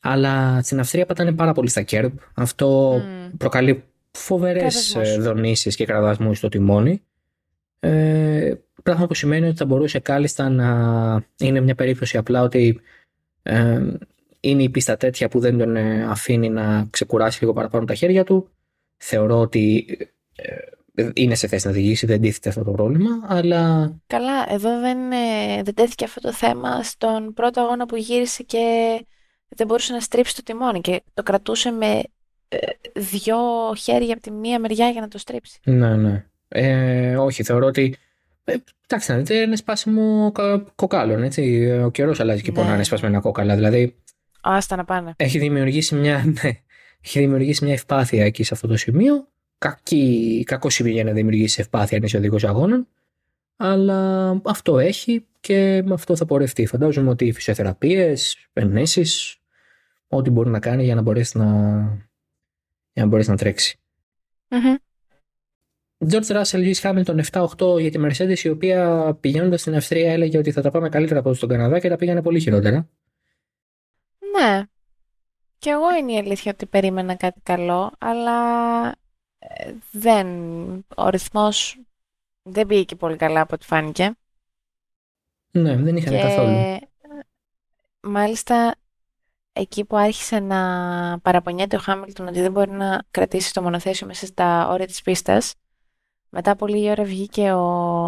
Αλλά 0.02 0.62
στην 0.62 0.80
Αυστρία 0.80 1.06
πατάνε 1.06 1.32
πάρα 1.32 1.54
πολύ 1.54 1.70
στα 1.70 1.82
κέρμπ. 1.82 2.18
Αυτό 2.34 2.96
mm. 2.96 3.32
προκαλεί 3.38 3.84
φοβερές 4.12 4.96
ε, 4.96 5.18
δονήσεις 5.18 5.76
και 5.76 5.86
κραδασμούς 5.86 6.38
στο 6.38 6.50
τιμόνι. 6.50 7.04
Ε, 7.80 8.54
πράγμα 8.84 9.08
που 9.08 9.14
σημαίνει 9.14 9.48
ότι 9.48 9.58
θα 9.58 9.66
μπορούσε 9.66 10.00
κάλλιστα 10.00 10.50
να 10.50 11.24
είναι 11.38 11.60
μια 11.60 11.76
περίπτωση 11.76 12.18
απλά 12.18 12.42
ότι 12.42 12.80
ε, 13.44 13.82
είναι 14.40 14.64
η 14.64 14.70
πίστα 14.70 14.98
τέτοια 14.98 15.30
που 15.30 15.40
δεν 15.40 15.58
τον 15.58 15.76
ε, 15.76 16.04
αφήνει 16.04 16.50
να 16.50 16.88
ξεκουράσει 16.90 17.42
λίγο 17.42 17.54
παραπάνω 17.54 17.86
τα 17.86 17.94
χέρια 17.94 18.24
του. 18.24 18.50
Θεωρώ 18.98 19.40
ότι 19.40 19.86
ε, 20.36 21.10
είναι 21.14 21.36
σε 21.36 21.48
θέση 21.48 21.66
να 21.66 21.72
οδηγήσει, 21.72 22.06
δεν 22.06 22.22
τίθεται 22.22 22.50
αυτό 22.50 22.64
το 22.64 22.72
πρόβλημα, 22.72 23.10
αλλά... 23.28 23.94
Καλά, 24.08 24.54
εδώ 24.54 24.80
δεν, 24.80 24.98
δεν 25.64 25.74
τέθηκε 25.74 26.04
αυτό 26.04 26.22
το 26.22 26.34
θέμα 26.34 26.84
στον 26.84 27.34
πρώτο 27.34 27.62
αγώνα 27.62 27.86
που 27.86 27.96
γύρισε 27.96 28.44
και 28.44 28.60
δεν 29.48 29.68
μπορούσε 29.68 29.94
να 29.94 30.00
στρίψει 30.00 30.36
το 30.36 30.44
τιμόνι 30.44 30.82
και 30.82 31.02
το 31.14 31.24
κρατούσε 31.24 31.72
με 31.72 32.02
δυο 32.96 33.38
χέρια 33.78 34.14
από 34.14 34.22
τη 34.22 34.32
μία 34.32 34.60
μεριά 34.60 34.90
για 34.90 35.02
να 35.02 35.08
το 35.08 35.18
στρίψει. 35.18 35.60
Ναι, 35.64 35.96
ναι. 35.96 36.26
Ε, 36.48 37.18
όχι, 37.18 37.44
θεωρώ 37.44 37.66
ότι. 37.66 37.96
Ε, 38.44 38.56
εντάξει, 38.88 39.12
να 39.12 39.18
δείτε, 39.18 39.36
είναι 39.36 39.56
σπάσιμο 39.56 40.32
κοκάλων. 40.76 41.24
Έτσι. 41.24 41.72
Ο 41.86 41.92
καιρός 41.92 42.20
αλλάζει 42.20 42.42
και 42.42 42.52
ναι. 42.52 42.64
να 42.64 42.74
είναι 42.74 42.84
σπασμένα 42.84 43.20
κόκαλα. 43.20 43.56
Δηλαδή, 43.56 43.96
Άστα 44.42 44.76
να 44.76 44.86
πάνε. 44.86 45.14
Έχει 45.16 45.38
δημιουργήσει 45.38 45.96
μια, 45.96 46.24
ναι, 46.44 46.52
έχει 47.02 47.20
δημιουργήσει 47.20 47.64
μια 47.64 47.74
ευπάθεια 47.74 48.26
εκεί 48.26 48.44
σε 48.44 48.54
αυτό 48.54 48.68
το 48.68 48.78
σημείο. 48.78 49.28
Κακή, 49.58 50.44
κακό 50.46 50.70
σημείο 50.70 50.94
για 50.94 51.04
να 51.04 51.12
δημιουργήσει 51.12 51.62
ευπάθεια 51.62 51.98
αν 51.98 52.04
είσαι 52.04 52.18
οδηγός 52.18 52.44
αγώνων. 52.44 52.88
Αλλά 53.56 54.30
αυτό 54.46 54.80
έχει 54.80 55.26
και 55.40 55.82
με 55.86 55.94
αυτό 55.94 56.16
θα 56.16 56.26
πορευτεί. 56.26 56.66
Φαντάζομαι 56.66 57.10
ότι 57.10 57.26
οι 57.26 57.32
φυσιοθεραπείες, 57.32 58.38
ενέσει, 58.54 59.06
ό,τι 60.08 60.30
μπορεί 60.30 60.50
να 60.50 60.60
κάνει 60.60 60.84
για 60.84 60.96
να 60.96 61.02
μπορέσει 61.02 61.38
να, 61.38 62.09
για 63.00 63.04
να, 63.04 63.10
μπορέσει 63.10 63.30
να 63.30 63.38
τρέξει. 63.38 63.80
Mm-hmm. 64.50 64.78
George 66.12 66.42
Russell, 66.42 66.74
Lewis 66.74 66.82
Hamilton 66.82 67.22
7-8 67.32 67.80
για 67.80 67.92
τη 67.92 68.00
Mercedes, 68.02 68.40
η 68.44 68.50
οποία 68.50 69.14
πηγαίνοντας 69.20 69.62
στην 69.62 69.76
Αυστρία 69.76 70.12
έλεγε 70.12 70.38
ότι 70.38 70.52
θα 70.52 70.62
τα 70.62 70.72
πάμε 70.72 70.90
καλύτερα 70.90 71.20
από 71.20 71.38
τον 71.38 71.50
Καναδά 71.50 71.80
και 71.80 71.90
τα 71.90 71.96
πήγανε 71.96 72.22
πολύ 72.22 72.40
χειρότερα. 72.40 72.90
Ναι. 74.38 74.64
Και 75.58 75.70
εγώ 75.70 75.96
είναι 75.96 76.12
η 76.12 76.18
αλήθεια 76.18 76.52
ότι 76.52 76.66
περίμενα 76.66 77.16
κάτι 77.16 77.40
καλό, 77.44 77.92
αλλά 77.98 78.90
ε, 79.40 79.74
δεν, 79.92 80.28
ο 80.96 81.10
ρυθμός 81.10 81.80
δεν 82.44 82.68
πήγε 82.68 82.84
και 82.84 82.96
πολύ 82.96 83.16
καλά 83.16 83.42
από 83.42 83.56
ό,τι 83.56 83.66
φάνηκε. 83.66 84.16
Ναι, 85.52 85.76
δεν 85.76 85.96
είχαν 85.96 86.14
και... 86.14 86.22
καθόλου. 86.22 86.80
Μάλιστα, 88.02 88.76
εκεί 89.60 89.86
που 89.86 89.98
άρχισε 89.98 90.40
να 90.40 91.20
παραπονιέται 91.20 91.76
ο 91.76 91.80
Χάμιλτον 91.80 92.28
ότι 92.28 92.42
δεν 92.42 92.52
μπορεί 92.52 92.72
να 92.72 93.04
κρατήσει 93.12 93.54
το 93.54 93.62
μονοθέσιο 93.62 94.08
μέσα 94.08 94.26
στα 94.26 94.70
όρια 94.70 94.86
της 94.86 95.02
πίστας, 95.02 95.56
μετά 96.30 96.52
από 96.52 96.68
λίγη 96.68 96.90
ώρα 96.90 97.04
βγήκε 97.04 97.52
ο, 97.52 98.06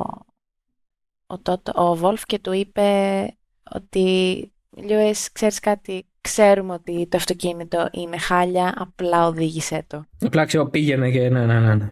ο, 1.25 1.37
ο 1.73 1.95
Βόλφ 1.95 2.25
και 2.25 2.39
του 2.39 2.51
είπε 2.51 3.27
ότι 3.71 4.51
Λιούις, 4.77 5.31
ξέρεις 5.31 5.59
κάτι, 5.59 6.05
ξέρουμε 6.21 6.73
ότι 6.73 7.07
το 7.07 7.17
αυτοκίνητο 7.17 7.89
είναι 7.91 8.17
χάλια, 8.17 8.73
απλά 8.77 9.27
οδήγησέ 9.27 9.83
το. 9.87 10.05
Απλά 10.19 10.45
ξέρω 10.45 10.69
πήγαινε 10.69 11.11
και 11.11 11.29
ναι, 11.29 11.45
ναι, 11.45 11.59
ναι. 11.59 11.75
ναι. 11.75 11.87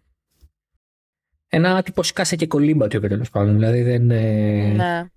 Ένα 1.47 1.81
τύπο 1.83 2.03
σκάσε 2.03 2.35
και 2.35 2.47
κολύμπατο 2.47 2.99
τέλος 2.99 3.29
πάντων. 3.29 3.53
Δηλαδή 3.53 3.81
δεν. 3.81 4.11
Ε, 4.11 4.73
ναι. 4.73 5.09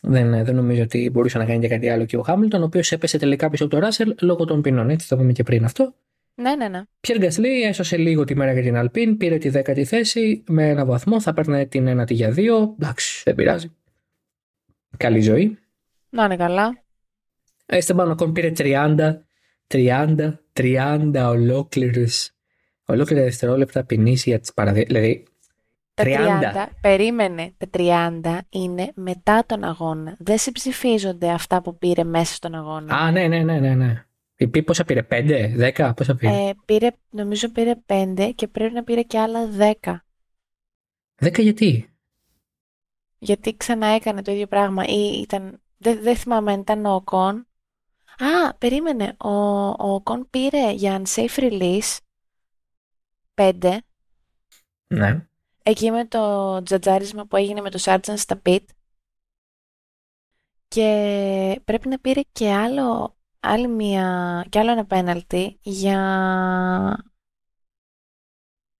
Δεν, 0.00 0.34
ε, 0.34 0.44
δεν 0.44 0.54
νομίζω 0.54 0.82
ότι 0.82 1.10
μπορούσε 1.12 1.38
να 1.38 1.44
κάνει 1.44 1.58
και 1.58 1.68
κάτι 1.68 1.88
άλλο 1.88 2.04
και 2.04 2.16
ο 2.16 2.22
Χάμιλτον, 2.22 2.62
ο 2.62 2.64
οποίος 2.64 2.92
έπεσε 2.92 3.18
τελικά 3.18 3.50
πίσω 3.50 3.64
από 3.64 3.72
τον 3.72 3.82
Ράσελ 3.82 4.14
λόγω 4.20 4.44
των 4.44 4.62
ποινών. 4.62 4.90
Έτσι, 4.90 5.08
το 5.08 5.16
είπαμε 5.16 5.32
και 5.32 5.42
πριν 5.42 5.64
αυτό. 5.64 5.94
Ναι, 6.34 6.54
ναι, 6.54 6.68
ναι. 6.68 6.82
Πιέρ 7.00 7.18
Γκασλή 7.18 7.62
έσωσε 7.62 7.96
λίγο 7.96 8.24
τη 8.24 8.36
μέρα 8.36 8.52
για 8.52 8.62
την 8.62 8.76
Αλπίν, 8.76 9.16
πήρε 9.16 9.38
τη 9.38 9.48
δέκατη 9.48 9.84
θέση 9.84 10.44
με 10.48 10.68
ένα 10.68 10.84
βαθμό, 10.84 11.20
θα 11.20 11.32
παίρνει 11.32 11.66
την 11.66 11.86
ένατη 11.86 12.14
για 12.14 12.30
δύο. 12.30 12.74
Εντάξει, 12.80 13.22
δεν 13.24 13.34
πειράζει. 13.34 13.74
Καλή 14.96 15.20
ζωή. 15.20 15.58
Να 16.10 16.24
είναι 16.24 16.36
καλά. 16.36 16.82
Έστεμπαν 17.66 18.10
ακόμα 18.10 18.32
πήρε 18.32 18.52
30, 18.56 18.96
30, 19.66 20.32
30 20.52 21.26
ολόκληρου. 21.28 22.04
Ολόκληρα 22.84 23.22
δευτερόλεπτα 23.22 23.84
ποινή 23.84 24.12
για 24.12 24.40
τις 24.40 24.52
παραδείγματα. 24.52 24.92
Δηλαδή. 24.92 25.24
30. 25.94 26.04
30. 26.54 26.66
Περίμενε. 26.80 27.54
Τα 27.56 27.66
30 27.72 28.38
είναι 28.48 28.92
μετά 28.94 29.44
τον 29.46 29.64
αγώνα. 29.64 30.16
Δεν 30.18 30.38
συμψηφίζονται 30.38 31.30
αυτά 31.30 31.62
που 31.62 31.78
πήρε 31.78 32.04
μέσα 32.04 32.34
στον 32.34 32.54
αγώνα. 32.54 32.96
Α, 32.96 33.10
ναι, 33.10 33.26
ναι, 33.26 33.42
ναι, 33.42 33.58
ναι. 33.58 33.74
ναι. 33.74 34.04
Πόσα 34.64 34.84
πήρε, 34.84 35.06
5, 35.10 35.72
10, 35.76 35.92
πόσα 35.96 36.14
πήρε; 36.14 36.32
Ε, 36.32 36.52
πήρε. 36.64 36.90
Νομίζω 37.10 37.50
πήρε 37.50 37.74
5 37.86 38.32
και 38.34 38.48
πρέπει 38.48 38.74
να 38.74 38.84
πήρε 38.84 39.02
και 39.02 39.18
άλλα 39.18 39.48
10. 39.82 39.96
10 41.22 41.38
γιατί; 41.38 41.94
Γιατί 43.18 43.56
ξανά 43.56 43.86
έκανε 43.86 44.22
το 44.22 44.32
ίδιο 44.32 44.46
πράγμα 44.46 44.84
ή 44.84 45.20
ήταν. 45.22 45.60
Δεν, 45.76 46.02
δεν 46.02 46.16
θυμάμαι 46.16 46.52
αν 46.52 46.60
ήταν 46.60 46.86
ο 46.86 47.00
Κον 47.04 47.46
Α, 48.18 48.54
περίμενε. 48.54 49.16
Ο, 49.18 49.30
ο 49.68 50.00
Κον 50.02 50.26
πήρε 50.30 50.72
για 50.72 51.02
unsafe 51.02 51.38
release 51.38 51.96
5. 53.34 53.76
Ναι. 54.86 55.26
Εκεί 55.62 55.90
με 55.90 56.04
το 56.04 56.62
τζατζάρισμα 56.62 57.26
που 57.26 57.36
έγινε 57.36 57.60
με 57.60 57.70
το 57.70 57.78
Sargent 57.82 58.14
στα 58.16 58.42
pit. 58.46 58.64
Και 60.68 61.60
πρέπει 61.64 61.88
να 61.88 61.98
πήρε 61.98 62.20
και 62.32 62.52
άλλο, 62.52 63.16
άλλη 63.40 63.68
μια, 63.68 64.46
και 64.48 64.58
άλλο 64.58 64.70
ένα 64.70 64.86
πέναλτι 64.86 65.58
για, 65.62 65.98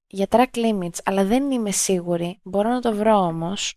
για 0.07 0.26
track 0.31 0.57
limits, 0.57 0.99
αλλά 1.05 1.24
δεν 1.24 1.51
είμαι 1.51 1.70
σίγουρη. 1.70 2.39
Μπορώ 2.43 2.68
να 2.68 2.81
το 2.81 2.95
βρω 2.95 3.16
όμως. 3.16 3.74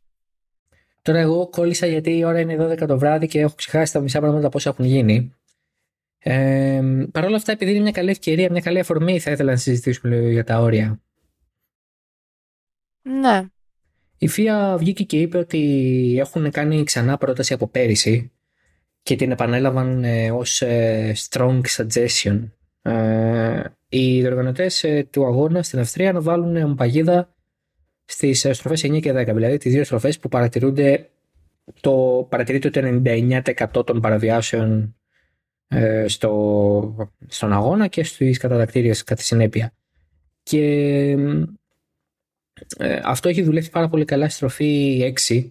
Τώρα 1.02 1.20
εγώ 1.20 1.48
κόλλησα 1.48 1.88
γιατί 1.88 2.18
η 2.18 2.24
ώρα 2.24 2.40
είναι 2.40 2.68
12 2.72 2.88
το 2.88 2.98
βράδυ 2.98 3.28
και 3.28 3.40
έχω 3.40 3.56
ξεχάσει 3.56 3.94
τα 3.94 4.00
μισά 4.00 4.20
πράγματα 4.20 4.50
πώς 4.50 4.66
έχουν 4.66 4.86
γίνει. 4.86 5.36
Ε, 6.20 6.82
Παρ' 7.12 7.26
όλα 7.26 7.36
αυτά, 7.36 7.52
επειδή 7.52 7.72
είναι 7.72 7.82
μια 7.82 7.92
καλή 7.92 8.10
ευκαιρία, 8.10 8.52
μια 8.52 8.62
καλή 8.62 8.80
αφορμή, 8.80 9.20
θα 9.20 9.32
ήθελα 9.32 9.52
να 9.52 9.58
συζητήσουμε 9.58 10.16
λίγο 10.16 10.30
για 10.30 10.44
τα 10.44 10.60
όρια. 10.60 11.02
Ναι. 13.04 13.46
Η 14.18 14.28
ΦΙΑ 14.28 14.78
βγήκε 14.78 15.04
και 15.04 15.20
είπε 15.20 15.38
ότι 15.38 16.16
έχουν 16.20 16.52
κάνει 16.52 16.84
ξανά 16.84 17.18
πρόταση 17.18 17.54
από 17.54 17.68
πέρυσι 17.68 18.32
και 19.04 19.16
την 19.16 19.32
επανέλαβαν 19.32 20.04
ε, 20.04 20.32
ως 20.32 20.62
ε, 20.62 21.14
strong 21.30 21.62
suggestion. 21.78 22.50
Ε, 22.82 23.64
οι 23.90 24.22
διοργανωτές 24.22 24.84
ε, 24.84 25.08
του 25.12 25.26
αγώνα 25.26 25.64
στην 25.64 25.80
Αυστρία 25.80 26.14
να 26.14 26.22
βάλουν 26.22 26.76
παγίδα 26.76 27.36
στις 28.06 28.46
ε, 28.46 28.54
στροφές 28.54 28.86
9 28.86 29.00
και 29.02 29.12
10, 29.12 29.34
δηλαδή 29.34 29.58
τις 29.58 29.72
δύο 29.74 29.84
στροφές 29.84 30.20
που 30.20 30.30
παρατηρούνται 30.30 31.10
το, 31.80 32.26
παρατηρείται 32.30 32.68
ότι 32.68 33.02
99% 33.76 33.86
των 33.86 34.02
παραβιάσεων 34.02 34.96
ε, 35.68 36.08
στο, 36.08 37.12
στον 37.28 37.54
αγώνα 37.54 37.88
και 37.88 38.04
στις 38.04 38.38
κατατακτήριες 38.38 39.04
κατά 39.04 39.22
συνέπεια. 39.22 39.74
Και 40.44 41.18
ε, 42.78 43.00
αυτό 43.04 43.30
έχει 43.30 43.42
δουλεύει 43.42 43.70
πάρα 43.70 43.90
πολύ 43.90 44.06
καλά 44.06 44.26
στη 44.26 44.36
στροφή 44.36 45.14
6 45.28 45.50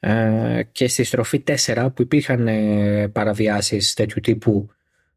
ε, 0.00 0.62
και 0.72 0.88
στη 0.88 1.04
στροφή 1.04 1.42
4 1.64 1.88
που 1.94 2.02
υπήρχαν 2.02 2.48
ε, 2.48 3.08
παραβιάσεις 3.08 3.94
τέτοιου 3.94 4.20
τύπου 4.20 4.68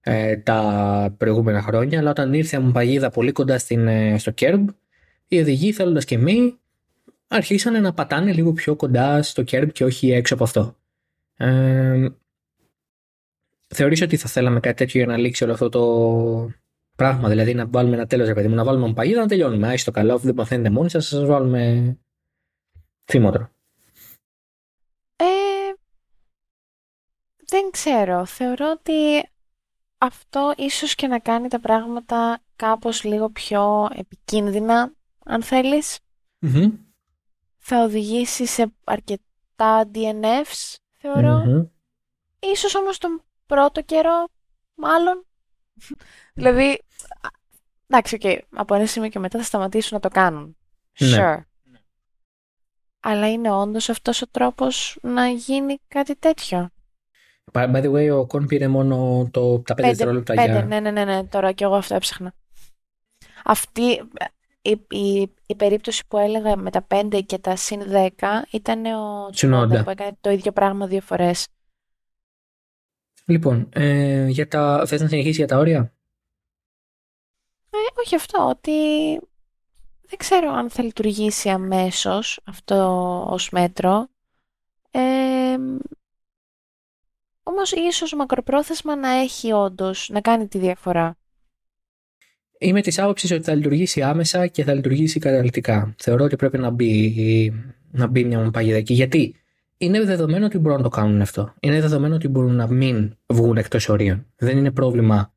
ε, 0.01 0.37
τα 0.37 1.15
προηγούμενα 1.17 1.61
χρόνια 1.61 1.99
αλλά 1.99 2.09
όταν 2.09 2.33
ήρθε 2.33 2.57
η 2.57 2.71
παγίδα 2.71 3.09
πολύ 3.09 3.31
κοντά 3.31 3.57
στην, 3.57 3.89
στο 4.19 4.31
κέρμπ 4.31 4.69
οι 5.27 5.39
οδηγοί 5.39 5.71
θέλοντας 5.71 6.05
και 6.05 6.15
εμείς 6.15 6.57
αρχίσανε 7.27 7.79
να 7.79 7.93
πατάνε 7.93 8.33
λίγο 8.33 8.53
πιο 8.53 8.75
κοντά 8.75 9.23
στο 9.23 9.43
κέρμπ 9.43 9.69
και 9.69 9.83
όχι 9.83 10.11
έξω 10.11 10.33
από 10.33 10.43
αυτό. 10.43 10.77
Ε, 11.37 12.07
θεωρείς 13.67 14.01
ότι 14.01 14.17
θα 14.17 14.29
θέλαμε 14.29 14.59
κάτι 14.59 14.75
τέτοιο 14.75 14.99
για 14.99 15.11
να 15.11 15.17
λήξει 15.17 15.43
όλο 15.43 15.53
αυτό 15.53 15.69
το 15.69 16.51
πράγμα, 16.95 17.29
δηλαδή 17.29 17.53
να 17.53 17.67
βάλουμε 17.67 17.95
ένα 17.95 18.05
τέλος, 18.05 18.27
ρε 18.27 18.33
παιδί 18.33 18.47
μου, 18.47 18.55
να 18.55 18.63
βάλουμε 18.63 18.93
παγίδα 18.93 19.19
να 19.19 19.27
τελειώνουμε. 19.27 19.67
Άι 19.67 19.77
το 19.83 19.91
καλό, 19.91 20.17
δεν 20.17 20.35
μαθαίνετε 20.35 20.69
μόνοι 20.69 20.89
σας, 20.89 21.07
σας 21.07 21.25
βάλουμε 21.25 21.97
φήμοτρο. 23.03 23.49
Ε, 25.15 25.25
δεν 27.45 27.69
ξέρω. 27.71 28.25
Θεωρώ 28.25 28.71
ότι 28.71 29.29
αυτό 29.97 30.53
ίσως 30.57 30.95
και 30.95 31.07
να 31.07 31.19
κάνει 31.19 31.47
τα 31.47 31.59
πράγματα 31.59 32.41
κάπως 32.55 33.03
λίγο 33.03 33.29
πιο 33.29 33.89
επικίνδυνα, 33.95 34.93
αν 35.25 35.43
θελεις 35.43 35.99
Θα 37.57 37.83
οδηγήσει 37.83 38.45
σε 38.45 38.73
αρκετά 38.83 39.89
DNFs, 39.93 40.75
θεωρώ. 40.97 41.43
Mm-hmm. 41.47 41.69
Ίσως 42.39 42.75
όμως 42.75 42.97
τον 42.97 43.23
πρώτο 43.45 43.81
καιρό, 43.81 44.27
μάλλον. 44.75 45.25
δηλαδή, 46.33 46.81
εντάξει, 47.87 48.17
okay, 48.21 48.39
από 48.53 48.75
ένα 48.75 48.85
σημείο 48.85 49.09
και 49.09 49.19
μετά 49.19 49.37
θα 49.37 49.43
σταματήσουν 49.43 49.91
να 49.93 49.99
το 49.99 50.09
κάνουν. 50.09 50.57
Ναι. 50.99 51.17
Sure. 51.17 51.41
Αλλά 52.99 53.31
είναι 53.31 53.51
όντως 53.51 53.89
αυτός 53.89 54.21
ο 54.21 54.27
τρόπος 54.27 54.97
να 55.01 55.27
γίνει 55.27 55.77
κάτι 55.87 56.15
τέτοιο. 56.15 56.69
By 57.51 57.83
the 57.83 57.91
way, 57.91 58.19
ο 58.19 58.25
Κον 58.25 58.45
πήρε 58.45 58.67
μόνο 58.67 59.27
το, 59.31 59.59
τα 59.59 59.73
5 59.73 59.77
δευτερόλεπτα 59.77 60.33
για... 60.33 60.63
Ναι, 60.63 60.79
ναι, 60.79 60.91
ναι, 60.91 61.05
ναι, 61.05 61.23
τώρα 61.23 61.51
και 61.51 61.63
εγώ 61.63 61.75
αυτό 61.75 61.95
έψαχνα. 61.95 62.33
Αυτή 63.43 64.01
η, 64.61 64.79
η, 64.89 65.33
η, 65.45 65.55
περίπτωση 65.55 66.03
που 66.07 66.17
έλεγα 66.17 66.55
με 66.55 66.71
τα 66.71 66.87
5 66.87 67.21
και 67.25 67.37
τα 67.37 67.55
συν 67.55 67.81
10 67.91 68.07
ήταν 68.51 68.85
ο 68.85 69.29
Τσουνόντα 69.31 69.83
που 69.83 69.89
έκανε 69.89 70.17
το 70.21 70.29
ίδιο 70.29 70.51
πράγμα 70.51 70.87
δύο 70.87 71.01
φορές. 71.01 71.47
Λοιπόν, 73.25 73.69
ε, 73.73 74.27
για 74.27 74.47
τα... 74.47 74.83
θες 74.85 75.01
να 75.01 75.07
συνεχίσεις 75.07 75.37
για 75.37 75.47
τα 75.47 75.57
όρια; 75.57 75.93
Ε, 77.69 77.99
όχι 77.99 78.15
αυτό, 78.15 78.47
ότι 78.49 78.71
δεν 80.01 80.17
ξέρω 80.17 80.51
αν 80.51 80.69
θα 80.69 80.83
λειτουργήσει 80.83 81.49
αμέσως 81.49 82.39
αυτό 82.43 82.77
ως 83.29 83.49
μέτρο. 83.49 84.07
Ε, 84.91 85.55
όμως 87.43 87.71
ίσως 87.71 88.13
μακροπρόθεσμα 88.13 88.95
να 88.95 89.09
έχει 89.09 89.51
όντως, 89.51 90.09
να 90.11 90.21
κάνει 90.21 90.47
τη 90.47 90.57
διαφορά. 90.57 91.17
Είμαι 92.57 92.81
της 92.81 92.99
άποψης 92.99 93.31
ότι 93.31 93.43
θα 93.43 93.55
λειτουργήσει 93.55 94.01
άμεσα 94.01 94.47
και 94.47 94.63
θα 94.63 94.73
λειτουργήσει 94.73 95.19
καταληκτικά. 95.19 95.95
Θεωρώ 95.97 96.23
ότι 96.23 96.35
πρέπει 96.35 96.57
να 96.57 96.69
μπει, 96.69 97.53
να 97.91 98.07
μπει 98.07 98.23
μια 98.23 98.51
παγίδα 98.51 98.77
εκεί. 98.77 98.93
Γιατί; 98.93 99.42
Είναι 99.77 100.03
δεδομένο 100.03 100.45
ότι 100.45 100.57
μπορούν 100.57 100.77
να 100.77 100.83
το 100.83 100.89
κάνουν 100.89 101.21
αυτό. 101.21 101.53
Είναι 101.59 101.81
δεδομένο 101.81 102.15
ότι 102.15 102.27
μπορούν 102.27 102.55
να 102.55 102.67
μην 102.67 103.15
βγουν 103.27 103.57
εκτός 103.57 103.89
ορίων. 103.89 104.25
Δεν 104.35 104.57
είναι 104.57 104.71
πρόβλημα. 104.71 105.33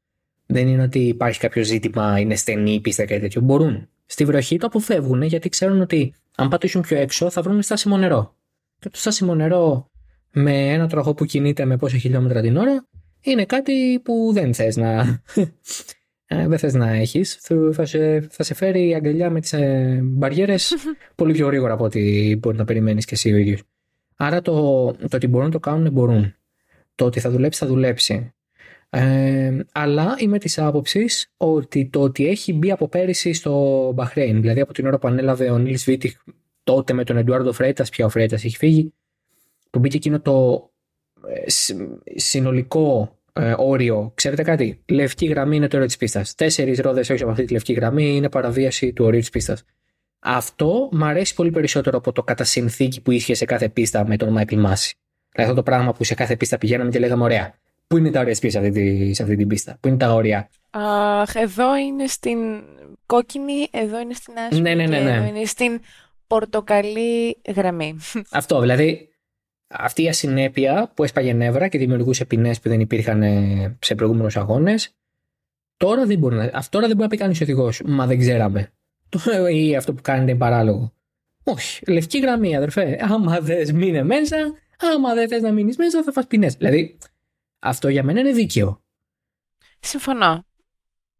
Δεν 0.47 0.69
είναι 0.69 0.83
ότι 0.83 0.99
υπάρχει 0.99 1.41
κάποιο 1.41 1.65
ζήτημα, 1.65 2.21
είναι 2.21 2.35
στενή 2.37 2.73
η 2.73 2.81
πίστα 2.81 3.05
και 3.05 3.21
τέτοιο. 3.21 3.41
Μπορούν. 3.41 3.89
Στη 4.07 4.25
βροχή 4.25 4.59
το 4.59 4.67
αποφεύγουν 4.67 5.23
γιατί 5.23 5.49
ξέρουν 5.49 5.81
ότι 5.81 6.15
αν 6.37 6.49
πατήσουν 6.49 6.83
πιο 6.83 6.97
έξω 6.97 7.31
θα 7.31 7.43
βρουν 7.43 7.63
στάσιμο 7.63 7.97
νερό. 7.97 8.37
Και 8.79 8.89
το 8.89 8.99
στάσιμο 8.99 9.35
νερό 9.35 9.91
με 10.33 10.73
ένα 10.73 10.89
τροχό 10.89 11.15
που 11.15 11.25
κινείται 11.25 11.65
με 11.65 11.77
πόσα 11.77 11.97
χιλιόμετρα 11.97 12.41
την 12.41 12.57
ώρα 12.57 12.87
είναι 13.21 13.45
κάτι 13.45 14.01
που 14.05 14.31
δεν 14.33 14.55
θες 14.55 14.77
να, 14.77 15.01
ε, 16.27 16.49
δεν 16.49 16.59
θες 16.59 16.75
να 16.75 16.91
έχεις. 16.91 17.39
Θα 17.73 17.85
σε, 17.85 18.21
θα 18.21 18.43
σε 18.43 18.55
φέρει 18.55 18.89
η 18.89 18.95
αγκαλιά 18.95 19.31
με 19.31 19.41
τις 19.41 19.53
ε, 19.53 20.01
μπαριέρες 20.03 20.75
πολύ 21.15 21.33
πιο 21.33 21.47
γρήγορα 21.47 21.73
από 21.73 21.85
ό,τι 21.85 22.37
μπορεί 22.37 22.57
να 22.57 22.65
περιμένεις 22.65 23.05
και 23.05 23.15
εσύ 23.15 23.33
ο 23.33 23.37
ίδιος. 23.37 23.63
Άρα 24.17 24.43
το, 24.43 24.53
το 24.93 25.17
ότι 25.17 25.27
μπορούν 25.27 25.47
να 25.47 25.53
το 25.53 25.59
κάνουν 25.59 25.93
μπορούν. 25.93 26.35
Το 26.95 27.05
ότι 27.05 27.21
θα 27.21 27.31
δουλέψει 27.31 27.59
θα 27.59 27.67
δουλέψει. 27.67 28.35
Ε, 28.91 29.59
αλλά 29.73 30.15
είμαι 30.19 30.39
της 30.39 30.59
άποψης 30.59 31.33
ότι 31.37 31.89
το 31.89 32.01
ότι 32.01 32.27
έχει 32.27 32.53
μπει 32.53 32.71
από 32.71 32.89
πέρυσι 32.89 33.33
στο 33.33 33.91
Μπαχρέιν, 33.95 34.41
δηλαδή 34.41 34.61
από 34.61 34.73
την 34.73 34.87
ώρα 34.87 34.99
που 34.99 35.09
ανέλαβε 35.09 35.51
ο 35.51 35.59
Νίλς 35.59 35.85
Βίτιχ 35.85 36.17
τότε 36.65 36.93
με 36.93 37.05
τον 37.05 37.17
Εντουάρντο 37.17 37.53
Φρέτας, 37.53 37.91
πια 37.91 38.05
ο 38.05 38.09
Φρέτας 38.09 38.45
έχει 38.45 38.57
φύγει, 38.57 38.93
που 39.71 39.79
μπήκε 39.79 39.97
εκείνο 39.97 40.21
το 40.21 40.69
ε, 41.27 41.51
συνολικό 42.15 43.19
ε, 43.33 43.55
όριο. 43.59 44.13
Ξέρετε 44.15 44.43
κάτι, 44.43 44.83
λευκή 44.89 45.27
γραμμή 45.27 45.57
είναι 45.57 45.69
το 45.69 45.77
όριο 45.77 45.89
της 45.89 45.97
πίστας. 45.97 46.35
Τέσσερις 46.35 46.79
ρόδες 46.79 47.11
όχι 47.11 47.23
από 47.23 47.31
αυτή 47.31 47.45
τη 47.45 47.53
λευκή 47.53 47.73
γραμμή 47.73 48.17
είναι 48.17 48.29
παραβίαση 48.29 48.93
του 48.93 49.05
ορίου 49.05 49.21
της 49.21 49.31
πίστας. 49.31 49.65
Αυτό 50.29 50.89
μου 50.93 51.05
αρέσει 51.05 51.35
πολύ 51.35 51.51
περισσότερο 51.51 51.97
από 51.99 52.13
το 52.13 52.23
κατά 52.23 52.45
συνθήκη 52.45 53.01
που 53.01 53.11
ίσχυε 53.11 53.35
σε 53.35 53.45
κάθε 53.45 53.69
πίστα 53.69 54.07
με 54.07 54.17
τον 54.17 54.33
Μάικλ 54.33 54.59
Μάση. 54.59 54.97
Δηλαδή 55.33 55.51
αυτό 55.51 55.55
το 55.55 55.71
πράγμα 55.71 55.93
που 55.93 56.05
σε 56.05 56.15
κάθε 56.15 56.37
πίστα 56.37 56.59
πηγαίναμε 56.59 56.91
και 56.91 56.99
λέγαμε: 56.99 57.23
Ωραία, 57.23 57.55
πού 57.87 57.97
είναι 57.97 58.11
τα 58.11 58.21
όρια 58.21 58.37
τη 58.37 58.51
σε, 58.51 58.59
αυτή 58.59 59.15
σε 59.15 59.23
αυτή 59.23 59.37
την 59.37 59.49
πίστα, 59.49 59.77
πού 59.81 59.89
είναι 59.89 59.97
τα 59.97 60.15
όρια; 60.15 60.49
Αχ, 60.71 61.35
εδώ 61.35 61.77
είναι 61.77 62.07
στην 62.07 62.39
κόκκινη, 63.07 63.69
εδώ 63.71 64.01
είναι 64.01 64.15
στην 64.15 64.39
άσπρη. 64.39 64.61
Ναι, 64.61 64.75
ναι, 64.75 64.87
ναι, 64.87 65.01
ναι. 65.01 65.11
Εδώ 65.11 65.25
είναι 65.25 65.45
στην 65.45 65.81
πορτοκαλί 66.27 67.41
γραμμή. 67.55 67.97
Αυτό, 68.31 68.61
δηλαδή 68.61 69.09
αυτή 69.69 70.03
η 70.03 70.09
ασυνέπεια 70.09 70.93
που 70.95 71.05
έσπαγε 71.05 71.33
νεύρα 71.33 71.69
και 71.69 71.79
δημιουργούσε 71.79 72.25
ποινές 72.25 72.61
που 72.61 72.69
δεν 72.69 72.81
υπήρχαν 72.81 73.23
ε, 73.23 73.77
σε 73.81 73.95
προηγούμενους 73.95 74.37
αγώνες. 74.37 74.95
Τώρα 75.77 76.07
δεν 76.07 76.19
μπορεί 76.19 76.37
να, 76.37 76.43
αυτό 76.43 76.71
τώρα 76.71 76.87
δεν 76.87 76.97
μπορεί 76.97 77.09
να 77.09 77.17
πει 77.17 77.17
κανείς 77.17 77.41
οδηγός. 77.41 77.83
Μα 77.85 78.07
δεν 78.07 78.19
ξέραμε. 78.19 78.71
Ή 79.53 79.77
αυτό 79.77 79.95
που 79.95 80.03
κάνετε 80.03 80.31
είναι 80.31 80.39
παράλογο. 80.39 80.93
Όχι. 81.45 81.91
Λευκή 81.91 82.19
γραμμή, 82.19 82.57
αδερφέ. 82.57 82.99
Άμα 83.01 83.41
δεν 83.41 83.75
μείνε 83.75 84.03
μέσα, 84.03 84.37
άμα 84.95 85.15
δεν 85.15 85.29
θες 85.29 85.43
να 85.43 85.53
μείνεις 85.53 85.77
μέσα, 85.77 86.03
θα 86.03 86.13
φας 86.13 86.27
ποινές. 86.27 86.55
Δηλαδή, 86.55 86.99
αυτό 87.59 87.89
για 87.89 88.03
μένα 88.03 88.21
είναι 88.21 88.33
δίκαιο. 88.33 88.83
Συμφωνώ. 89.81 90.45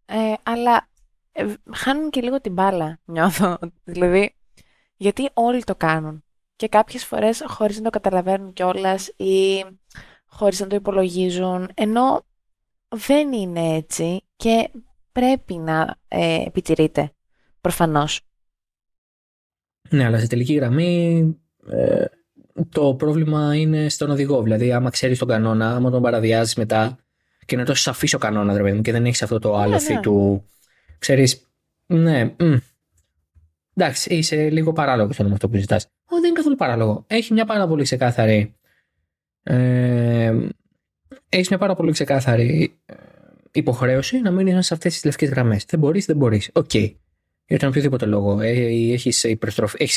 Ε, 0.07 0.33
αλλά 0.43 0.89
ε, 1.33 1.55
χάνουν 1.73 2.11
και 2.11 2.21
λίγο 2.21 2.41
την 2.41 2.53
μπάλα, 2.53 2.99
νιώθω. 3.05 3.59
Δηλαδή, 3.85 4.37
γιατί 4.97 5.29
όλοι 5.35 5.65
το 5.65 5.75
κάνουν 5.75 6.25
και 6.57 6.69
κάποιες 6.69 7.05
φορές 7.05 7.43
χωρίς 7.47 7.77
να 7.77 7.83
το 7.83 7.91
καταλαβαίνουν 7.91 8.53
κιόλας 8.53 9.09
ή 9.17 9.65
χωρίς 10.27 10.61
να 10.61 10.67
το 10.67 10.75
υπολογίζουν, 10.75 11.71
ενώ 11.75 12.27
δεν 12.89 13.33
είναι 13.33 13.75
έτσι 13.75 14.27
και 14.37 14.71
πρέπει 15.13 15.55
να 15.55 15.97
ε, 16.09 16.43
επιτηρείται, 16.43 17.16
προφανώς. 17.67 18.21
Ναι, 19.91 20.05
αλλά 20.05 20.19
σε 20.19 20.27
τελική 20.27 20.55
γραμμή 20.55 21.37
ε, 21.71 22.05
το 22.69 22.95
πρόβλημα 22.95 23.55
είναι 23.55 23.89
στον 23.89 24.11
οδηγό. 24.11 24.43
Δηλαδή, 24.43 24.73
άμα 24.73 24.91
ξέρεις 24.91 25.19
τον 25.19 25.29
κανόνα, 25.29 25.75
άμα 25.75 25.91
τον 25.91 26.03
παραδιάζει 26.03 26.55
μετά 26.57 26.99
και 27.45 27.55
είναι 27.55 27.65
τόσο 27.65 27.83
σαφής 27.83 28.15
ο 28.15 28.19
κανόνας, 28.19 28.57
δηλαδή, 28.57 28.81
και 28.81 28.93
δεν 28.93 29.05
έχεις 29.05 29.23
αυτό 29.23 29.39
το 29.39 29.57
άλλο 29.57 29.81
ναι, 29.89 29.95
ναι. 29.95 30.01
του. 30.01 30.45
Ξέρεις, 30.99 31.51
ναι, 31.87 32.25
μ, 32.25 32.57
εντάξει, 33.75 34.15
είσαι 34.15 34.51
λίγο 34.51 34.73
παράλογος 34.73 35.11
με 35.19 35.33
αυτό 35.33 35.49
που 35.49 35.57
ζητάς 35.57 35.87
δεν 36.09 36.25
είναι 36.25 36.33
καθόλου 36.33 36.57
παράλογο. 36.57 37.05
Έχει 37.07 37.33
μια 37.33 37.45
πάρα 37.45 37.67
πολύ 37.67 37.83
ξεκάθαρη. 37.83 38.55
Ε, 39.43 40.35
έχεις 41.29 41.49
μια 41.49 41.59
πάρα 41.59 41.75
πολύ 41.75 41.93
ξεκάθαρη 41.93 42.79
ε, 42.87 42.95
υποχρέωση 43.53 44.21
να 44.21 44.31
μείνεις 44.31 44.67
σε 44.67 44.75
αυτές 44.75 44.93
τις 44.93 45.05
λευκές 45.05 45.29
γραμμές. 45.29 45.65
Δεν 45.65 45.81
μπορείς, 45.81 46.05
δεν 46.05 46.17
μπορείς. 46.17 46.51
OK. 46.53 46.71
Okay. 46.73 46.95
Για 47.47 47.59
τον 47.59 47.69
οποιοδήποτε 47.69 48.07
λόγο. 48.07 48.41
Ε, 48.41 48.51
έχεις 48.93 49.25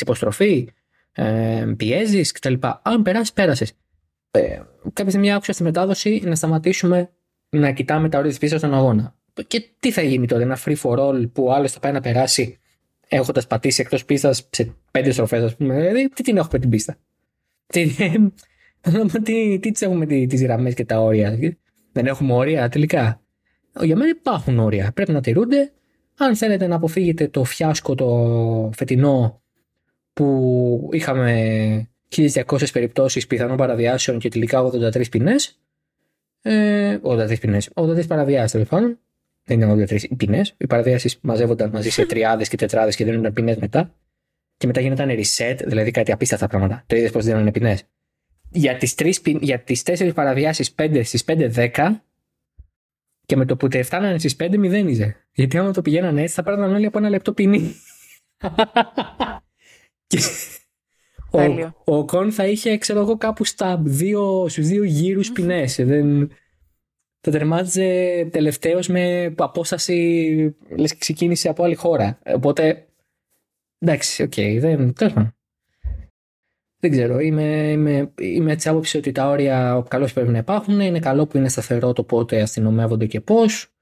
υποστροφή, 0.00 0.68
ε, 1.12 1.72
πιέζεις 1.76 2.32
κτλ. 2.32 2.54
Αν 2.82 3.02
περάσεις, 3.02 3.32
πέρασες. 3.32 3.72
Ε, 4.30 4.60
κάποια 4.82 5.08
στιγμή 5.08 5.32
άκουσα 5.32 5.52
στη 5.52 5.62
μετάδοση 5.62 6.22
να 6.24 6.34
σταματήσουμε 6.34 7.10
να 7.48 7.70
κοιτάμε 7.72 8.08
τα 8.08 8.18
όρια 8.18 8.30
της 8.30 8.38
πίστα 8.38 8.58
στον 8.58 8.74
αγώνα. 8.74 9.14
Και 9.46 9.70
τι 9.78 9.90
θα 9.90 10.02
γίνει 10.02 10.26
τότε, 10.26 10.42
ένα 10.42 10.58
free 10.64 10.76
for 10.82 10.98
all 10.98 11.30
που 11.32 11.52
άλλος 11.52 11.72
θα 11.72 11.80
πάει 11.80 11.92
να 11.92 12.00
περάσει 12.00 12.58
έχοντας 13.08 13.46
πατήσει 13.46 13.80
εκτός 13.80 14.04
πίστας 14.04 14.48
σε 14.50 14.74
πέντε 14.90 15.10
στροφές, 15.10 15.42
ας 15.42 15.56
πούμε. 15.56 15.80
Δηλαδή, 15.80 16.08
τι 16.08 16.22
την 16.22 16.36
έχουμε 16.36 16.58
την 16.58 16.70
πίστα; 16.70 16.96
Τι, 17.66 17.86
τι, 19.22 19.58
τι 19.58 19.70
τις 19.70 19.82
έχουμε 19.82 20.06
τις 20.06 20.42
γραμμές 20.42 20.74
και 20.74 20.84
τα 20.84 21.00
όρια; 21.00 21.38
Δεν 21.92 22.06
έχουμε 22.06 22.32
όρια 22.32 22.68
τελικά. 22.68 23.20
Για 23.80 23.96
μένα 23.96 24.10
υπάρχουν 24.10 24.58
όρια. 24.58 24.92
Πρέπει 24.94 25.12
να 25.12 25.20
τηρούνται. 25.20 25.72
Αν 26.22 26.36
θέλετε 26.36 26.66
να 26.66 26.74
αποφύγετε 26.74 27.28
το 27.28 27.44
φιάσκο 27.44 27.94
το 27.94 28.70
φετινό 28.76 29.42
που 30.12 30.88
είχαμε 30.92 31.88
1200 32.08 32.42
περιπτώσεις 32.72 33.26
πιθανών 33.26 33.56
παραβιάσεων 33.56 34.18
και 34.18 34.28
τελικά 34.28 34.62
83 34.62 35.08
ποινές, 35.10 35.60
ε, 36.42 36.98
83 37.02 37.38
ποινές, 37.40 37.70
83 37.74 38.06
παραβιάσεις 38.06 38.50
τέλος 38.50 38.68
πάντων, 38.68 38.98
δεν 39.44 39.58
ήταν 39.58 39.70
83 39.70 40.16
ποινές. 40.16 40.54
Οι 40.58 40.66
παραβιάσεις 40.66 41.18
μαζεύονταν 41.20 41.70
μαζί 41.70 41.90
σε 41.90 42.06
τριάδες 42.06 42.48
και 42.48 42.56
τετράδες 42.56 42.96
και 42.96 43.04
δίνονταν 43.04 43.32
ποινές 43.32 43.56
μετά. 43.56 43.94
Και 44.56 44.66
μετά 44.66 44.80
γινόταν 44.80 45.08
reset, 45.10 45.56
δηλαδή 45.64 45.90
κάτι 45.90 46.12
απίστευτα 46.12 46.46
πράγματα. 46.46 46.84
Το 46.86 46.96
είδες 46.96 47.10
πώ 47.10 47.20
δίνανε 47.20 47.50
ποινές. 47.50 47.84
Για 48.50 48.76
τις 48.76 48.94
για 49.40 49.60
τις 49.60 49.82
τέσσερις 49.82 50.12
παραβιάσεις 50.12 50.74
5 50.74 51.02
στις 51.04 51.24
5-10 51.24 52.04
και 53.26 53.36
με 53.36 53.44
το 53.44 53.56
που 53.56 53.68
τε 53.68 53.82
φτάνανε 53.82 54.18
στις 54.18 54.36
5 54.36 54.58
μηδένιζε. 54.58 55.16
Γιατί 55.40 55.58
άμα 55.58 55.72
το 55.72 55.82
πηγαίνανε 55.82 56.22
έτσι 56.22 56.34
θα 56.34 56.42
πάρουν 56.42 56.74
όλοι 56.74 56.86
από 56.86 56.98
ένα 56.98 57.08
λεπτό 57.08 57.32
ποινή. 57.32 57.74
ο, 61.30 61.40
ο 61.84 62.04
Οκόν 62.04 62.32
θα 62.32 62.46
είχε, 62.46 62.78
ξέρω 62.78 63.00
εγώ, 63.00 63.16
κάπου 63.16 63.44
στα 63.44 63.82
δύο, 63.84 64.48
στους 64.48 64.66
δύο 64.66 64.84
γύρους 64.84 65.32
ποινές. 65.32 65.76
Δεν, 65.76 66.30
θα 67.20 67.30
τερμάτιζε 67.30 68.28
τελευταίος 68.32 68.88
με 68.88 69.34
απόσταση 69.36 70.56
λες 70.76 70.92
και 70.92 70.98
ξεκίνησε 70.98 71.48
από 71.48 71.64
άλλη 71.64 71.74
χώρα. 71.74 72.18
Οπότε, 72.34 72.88
εντάξει, 73.78 74.22
OK, 74.22 74.32
okay, 74.36 74.56
δεν, 74.60 74.92
Δεν 76.80 76.90
ξέρω, 76.90 77.18
είμαι, 77.18 77.70
είμαι, 77.70 78.12
είμαι 78.20 78.52
έτσι 78.52 78.68
άποψη 78.68 78.96
ότι 78.96 79.12
τα 79.12 79.28
όρια 79.28 79.84
καλώς 79.88 80.12
πρέπει 80.12 80.30
να 80.30 80.38
υπάρχουν. 80.38 80.80
Είναι 80.80 80.98
καλό 80.98 81.26
που 81.26 81.36
είναι 81.36 81.48
σταθερό 81.48 81.92
το 81.92 82.04
πότε 82.04 82.42
αστυνομεύονται 82.42 83.06
και 83.06 83.20
πώς. 83.20 83.74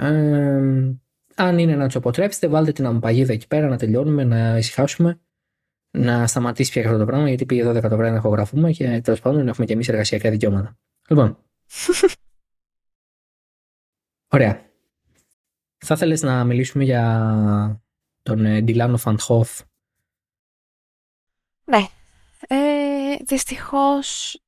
Ε, 0.00 0.96
αν 1.34 1.58
είναι 1.58 1.76
να 1.76 1.88
το 1.88 1.98
αποτρέψετε, 1.98 2.48
βάλτε 2.48 2.72
την 2.72 2.86
αμμοπαγίδα 2.86 3.32
εκεί 3.32 3.46
πέρα 3.46 3.68
να 3.68 3.76
τελειώνουμε, 3.76 4.24
να 4.24 4.56
ησυχάσουμε. 4.56 5.20
Να 5.90 6.26
σταματήσει 6.26 6.70
πια 6.70 6.84
αυτό 6.84 6.98
το 6.98 7.04
πράγμα, 7.04 7.28
γιατί 7.28 7.46
πήγε 7.46 7.70
12 7.70 7.80
το 7.80 7.96
βράδυ 7.96 8.10
να 8.10 8.16
ηχογραφούμε 8.16 8.72
και 8.72 9.00
τέλος 9.00 9.20
πάντων 9.20 9.48
έχουμε 9.48 9.66
και 9.66 9.72
εμείς 9.72 9.88
εργασιακά 9.88 10.30
δικαιώματα. 10.30 10.78
Λοιπόν. 11.08 11.38
Ωραία. 14.32 14.66
Θα 15.76 15.94
ήθελες 15.94 16.22
να 16.22 16.44
μιλήσουμε 16.44 16.84
για 16.84 17.82
τον 18.22 18.64
Ντιλάνο 18.64 18.96
Φαντχόφ. 18.96 19.60
Ναι. 21.64 21.86
Ε, 22.48 23.16
δυστυχώς 23.24 24.40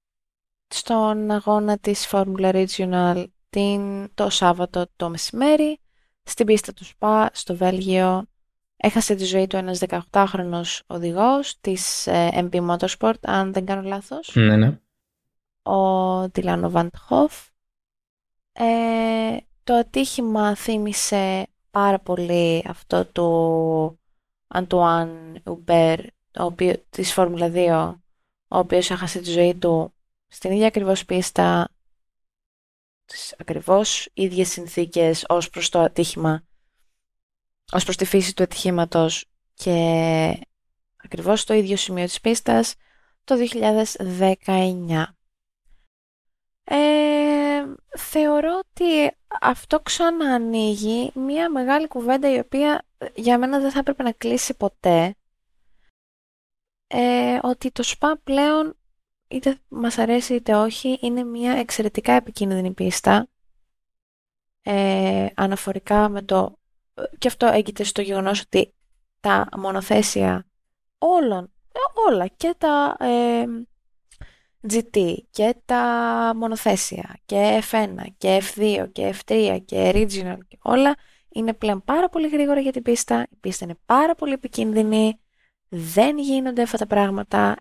στον 0.68 1.30
αγώνα 1.30 1.78
της 1.78 2.09
Formula 2.11 2.66
Regional 2.66 3.24
την, 3.51 4.11
το 4.14 4.30
Σάββατο 4.30 4.86
το 4.96 5.09
μεσημέρι 5.09 5.78
στην 6.22 6.46
πίστα 6.46 6.72
του 6.72 6.84
ΣΠΑ 6.84 7.30
στο 7.32 7.57
Βέλγιο 7.57 8.24
έχασε 8.76 9.14
τη 9.14 9.24
ζωή 9.24 9.46
του 9.46 9.57
ένας 9.57 9.80
18χρονος 10.11 10.80
οδηγός 10.86 11.61
της 11.61 12.07
ε, 12.07 12.48
MP 12.51 12.68
Motorsport 12.70 13.20
αν 13.20 13.53
δεν 13.53 13.66
κάνω 13.66 13.82
λάθος. 13.82 14.34
Ναι, 14.34 14.57
ναι. 14.57 14.78
Ο 15.62 16.28
Ντιλάνο 16.28 16.70
Βαντχόφ. 16.70 17.48
Ε, 18.53 19.36
το 19.64 19.74
ατύχημα 19.74 20.55
θύμισε 20.55 21.46
πάρα 21.70 21.98
πολύ 21.98 22.64
αυτό 22.66 23.05
του 23.05 24.01
Αντουάν 24.46 25.42
Ουμπέρ 25.44 26.01
της 26.90 27.12
Φόρμουλα 27.12 27.51
2, 27.55 27.94
ο 28.48 28.59
οποίος 28.59 28.90
έχασε 28.90 29.20
τη 29.20 29.30
ζωή 29.30 29.55
του 29.55 29.94
στην 30.28 30.51
ίδια 30.51 30.66
ακριβώς 30.66 31.05
πίστα, 31.05 31.68
στις 33.12 33.34
ακριβώς 33.38 34.08
ίδιες 34.12 34.48
συνθήκες 34.48 35.24
ως 35.28 35.50
προς 35.50 35.68
το 35.68 35.78
ατύχημα, 35.78 36.44
ως 37.72 37.84
προς 37.84 37.96
τη 37.96 38.04
φύση 38.04 38.34
του 38.34 38.42
ατυχήματος 38.42 39.24
και 39.54 40.46
ακριβώς 40.96 41.40
στο 41.40 41.54
ίδιο 41.54 41.76
σημείο 41.76 42.04
της 42.04 42.20
πίστας, 42.20 42.74
το 43.24 43.36
2019. 43.36 45.16
Ε, 46.64 47.64
θεωρώ 47.98 48.58
ότι 48.58 49.16
αυτό 49.40 49.80
ξαναανοίγει 49.80 51.11
μια 51.14 51.50
μεγάλη 51.50 51.88
κουβέντα 51.88 52.34
η 52.34 52.38
οποία 52.38 52.84
για 53.14 53.38
μένα 53.38 53.58
δεν 53.58 53.70
θα 53.70 53.78
έπρεπε 53.78 54.02
να 54.02 54.12
κλείσει 54.12 54.54
ποτέ. 54.54 55.14
Ε, 56.86 57.38
ότι 57.42 57.70
το 57.70 57.82
ΣΠΑ 57.82 58.20
πλέον 58.24 58.79
είτε 59.30 59.58
μας 59.68 59.98
αρέσει 59.98 60.34
είτε 60.34 60.54
όχι 60.54 60.98
είναι 61.00 61.24
μια 61.24 61.52
εξαιρετικά 61.52 62.12
επικίνδυνη 62.12 62.72
πίστα 62.72 63.28
ε, 64.62 65.26
αναφορικά 65.34 66.08
με 66.08 66.22
το 66.22 66.58
και 67.18 67.28
αυτό 67.28 67.46
έγκυται 67.46 67.84
στο 67.84 68.02
γεγονός 68.02 68.40
ότι 68.40 68.74
τα 69.20 69.48
μονοθέσια 69.56 70.46
όλων, 70.98 71.52
ε, 71.72 72.10
όλα 72.10 72.26
και 72.26 72.54
τα 72.58 72.96
ε, 73.00 73.44
GT 74.68 75.14
και 75.30 75.54
τα 75.64 75.82
μονοθέσια 76.36 77.18
και 77.24 77.62
F1 77.70 77.94
και 78.18 78.42
F2 78.42 78.86
και 78.92 79.14
F3 79.14 79.58
και 79.64 79.90
Regional 79.94 80.38
και 80.48 80.58
όλα 80.62 80.96
είναι 81.28 81.54
πλέον 81.54 81.82
πάρα 81.84 82.08
πολύ 82.08 82.28
γρήγορα 82.28 82.60
για 82.60 82.72
την 82.72 82.82
πίστα. 82.82 83.26
Η 83.30 83.36
πίστα 83.40 83.64
είναι 83.64 83.78
πάρα 83.86 84.14
πολύ 84.14 84.32
επικίνδυνη. 84.32 85.20
Δεν 85.68 86.18
γίνονται 86.18 86.62
αυτά 86.62 86.78
τα 86.78 86.86
πράγματα. 86.86 87.56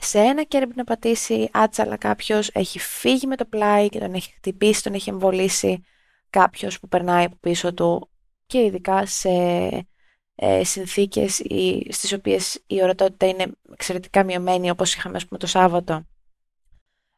Σε 0.00 0.18
ένα 0.18 0.42
κέρμπι 0.42 0.72
να 0.76 0.84
πατήσει 0.84 1.48
άτσαλα 1.52 1.96
κάποιος 1.96 2.50
έχει 2.52 2.78
φύγει 2.78 3.26
με 3.26 3.36
το 3.36 3.44
πλάι 3.44 3.88
και 3.88 3.98
τον 3.98 4.14
έχει 4.14 4.32
χτυπήσει, 4.32 4.82
τον 4.82 4.94
έχει 4.94 5.10
εμβολήσει 5.10 5.82
κάποιος 6.30 6.80
που 6.80 6.88
περνάει 6.88 7.24
από 7.24 7.36
πίσω 7.40 7.74
του 7.74 8.10
και 8.46 8.58
ειδικά 8.58 9.06
σε 9.06 9.28
ε, 10.34 10.64
συνθήκες 10.64 11.42
στις 11.88 12.12
οποίες 12.12 12.62
η 12.66 12.82
ορατότητα 12.82 13.26
είναι 13.26 13.46
εξαιρετικά 13.72 14.24
μειωμένη 14.24 14.70
όπως 14.70 14.94
είχαμε 14.94 15.16
ας 15.16 15.26
πούμε, 15.26 15.38
το 15.38 15.46
Σάββατο. 15.46 16.06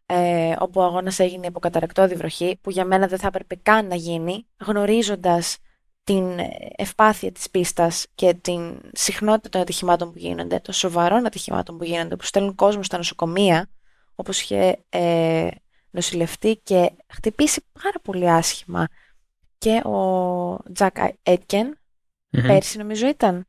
Ε, 0.07 0.55
όπου 0.59 0.81
ο 0.81 0.85
αγώνας 0.85 1.19
έγινε 1.19 1.47
υπό 1.47 1.61
καταρακτώδη 1.61 2.15
βροχή 2.15 2.59
που 2.61 2.71
για 2.71 2.85
μένα 2.85 3.07
δεν 3.07 3.19
θα 3.19 3.27
έπρεπε 3.27 3.55
καν 3.55 3.87
να 3.87 3.95
γίνει 3.95 4.47
γνωρίζοντας 4.59 5.59
την 6.05 6.39
ευπάθεια 6.77 7.33
της 7.33 7.51
πίστας 7.51 8.07
και 8.15 8.35
την 8.35 8.81
συχνότητα 8.93 9.49
των 9.49 9.61
ατυχημάτων 9.61 10.13
που 10.13 10.19
γίνονται, 10.19 10.59
των 10.59 10.75
σοβαρών 10.75 11.27
ατυχημάτων 11.27 11.79
που 11.79 11.85
γίνονται, 11.85 12.17
που 12.17 12.25
στέλνουν 12.25 12.55
κόσμο 12.55 12.83
στα 12.83 12.97
νοσοκομεία, 12.97 13.71
όπως 14.15 14.41
είχε 14.41 14.85
ε, 14.89 15.49
νοσηλευτεί 15.91 16.57
και 16.63 16.93
χτυπήσει 17.13 17.65
πάρα 17.83 18.01
πολύ 18.03 18.31
άσχημα 18.31 18.89
και 19.59 19.81
ο 19.89 20.73
Τζακ 20.73 20.97
Έτκεν, 21.23 21.79
πέρσι 22.31 22.79
νομίζω 22.79 23.07
ήταν. 23.07 23.45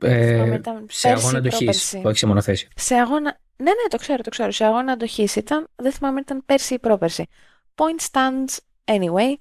Ε, 0.00 0.60
σε 0.88 1.08
αγώνα 1.08 1.38
αντοχής, 1.38 1.94
όχι 2.04 2.18
σε 2.18 2.26
μονοθέσιο. 2.26 2.68
Σε 2.76 2.94
αγώνα. 2.94 3.40
Ναι, 3.56 3.70
ναι, 3.70 3.88
το 3.88 3.96
ξέρω, 3.96 4.22
το 4.22 4.30
ξέρω. 4.30 4.50
Σε 4.50 4.64
αγώνα 4.64 4.92
αντοχής 4.92 5.36
ήταν. 5.36 5.68
Δεν 5.76 5.92
θυμάμαι, 5.92 6.20
ήταν 6.20 6.44
πέρσι 6.44 6.74
ή 6.74 6.78
πρόπερσι. 6.78 7.26
Point 7.74 8.10
stands 8.10 8.56
anyway. 8.84 9.34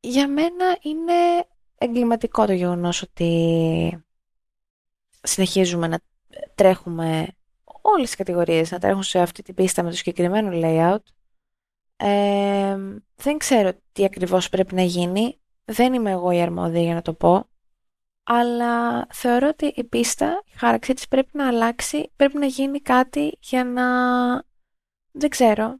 Για 0.00 0.28
μένα 0.28 0.78
είναι 0.80 1.46
εγκληματικό 1.78 2.46
το 2.46 2.52
γεγονός 2.52 3.02
ότι 3.02 4.04
συνεχίζουμε 5.22 5.86
να 5.86 5.98
τρέχουμε 6.54 7.26
όλες 7.64 8.06
τις 8.06 8.16
κατηγορίες 8.16 8.70
να 8.70 8.78
τρέχουν 8.78 9.02
σε 9.02 9.18
αυτή 9.18 9.42
την 9.42 9.54
πίστα 9.54 9.82
με 9.82 9.90
το 9.90 9.96
συγκεκριμένο 9.96 10.50
layout. 10.52 11.02
δεν 13.16 13.38
ξέρω 13.38 13.72
τι 13.92 14.04
ακριβώς 14.04 14.48
πρέπει 14.48 14.74
να 14.74 14.82
γίνει. 14.82 15.38
Δεν 15.64 15.94
είμαι 15.94 16.10
εγώ 16.10 16.30
η 16.30 16.40
αρμόδια 16.40 16.82
για 16.82 16.94
να 16.94 17.02
το 17.02 17.14
πω. 17.14 17.48
Αλλά 18.22 19.06
θεωρώ 19.10 19.48
ότι 19.48 19.66
η 19.66 19.84
πίστα, 19.84 20.42
η 20.44 20.58
χάραξη 20.58 20.94
της 20.94 21.08
πρέπει 21.08 21.30
να 21.32 21.46
αλλάξει, 21.46 22.10
πρέπει 22.16 22.38
να 22.38 22.46
γίνει 22.46 22.80
κάτι 22.80 23.38
για 23.40 23.64
να, 23.64 23.84
δεν 25.10 25.28
ξέρω, 25.28 25.78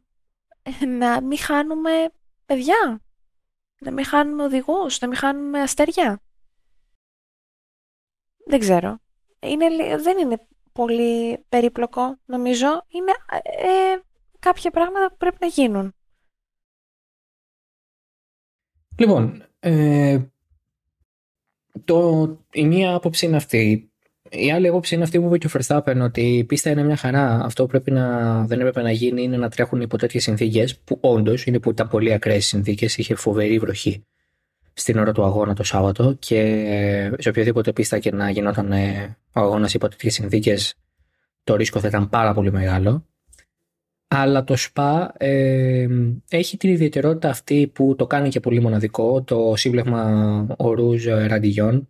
να 0.86 1.20
μην 1.20 1.38
χάνουμε 1.38 2.12
παιδιά, 2.46 3.02
να 3.80 3.90
μην 3.90 4.04
χάνουμε 4.04 4.44
οδηγούς, 4.44 5.00
να 5.00 5.08
μην 5.08 5.16
χάνουμε 5.16 5.60
αστέρια. 5.60 6.22
Δεν 8.46 8.58
ξέρω. 8.58 8.98
Είναι, 9.40 9.96
δεν 9.96 10.18
είναι 10.18 10.46
πολύ 10.72 11.38
περίπλοκο, 11.48 12.18
νομίζω. 12.24 12.84
Είναι 12.88 13.12
ε, 13.42 13.98
κάποια 14.38 14.70
πράγματα 14.70 15.08
που 15.10 15.16
πρέπει 15.16 15.36
να 15.40 15.46
γίνουν. 15.46 15.94
Λοιπόν, 18.98 19.46
ε, 19.60 20.24
το, 21.84 22.26
η 22.52 22.66
μία 22.66 22.94
άποψη 22.94 23.26
είναι 23.26 23.36
αυτή. 23.36 23.92
Η 24.30 24.52
άλλη 24.52 24.68
άποψη 24.68 24.94
είναι 24.94 25.04
αυτή 25.04 25.20
που 25.20 25.26
είπε 25.26 25.38
και 25.38 25.46
ο 25.46 25.50
Verstappen, 25.52 25.96
ότι 26.00 26.36
η 26.36 26.44
πίστα 26.44 26.70
είναι 26.70 26.82
μια 26.82 26.96
χαρά. 26.96 27.44
Αυτό 27.44 27.62
που 27.62 27.68
πρέπει 27.68 27.90
να, 27.90 28.44
δεν 28.46 28.60
έπρεπε 28.60 28.82
να 28.82 28.90
γίνει 28.90 29.22
είναι 29.22 29.36
να 29.36 29.48
τρέχουν 29.48 29.80
υπό 29.80 29.98
τέτοιες 29.98 30.22
συνθήκες, 30.22 30.78
που 30.78 30.98
όντως 31.00 31.46
είναι 31.46 31.58
που 31.58 31.70
ήταν 31.70 31.88
πολύ 31.88 32.12
ακραίες 32.12 32.46
συνθήκες, 32.46 32.96
είχε 32.96 33.14
φοβερή 33.14 33.58
βροχή 33.58 34.04
στην 34.74 34.98
ώρα 34.98 35.12
του 35.12 35.24
αγώνα 35.24 35.54
το 35.54 35.62
Σάββατο 35.62 36.16
και 36.18 37.12
σε 37.18 37.28
οποιαδήποτε 37.28 37.72
πίστα 37.72 37.98
και 37.98 38.12
να 38.12 38.30
γινόταν 38.30 38.72
ε, 38.72 39.16
ο 39.32 39.40
αγώνας 39.40 39.74
υπό 39.74 39.88
τέτοιες 39.88 40.14
συνθήκες, 40.14 40.74
το 41.44 41.56
ρίσκο 41.56 41.80
θα 41.80 41.88
ήταν 41.88 42.08
πάρα 42.08 42.34
πολύ 42.34 42.52
μεγάλο. 42.52 43.06
Αλλά 44.08 44.44
το 44.44 44.56
ΣΠΑ 44.56 45.14
ε, 45.16 45.86
έχει 46.28 46.56
την 46.56 46.70
ιδιαιτερότητα 46.70 47.28
αυτή 47.28 47.70
που 47.74 47.94
το 47.96 48.06
κάνει 48.06 48.28
και 48.28 48.40
πολύ 48.40 48.60
μοναδικό, 48.60 49.22
το 49.22 49.52
σύμπλεγμα 49.56 50.46
ορούζ 50.58 51.06
ραντιγιών, 51.06 51.88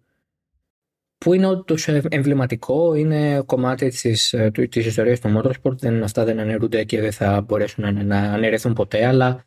που 1.19 1.35
είναι 1.35 1.47
όντω 1.47 1.75
εμβληματικό, 2.09 2.95
είναι 2.95 3.43
κομμάτι 3.47 3.89
της, 3.89 4.35
της 4.69 4.87
ιστορίας 4.87 5.21
του 5.21 5.41
motorsport, 5.41 5.77
δεν, 5.79 6.03
αυτά 6.03 6.25
δεν 6.25 6.39
αναιρούνται 6.39 6.85
και 6.85 7.01
δεν 7.01 7.13
θα 7.13 7.41
μπορέσουν 7.41 8.07
να 8.07 8.19
αναιρεθούν 8.19 8.73
ποτέ, 8.73 9.07
αλλά 9.07 9.45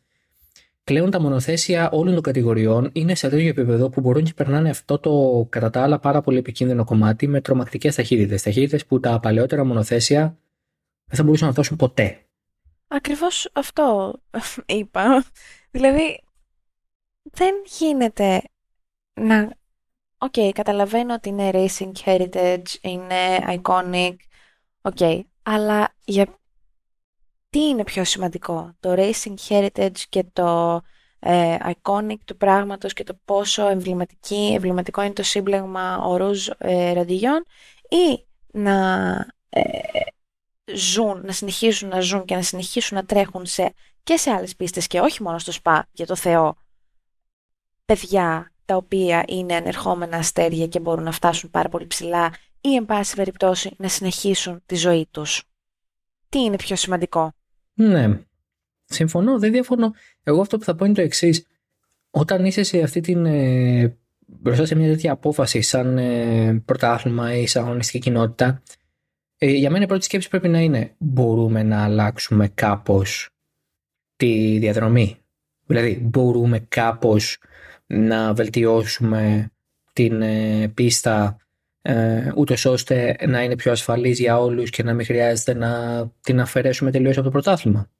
πλέον 0.84 1.10
τα 1.10 1.20
μονοθέσια 1.20 1.90
όλων 1.90 2.14
των 2.14 2.22
κατηγοριών 2.22 2.90
είναι 2.92 3.14
σε 3.14 3.28
τέτοιο 3.28 3.48
επίπεδο 3.48 3.88
που 3.88 4.00
μπορούν 4.00 4.24
και 4.24 4.32
περνάνε 4.34 4.70
αυτό 4.70 4.98
το 4.98 5.46
κατά 5.48 5.70
τα 5.70 5.82
άλλα 5.82 5.98
πάρα 5.98 6.20
πολύ 6.20 6.38
επικίνδυνο 6.38 6.84
κομμάτι 6.84 7.26
με 7.28 7.40
τρομακτικές 7.40 7.94
ταχύτητες. 7.94 8.42
Ταχύτητες 8.42 8.86
που 8.86 9.00
τα 9.00 9.20
παλαιότερα 9.20 9.64
μονοθέσια 9.64 10.38
δεν 11.04 11.16
θα 11.16 11.22
μπορούσαν 11.22 11.48
να 11.48 11.54
δώσουν 11.54 11.76
ποτέ. 11.76 12.22
Ακριβώς 12.88 13.50
αυτό 13.52 14.14
είπα. 14.66 15.24
δηλαδή, 15.76 16.20
δεν 17.22 17.54
γίνεται 17.78 18.42
να. 19.20 19.56
OK, 20.18 20.32
okay, 20.36 20.50
καταλαβαίνω 20.54 21.14
ότι 21.14 21.28
είναι 21.28 21.50
racing 21.52 21.92
heritage, 22.04 22.74
είναι 22.80 23.38
iconic. 23.48 24.14
OK, 24.82 24.96
okay, 24.98 25.20
αλλά 25.42 25.94
για 26.04 26.38
τι 27.50 27.60
είναι 27.60 27.84
πιο 27.84 28.04
σημαντικό, 28.04 28.76
το 28.80 28.94
racing 28.98 29.34
heritage 29.48 30.00
και 30.08 30.24
το 30.32 30.80
ε, 31.18 31.56
iconic 31.64 32.16
του 32.24 32.36
πράγματος 32.36 32.92
και 32.92 33.04
το 33.04 33.18
πόσο 33.24 33.66
εμβληματική, 33.66 34.52
εμβληματικό 34.54 35.02
είναι 35.02 35.12
το 35.12 35.22
σύμπλεγμα 35.22 35.98
ορούς 35.98 36.48
ε, 36.58 36.92
ραντιγιών 36.92 37.44
ή 37.88 38.26
να 38.52 39.26
ε, 39.48 39.62
ζουν, 40.74 41.20
να 41.24 41.32
συνεχίσουν 41.32 41.88
να 41.88 42.00
ζουν 42.00 42.24
και 42.24 42.34
να 42.34 42.42
συνεχίσουν 42.42 42.96
να 42.96 43.04
τρέχουν 43.04 43.46
σε, 43.46 43.74
και 44.02 44.16
σε 44.16 44.30
άλλες 44.30 44.56
πίστες 44.56 44.86
και 44.86 45.00
όχι 45.00 45.22
μόνο 45.22 45.38
στο 45.38 45.52
ΣΠΑ, 45.52 45.88
για 45.92 46.06
το 46.06 46.16
Θεό, 46.16 46.56
παιδιά 47.84 48.52
τα 48.68 48.76
οποία 48.76 49.24
είναι 49.28 49.54
ανερχόμενα 49.54 50.16
αστέρια 50.16 50.66
και 50.66 50.80
μπορούν 50.80 51.04
να 51.04 51.12
φτάσουν 51.12 51.50
πάρα 51.50 51.68
πολύ 51.68 51.86
ψηλά 51.86 52.32
ή 52.60 52.74
εν 52.74 52.86
πάση 52.86 53.16
περιπτώσει 53.16 53.74
να 53.76 53.88
συνεχίσουν 53.88 54.62
τη 54.66 54.74
ζωή 54.74 55.08
τους. 55.10 55.42
Τι 56.28 56.38
είναι 56.38 56.56
πιο 56.56 56.76
σημαντικό; 56.76 57.32
Ναι. 57.74 58.20
Συμφωνώ, 58.84 59.38
δεν 59.38 59.52
διαφωνώ. 59.52 59.92
Εγώ 60.22 60.40
αυτό 60.40 60.58
που 60.58 60.64
θα 60.64 60.74
πω 60.74 60.84
είναι 60.84 60.94
το 60.94 61.00
εξής. 61.00 61.46
Όταν 62.10 62.44
είσαι 62.44 62.62
σε 62.62 62.82
αυτή 62.82 63.00
την. 63.00 63.26
Ε, 63.26 63.96
μπροστά 64.26 64.64
σε 64.64 64.74
μια 64.74 64.88
τέτοια 64.88 65.12
απόφαση, 65.12 65.60
σαν 65.60 65.98
ε, 65.98 66.62
πρωτάθλημα 66.64 67.36
ή 67.36 67.46
σαν 67.46 67.64
αγωνιστική 67.64 67.98
κοινότητα, 67.98 68.62
ε, 69.38 69.50
για 69.50 69.70
μένα 69.70 69.84
η 69.84 69.86
πρώτη 69.86 70.04
σκέψη 70.04 70.28
πρέπει 70.28 70.48
να 70.48 70.60
είναι: 70.60 70.94
Μπορούμε 70.98 71.62
να 71.62 71.84
αλλάξουμε 71.84 72.48
κάπως 72.48 73.28
τη 74.16 74.58
διαδρομή; 74.58 75.16
Δηλαδή, 75.66 76.00
μπορούμε 76.02 76.58
κάπως 76.58 77.38
να 77.88 78.32
βελτιώσουμε 78.34 79.50
την 79.92 80.22
ε, 80.22 80.68
πίστα 80.74 81.36
ε, 81.82 82.32
ούτως 82.36 82.64
ώστε 82.64 83.16
να 83.26 83.42
είναι 83.42 83.56
πιο 83.56 83.72
ασφαλής 83.72 84.18
για 84.18 84.38
όλους 84.38 84.70
και 84.70 84.82
να 84.82 84.94
μην 84.94 85.06
χρειάζεται 85.06 85.54
να 85.54 86.02
την 86.20 86.40
αφαιρέσουμε 86.40 86.90
τελείως 86.90 87.16
από 87.16 87.24
το 87.24 87.30
πρωτάθλημα. 87.30 87.90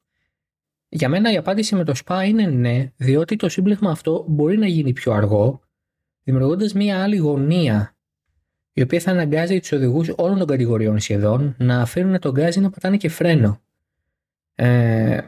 Για 0.89 1.09
μένα 1.09 1.31
η 1.31 1.37
απάντηση 1.37 1.75
με 1.75 1.83
το 1.83 1.93
ΣΠΑ 1.93 2.23
είναι 2.23 2.45
ναι, 2.45 2.91
διότι 2.95 3.35
το 3.35 3.49
σύμπλεγμα 3.49 3.91
αυτό 3.91 4.25
μπορεί 4.27 4.57
να 4.57 4.67
γίνει 4.67 4.93
πιο 4.93 5.11
αργό, 5.13 5.61
δημιουργώντας 6.23 6.73
μια 6.73 7.03
άλλη 7.03 7.17
γωνία, 7.17 7.95
η 8.73 8.81
οποία 8.81 8.99
θα 8.99 9.11
αναγκάζει 9.11 9.59
τους 9.59 9.71
οδηγούς 9.71 10.13
όλων 10.15 10.37
των 10.37 10.47
κατηγοριών 10.47 10.99
σχεδόν 10.99 11.55
να 11.57 11.81
αφήνουν 11.81 12.19
τον 12.19 12.31
γκάζι 12.31 12.59
να 12.59 12.69
πατάνε 12.69 12.97
και 12.97 13.09
φρένο. 13.09 13.61
Ε, 14.55 15.19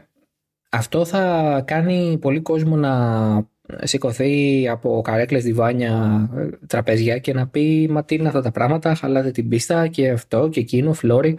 αυτό 0.70 1.04
θα 1.04 1.62
κάνει 1.66 2.18
πολύ 2.20 2.40
κόσμο 2.40 2.76
να 2.76 3.50
σηκωθεί 3.82 4.68
από 4.68 5.00
καρέκλες, 5.04 5.44
διβάνια, 5.44 6.28
τραπέζια 6.66 7.18
και 7.18 7.32
να 7.32 7.48
πει 7.48 7.88
«Μα 7.90 8.04
τι 8.04 8.14
είναι 8.14 8.28
αυτά 8.28 8.42
τα 8.42 8.50
πράγματα, 8.50 8.94
χαλάτε 8.94 9.30
την 9.30 9.48
πίστα 9.48 9.86
και 9.88 10.10
αυτό 10.10 10.48
και 10.48 10.60
εκείνο, 10.60 10.92
φλόρι». 10.92 11.38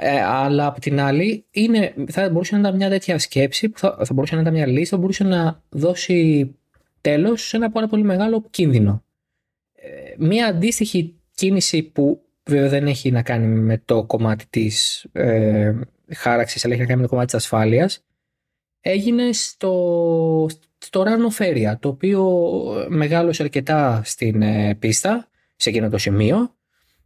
Ε, 0.00 0.20
αλλά 0.20 0.66
από 0.66 0.80
την 0.80 1.00
άλλη, 1.00 1.44
είναι, 1.50 1.94
θα 2.10 2.30
μπορούσε 2.30 2.54
να 2.54 2.60
ήταν 2.60 2.76
μια 2.76 2.88
τέτοια 2.88 3.18
σκέψη, 3.18 3.68
που 3.68 3.78
θα, 3.78 3.98
θα 4.04 4.14
μπορούσε 4.14 4.34
να 4.34 4.40
ήταν 4.40 4.52
μια 4.52 4.66
λύση, 4.66 4.90
θα 4.90 4.96
μπορούσε 4.96 5.24
να 5.24 5.62
δώσει 5.68 6.50
τέλος 7.00 7.48
σε 7.48 7.56
ένα 7.56 7.70
πάρα 7.70 7.86
πολύ 7.86 8.02
μεγάλο 8.02 8.46
κίνδυνο. 8.50 9.04
Ε, 9.74 10.14
μια 10.18 10.46
αντίστοιχη 10.46 11.14
κίνηση 11.34 11.82
που 11.82 12.22
βέβαια 12.44 12.68
δεν 12.68 12.86
έχει 12.86 13.10
να 13.10 13.22
κάνει 13.22 13.46
με 13.46 13.82
το 13.84 14.04
κομμάτι 14.04 14.46
της 14.50 15.06
ε, 15.12 15.74
χάραξης, 16.14 16.64
αλλά 16.64 16.74
έχει 16.74 16.82
να 16.82 16.88
κάνει 16.88 17.00
με 17.00 17.06
το 17.06 17.12
κομμάτι 17.12 17.32
της 17.32 17.44
ασφάλειας, 17.44 18.04
έγινε 18.80 19.32
στο, 19.32 20.46
στο 20.78 21.02
Ράνο 21.02 21.30
Φέρια, 21.30 21.78
το 21.78 21.88
οποίο 21.88 22.42
μεγάλωσε 22.88 23.42
αρκετά 23.42 24.02
στην 24.04 24.42
ε, 24.42 24.74
πίστα, 24.74 25.28
σε 25.56 25.68
εκείνο 25.68 25.88
το 25.88 25.98
σημείο. 25.98 26.54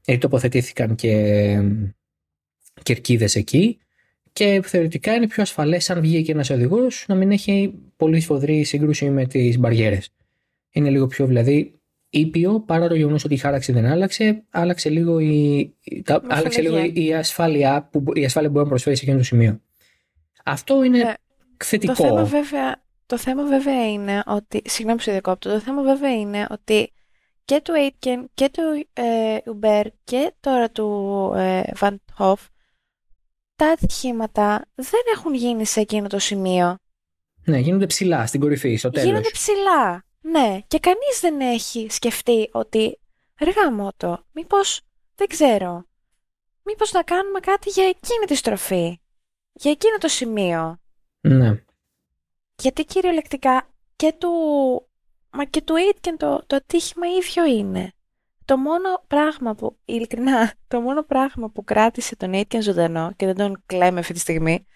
γιατί 0.04 0.20
τοποθετήθηκαν 0.20 0.94
και 0.94 1.58
κερκίδες 2.82 3.34
εκεί 3.34 3.78
και 4.32 4.60
θεωρητικά 4.64 5.14
είναι 5.14 5.26
πιο 5.26 5.42
ασφαλές 5.42 5.90
αν 5.90 6.00
βγει 6.00 6.22
και 6.22 6.32
ένας 6.32 6.50
οδηγός 6.50 7.04
να 7.08 7.14
μην 7.14 7.30
έχει 7.30 7.74
πολύ 7.96 8.20
σφοδρή 8.20 8.64
σύγκρουση 8.64 9.10
με 9.10 9.26
τις 9.26 9.58
μπαριέρες. 9.58 10.12
Είναι 10.70 10.90
λίγο 10.90 11.06
πιο 11.06 11.26
δηλαδή 11.26 11.80
ήπιο 12.10 12.60
παρά 12.60 12.88
το 12.88 12.94
γεγονός 12.94 13.24
ότι 13.24 13.34
η 13.34 13.36
χάραξη 13.36 13.72
δεν 13.72 13.86
άλλαξε, 13.86 14.42
άλλαξε 14.50 14.88
λίγο 14.88 15.18
η, 15.18 15.74
τα, 16.04 16.22
άλλαξε 16.28 16.60
λίγο 16.60 16.90
η 16.92 17.14
ασφάλεια, 17.14 17.88
που, 17.92 18.04
η 18.14 18.24
ασφάλεια 18.24 18.48
που 18.48 18.54
μπορεί 18.54 18.64
να 18.64 18.70
προσφέρει 18.70 18.96
σε 18.96 19.02
εκείνο 19.02 19.18
το 19.18 19.24
σημείο. 19.24 19.60
Αυτό 20.44 20.84
είναι 20.84 20.98
ε, 20.98 21.14
θετικό. 21.64 21.94
Το 21.94 22.02
θέμα, 22.02 22.24
βέβαια, 22.24 22.82
το 23.12 23.18
θέμα 23.18 23.44
βέβαια 23.44 23.90
είναι 23.90 24.22
ότι. 24.26 24.62
Συγγνώμη 24.64 24.96
που 24.98 25.04
σε 25.04 25.10
διακόπτω. 25.10 25.50
Το 25.50 25.60
θέμα 25.60 25.82
βέβαια 25.82 26.14
είναι 26.14 26.46
ότι 26.50 26.92
και 27.44 27.60
του 27.60 27.72
Aitken 27.76 28.24
και 28.34 28.48
του 28.48 28.86
ε, 28.92 29.38
Uber 29.44 29.84
και 30.04 30.34
τώρα 30.40 30.70
του 30.70 31.32
ε, 31.36 31.62
Van 31.80 31.96
Hoff 32.18 32.34
τα 33.56 33.68
ατυχήματα 33.68 34.64
δεν 34.74 35.00
έχουν 35.14 35.34
γίνει 35.34 35.64
σε 35.64 35.80
εκείνο 35.80 36.06
το 36.08 36.18
σημείο. 36.18 36.76
Ναι, 37.44 37.58
γίνονται 37.58 37.86
ψηλά 37.86 38.26
στην 38.26 38.40
κορυφή, 38.40 38.76
στο 38.76 38.90
τέλος. 38.90 39.08
Γίνονται 39.08 39.30
ψηλά, 39.32 40.04
ναι. 40.20 40.58
Και 40.66 40.78
κανείς 40.78 41.20
δεν 41.20 41.40
έχει 41.40 41.86
σκεφτεί 41.90 42.48
ότι, 42.52 42.98
ρε 43.40 43.50
το, 43.96 44.24
μήπως, 44.32 44.80
δεν 45.14 45.26
ξέρω, 45.26 45.84
μήπως 46.62 46.92
να 46.92 47.02
κάνουμε 47.02 47.40
κάτι 47.40 47.70
για 47.70 47.84
εκείνη 47.84 48.26
τη 48.26 48.34
στροφή, 48.34 49.00
για 49.52 49.70
εκείνο 49.70 49.96
το 49.98 50.08
σημείο. 50.08 50.80
Ναι. 51.20 51.64
Γιατί 52.62 52.84
κυριολεκτικά 52.84 53.68
και 53.96 54.14
του, 54.18 54.30
μα 55.30 55.44
και 55.44 55.62
του 55.62 55.74
Aitken 55.74 56.14
το, 56.16 56.44
το 56.46 56.56
ατύχημα 56.56 57.06
ίδιο 57.06 57.46
είναι. 57.46 57.92
Το 58.44 58.56
μόνο 58.56 59.04
πράγμα 59.06 59.54
που, 59.54 59.78
ειλικρινά, 59.84 60.52
το 60.68 60.80
μόνο 60.80 61.02
πράγμα 61.02 61.50
που 61.50 61.64
κράτησε 61.64 62.16
τον 62.16 62.30
Aitken 62.34 62.60
ζωντανό 62.60 63.12
και 63.16 63.26
δεν 63.26 63.34
τον 63.34 63.62
κλαίμε 63.66 63.98
αυτή 63.98 64.12
τη 64.12 64.18
στιγμή 64.18 64.66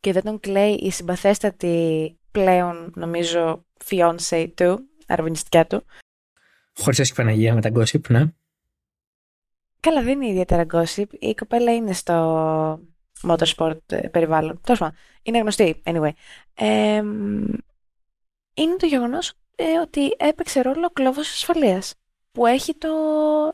και 0.00 0.12
δεν 0.12 0.22
τον 0.22 0.40
κλαίει 0.40 0.74
η 0.74 0.90
συμπαθέστατη 0.90 2.18
πλέον, 2.30 2.92
νομίζω, 2.96 3.64
fiancé 3.84 4.50
του, 4.54 4.88
αρβανιστικιά 5.06 5.66
του. 5.66 5.84
Χωρίς 6.74 6.98
όχι 6.98 7.14
Παναγία 7.14 7.54
με 7.54 7.60
τα 7.60 7.70
gossip, 7.74 8.08
ναι. 8.08 8.24
Καλά, 9.80 10.02
δεν 10.02 10.20
είναι 10.20 10.30
ιδιαίτερα 10.30 10.66
gossip. 10.72 11.06
Η 11.18 11.34
κοπέλα 11.34 11.74
είναι 11.74 11.92
στο 11.92 12.16
motorsport 13.28 13.78
ε, 13.86 14.08
περιβάλλον. 14.08 14.60
Τέλος 14.62 14.78
πάντων, 14.78 14.96
είναι 15.22 15.38
γνωστή, 15.38 15.82
anyway. 15.84 16.10
είναι 18.54 18.76
το 18.78 18.86
γεγονός 18.86 19.32
ε, 19.56 19.78
ότι 19.82 20.14
έπαιξε 20.18 20.60
ρόλο 20.60 20.90
κλόβος 20.90 21.32
ασφαλείας 21.32 21.94
που 22.32 22.46
έχει 22.46 22.74
το, 22.74 22.88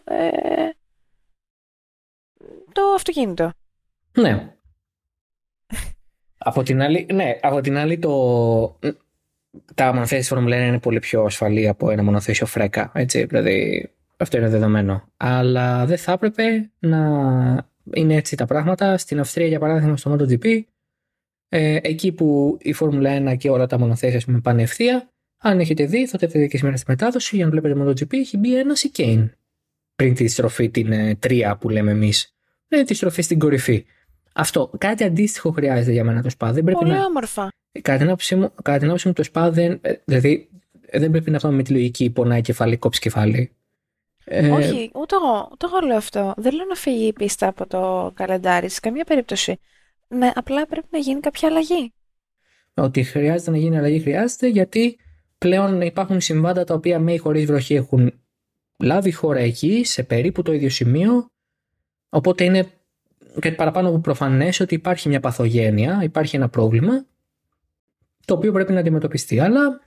ε, 0.04 0.68
το 2.72 2.82
αυτοκίνητο. 2.94 3.52
Ναι. 4.12 4.56
από 6.38 6.62
την 6.62 6.82
άλλη, 6.82 7.06
ναι, 7.12 7.38
από 7.42 7.60
την 7.60 7.76
άλλη 7.76 7.98
το, 7.98 8.78
τα 9.74 9.92
μονοθέσεις 9.92 10.28
Φόρμουλα 10.28 10.56
1 10.56 10.60
είναι 10.60 10.80
πολύ 10.80 10.98
πιο 10.98 11.24
ασφαλή 11.24 11.68
από 11.68 11.90
ένα 11.90 12.02
μονοθέσιο 12.02 12.46
φρέκα, 12.46 12.92
έτσι, 12.94 13.24
δηλαδή 13.24 13.90
αυτό 14.16 14.36
είναι 14.36 14.48
δεδομένο. 14.48 15.08
Αλλά 15.16 15.86
δεν 15.86 15.98
θα 15.98 16.12
έπρεπε 16.12 16.70
να 16.78 17.70
είναι 17.94 18.14
έτσι 18.14 18.36
τα 18.36 18.46
πράγματα. 18.46 18.98
Στην 18.98 19.20
Αυστρία, 19.20 19.46
για 19.46 19.58
παράδειγμα, 19.58 19.96
στο 19.96 20.16
MotoGP, 20.16 20.62
ε, 21.48 21.78
εκεί 21.82 22.12
που 22.12 22.58
η 22.60 22.72
Φόρμουλα 22.72 23.32
1 23.32 23.36
και 23.36 23.50
όλα 23.50 23.66
τα 23.66 23.78
μονοθέσια 23.78 24.20
πούμε, 24.24 24.40
πάνε 24.40 24.62
ευθεία, 24.62 25.08
αν 25.38 25.60
έχετε 25.60 25.86
δει, 25.86 26.06
θα 26.06 26.18
το 26.18 26.24
έχετε 26.24 26.38
δει 26.38 26.48
και 26.48 26.56
σήμερα 26.56 26.76
στη 26.76 26.86
μετάδοση, 26.88 27.36
για 27.36 27.44
να 27.44 27.50
βλέπετε 27.50 27.74
με 27.74 27.84
το 27.84 27.90
GP, 27.90 28.12
έχει 28.12 28.36
μπει 28.36 28.58
ένα 28.58 28.74
Σικέιν 28.74 29.30
πριν 29.94 30.14
τη 30.14 30.28
στροφή 30.28 30.70
την 30.70 30.92
ε, 30.92 31.14
τρία 31.14 31.56
που 31.56 31.68
λέμε 31.68 31.90
εμείς. 31.90 32.34
Δηλαδή 32.68 32.86
τη 32.86 32.94
στροφή 32.94 33.22
στην 33.22 33.38
κορυφή. 33.38 33.84
Αυτό. 34.32 34.70
Κάτι 34.78 35.04
αντίστοιχο 35.04 35.50
χρειάζεται 35.50 35.92
για 35.92 36.04
μένα 36.04 36.22
το 36.22 36.30
ΣΠΑ. 36.30 36.52
Δεν 36.52 36.64
πρέπει 36.64 36.78
Πολύ 36.78 36.92
να... 36.92 37.04
όμορφα. 37.04 37.48
Κατά 37.82 37.98
την 37.98 38.06
άποψή 38.06 38.34
μου, 38.34 38.52
κατά 38.62 38.78
την 38.78 38.86
άποψή 38.86 39.06
μου 39.08 39.12
το 39.12 39.22
ΣΠΑ 39.22 39.50
δεν. 39.50 39.78
Ε, 39.82 39.92
δηλαδή 40.04 40.48
δεν 40.92 41.10
πρέπει 41.10 41.30
να 41.30 41.38
πάμε 41.38 41.56
με 41.56 41.62
τη 41.62 41.72
λογική 41.72 42.10
πονάει 42.10 42.40
κεφάλι, 42.40 42.76
κόψει 42.76 43.00
κεφάλι. 43.00 43.50
Ε... 44.24 44.50
Όχι, 44.50 44.90
ούτε 44.94 45.16
εγώ, 45.16 45.48
ούτε 45.52 45.66
εγώ 45.66 45.86
λέω 45.86 45.96
αυτό. 45.96 46.34
Δεν 46.36 46.54
λέω 46.54 46.66
να 46.66 46.74
φύγει 46.74 47.06
η 47.06 47.12
πίστα 47.12 47.46
από 47.46 47.66
το 47.66 48.12
καλεντάρι 48.14 48.68
σε 48.68 48.80
καμία 48.80 49.04
περίπτωση. 49.04 49.60
Ναι, 50.08 50.30
απλά 50.34 50.66
πρέπει 50.66 50.86
να 50.90 50.98
γίνει 50.98 51.20
κάποια 51.20 51.48
αλλαγή. 51.48 51.92
Ότι 52.74 53.02
χρειάζεται 53.02 53.50
να 53.50 53.56
γίνει 53.56 53.78
αλλαγή, 53.78 54.00
χρειάζεται 54.00 54.46
γιατί 54.46 54.98
πλέον 55.38 55.80
υπάρχουν 55.80 56.20
συμβάντα 56.20 56.64
τα 56.64 56.74
οποία 56.74 56.98
με 56.98 57.12
ή 57.12 57.18
χωρίς 57.18 57.44
βροχή 57.44 57.74
έχουν 57.74 58.12
λάβει 58.78 59.12
χώρα 59.12 59.38
εκεί 59.38 59.84
σε 59.84 60.02
περίπου 60.02 60.42
το 60.42 60.52
ίδιο 60.52 60.70
σημείο 60.70 61.26
οπότε 62.08 62.44
είναι 62.44 62.70
κάτι 63.40 63.54
παραπάνω 63.54 63.88
από 63.88 63.98
προφανές 63.98 64.60
ότι 64.60 64.74
υπάρχει 64.74 65.08
μια 65.08 65.20
παθογένεια, 65.20 66.00
υπάρχει 66.02 66.36
ένα 66.36 66.48
πρόβλημα 66.48 67.06
το 68.24 68.34
οποίο 68.34 68.52
πρέπει 68.52 68.72
να 68.72 68.80
αντιμετωπιστεί 68.80 69.40
αλλά 69.40 69.80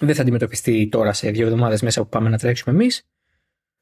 δεν 0.00 0.14
θα 0.14 0.22
αντιμετωπιστεί 0.22 0.88
τώρα 0.88 1.12
σε 1.12 1.30
δύο 1.30 1.46
εβδομάδες 1.46 1.82
μέσα 1.82 2.02
που 2.02 2.08
πάμε 2.08 2.28
να 2.28 2.38
τρέξουμε 2.38 2.74
εμείς 2.74 3.02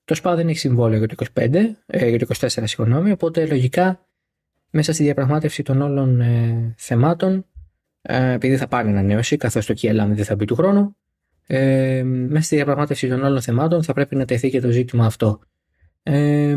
το 0.09 0.15
ΣΠΑ 0.15 0.35
δεν 0.35 0.49
έχει 0.49 0.59
συμβόλαιο 0.59 0.99
για 0.99 1.09
το 1.09 1.27
25, 1.35 1.55
ε, 1.87 2.09
για 2.09 2.19
το 2.19 2.27
24 2.39 2.47
συγγνώμη, 2.47 3.11
οπότε 3.11 3.47
λογικά 3.47 4.07
μέσα 4.71 4.93
στη 4.93 5.03
διαπραγμάτευση 5.03 5.63
των 5.63 5.81
όλων 5.81 6.21
ε, 6.21 6.75
θεμάτων 6.77 7.47
ε, 8.03 8.33
επειδή 8.33 8.57
θα 8.57 8.69
πάρει 8.69 8.89
ανανέωση, 8.89 9.37
καθώς 9.37 9.67
το 9.67 9.75
KLM 9.81 10.09
δεν 10.09 10.25
θα 10.25 10.35
μπει 10.35 10.45
του 10.45 10.55
χρόνου. 10.55 10.97
Ε, 11.47 12.03
μέσα 12.03 12.43
στη 12.43 12.55
διαπραγμάτευση 12.55 13.09
των 13.09 13.25
άλλων 13.25 13.43
θεμάτων 13.43 13.83
θα 13.83 13.93
πρέπει 13.93 14.17
να 14.17 14.25
τεθεί 14.25 14.51
και 14.51 14.61
το 14.61 14.71
ζήτημα 14.71 15.07
αυτό. 15.07 15.41
Ε, 16.03 16.57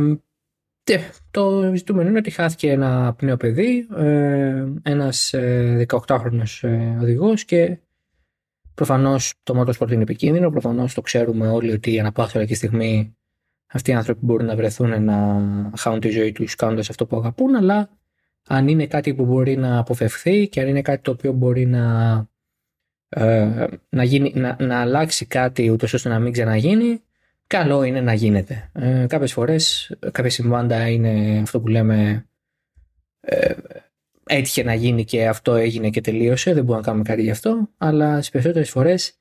το 1.31 1.73
ζητούμενο 1.75 2.09
είναι 2.09 2.17
ότι 2.17 2.29
χάθηκε 2.29 2.71
ένα 2.71 3.15
νέο 3.21 3.37
παιδί, 3.37 3.87
ε, 3.95 4.65
ένας 4.81 5.33
18χρονος 5.87 6.59
ε, 6.61 6.97
οδηγός 7.01 7.45
και 7.45 7.79
προφανώς 8.73 9.33
το 9.43 9.61
motorsport 9.61 9.91
είναι 9.91 10.01
επικίνδυνο, 10.01 10.49
προφανώς 10.49 10.93
το 10.93 11.01
ξέρουμε 11.01 11.47
όλοι 11.47 11.71
ότι 11.71 11.99
ανά 11.99 12.11
πάσα 12.11 12.45
στιγμή 12.47 13.15
αυτοί 13.71 13.91
οι 13.91 13.93
άνθρωποι 13.93 14.25
μπορούν 14.25 14.45
να 14.45 14.55
βρεθούν 14.55 15.03
να 15.03 15.41
χάνουν 15.77 15.99
τη 15.99 16.09
ζωή 16.09 16.31
τους 16.31 16.55
κάνοντας 16.55 16.89
αυτό 16.89 17.05
που 17.05 17.17
αγαπούν, 17.17 17.55
αλλά 17.55 17.89
αν 18.47 18.67
είναι 18.67 18.87
κάτι 18.87 19.13
που 19.13 19.25
μπορεί 19.25 19.57
να 19.57 19.77
αποφευθεί 19.77 20.47
και 20.47 20.61
αν 20.61 20.67
είναι 20.67 20.81
κάτι 20.81 21.01
το 21.01 21.11
οποίο 21.11 21.31
μπορεί 21.31 21.65
να, 21.65 22.15
ε, 23.09 23.67
να, 23.89 24.03
γίνει, 24.03 24.33
να, 24.35 24.57
να 24.59 24.81
αλλάξει 24.81 25.25
κάτι 25.25 25.69
ούτως 25.69 25.93
ώστε 25.93 26.09
να 26.09 26.19
μην 26.19 26.31
ξαναγίνει, 26.31 27.01
καλό 27.47 27.83
είναι 27.83 28.01
να 28.01 28.13
γίνεται. 28.13 28.69
Ε, 28.73 29.05
κάποιες 29.07 29.33
φορές, 29.33 29.91
κάποια 30.11 30.29
συμβάντα 30.29 30.89
είναι 30.89 31.39
αυτό 31.41 31.61
που 31.61 31.67
λέμε 31.67 32.25
ε, 33.19 33.53
έτυχε 34.25 34.63
να 34.63 34.73
γίνει 34.73 35.05
και 35.05 35.27
αυτό 35.27 35.55
έγινε 35.55 35.89
και 35.89 36.01
τελείωσε, 36.01 36.53
δεν 36.53 36.63
μπορούμε 36.63 36.77
να 36.77 36.85
κάνουμε 36.85 37.03
κάτι 37.03 37.21
γι' 37.21 37.31
αυτό, 37.31 37.69
αλλά 37.77 38.15
στις 38.15 38.29
περισσότερες 38.29 38.69
φορές 38.69 39.20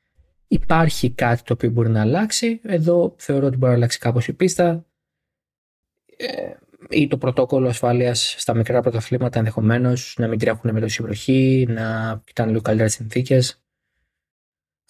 υπάρχει 0.53 1.11
κάτι 1.11 1.42
το 1.42 1.53
οποίο 1.53 1.70
μπορεί 1.70 1.88
να 1.88 2.01
αλλάξει. 2.01 2.61
Εδώ 2.62 3.14
θεωρώ 3.18 3.46
ότι 3.46 3.57
μπορεί 3.57 3.70
να 3.70 3.76
αλλάξει 3.76 3.98
κάπως 3.98 4.28
η 4.28 4.32
πίστα. 4.32 4.86
Ε, 6.16 6.53
ή 6.88 7.07
το 7.07 7.18
πρωτόκολλο 7.18 7.68
ασφάλειας 7.68 8.34
στα 8.38 8.55
μικρά 8.55 8.80
πρωταθλήματα 8.80 9.38
ενδεχομένως 9.38 10.14
να 10.18 10.28
μην 10.28 10.38
τρέχουν 10.38 10.72
με 10.72 10.80
τόση 10.80 11.03
βροχή, 11.03 11.66
να 11.68 12.20
κοιτάνε 12.24 12.51
λίγο 12.51 12.62
καλύτερε 12.62 12.88
συνθήκες. 12.88 13.62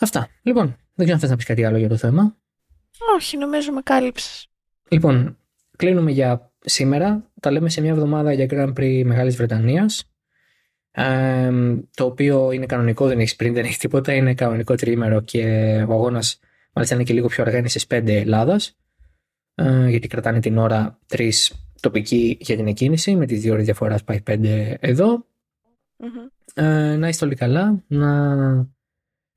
Αυτά. 0.01 0.29
Λοιπόν, 0.43 0.67
δεν 0.67 0.77
ξέρω 0.95 1.13
αν 1.13 1.19
θες 1.19 1.31
να 1.31 1.37
πεις 1.37 1.45
κάτι 1.45 1.65
άλλο 1.65 1.77
για 1.77 1.89
το 1.89 1.97
θέμα. 1.97 2.37
Όχι, 3.17 3.37
νομίζω 3.37 3.73
με 3.73 3.81
κάλυψες. 3.83 4.49
Λοιπόν, 4.89 5.39
κλείνουμε 5.77 6.11
για 6.11 6.53
σήμερα. 6.61 7.31
Τα 7.41 7.51
λέμε 7.51 7.69
σε 7.69 7.81
μια 7.81 7.91
εβδομάδα 7.91 8.33
για 8.33 8.47
Grand 8.51 8.73
Prix 8.79 9.03
Μεγάλης 9.05 9.37
Βρετανίας. 9.37 10.10
Ε, 10.91 11.51
το 11.95 12.05
οποίο 12.05 12.51
είναι 12.53 12.67
κανονικό, 12.67 13.07
δεν 13.07 13.19
έχεις 13.19 13.37
πριν, 13.37 13.55
δεν 13.55 13.65
έχει 13.65 13.79
τίποτα. 13.79 14.13
Είναι 14.13 14.35
κανονικό 14.35 14.75
τριήμερο 14.75 15.21
και 15.21 15.45
ο 15.89 15.93
αγώνας 15.93 16.39
μάλιστα 16.73 16.97
είναι 16.97 17.05
και 17.05 17.13
λίγο 17.13 17.27
πιο 17.27 17.43
αργά, 17.43 17.59
είναι 17.59 17.69
στις 17.69 17.87
5 17.87 18.03
Ελλάδα. 18.07 18.61
Ε, 19.55 19.89
γιατί 19.89 20.09
κρατάνε 20.09 20.41
την 20.41 20.59
ώρα 20.59 20.99
3 21.07 21.31
τοπική 21.81 22.37
για 22.41 22.57
την 22.57 22.67
εκκίνηση, 22.67 23.17
με 23.17 23.27
τις 23.27 23.41
δύο 23.41 23.53
ώρες 23.53 23.65
διαφοράς 23.65 24.05
πάει 24.05 24.21
πέντε 24.21 24.77
εδω 24.81 25.27
Ε, 26.55 26.97
να 26.97 27.09
είστε 27.09 27.25
όλοι 27.25 27.35
καλά, 27.35 27.83
να 27.87 28.37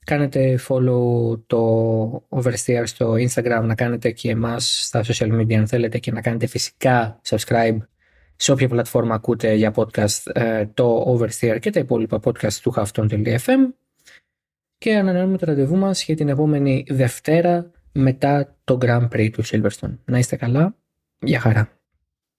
Κάνετε 0.05 0.59
follow 0.67 1.39
το 1.47 2.27
Oversteer 2.29 2.83
στο 2.83 3.13
Instagram, 3.13 3.61
να 3.63 3.75
κάνετε 3.75 4.11
και 4.11 4.29
εμάς 4.29 4.85
στα 4.85 5.03
social 5.03 5.39
media 5.39 5.53
αν 5.53 5.67
θέλετε 5.67 5.99
και 5.99 6.11
να 6.11 6.21
κάνετε 6.21 6.47
φυσικά 6.47 7.21
subscribe 7.23 7.77
σε 8.43 8.51
όποια 8.51 8.67
πλατφόρμα 8.67 9.15
ακούτε 9.15 9.53
για 9.53 9.73
podcast 9.75 10.31
ε, 10.33 10.65
το 10.65 11.17
Oversteer 11.17 11.57
και 11.59 11.69
τα 11.69 11.79
υπόλοιπα 11.79 12.19
podcast 12.23 12.53
του 12.53 12.73
Hafton.fm 12.75 13.73
και 14.77 14.95
ανανεώνουμε 14.95 15.37
το 15.37 15.45
ραντεβού 15.45 15.75
μας 15.75 16.03
για 16.03 16.15
την 16.15 16.29
επόμενη 16.29 16.85
Δευτέρα 16.89 17.71
μετά 17.91 18.55
το 18.63 18.77
Grand 18.81 19.07
Prix 19.09 19.29
του 19.31 19.43
Silverstone. 19.45 19.97
Να 20.05 20.17
είστε 20.17 20.35
καλά. 20.35 20.75
Γεια 21.19 21.39
χαρά. 21.39 21.82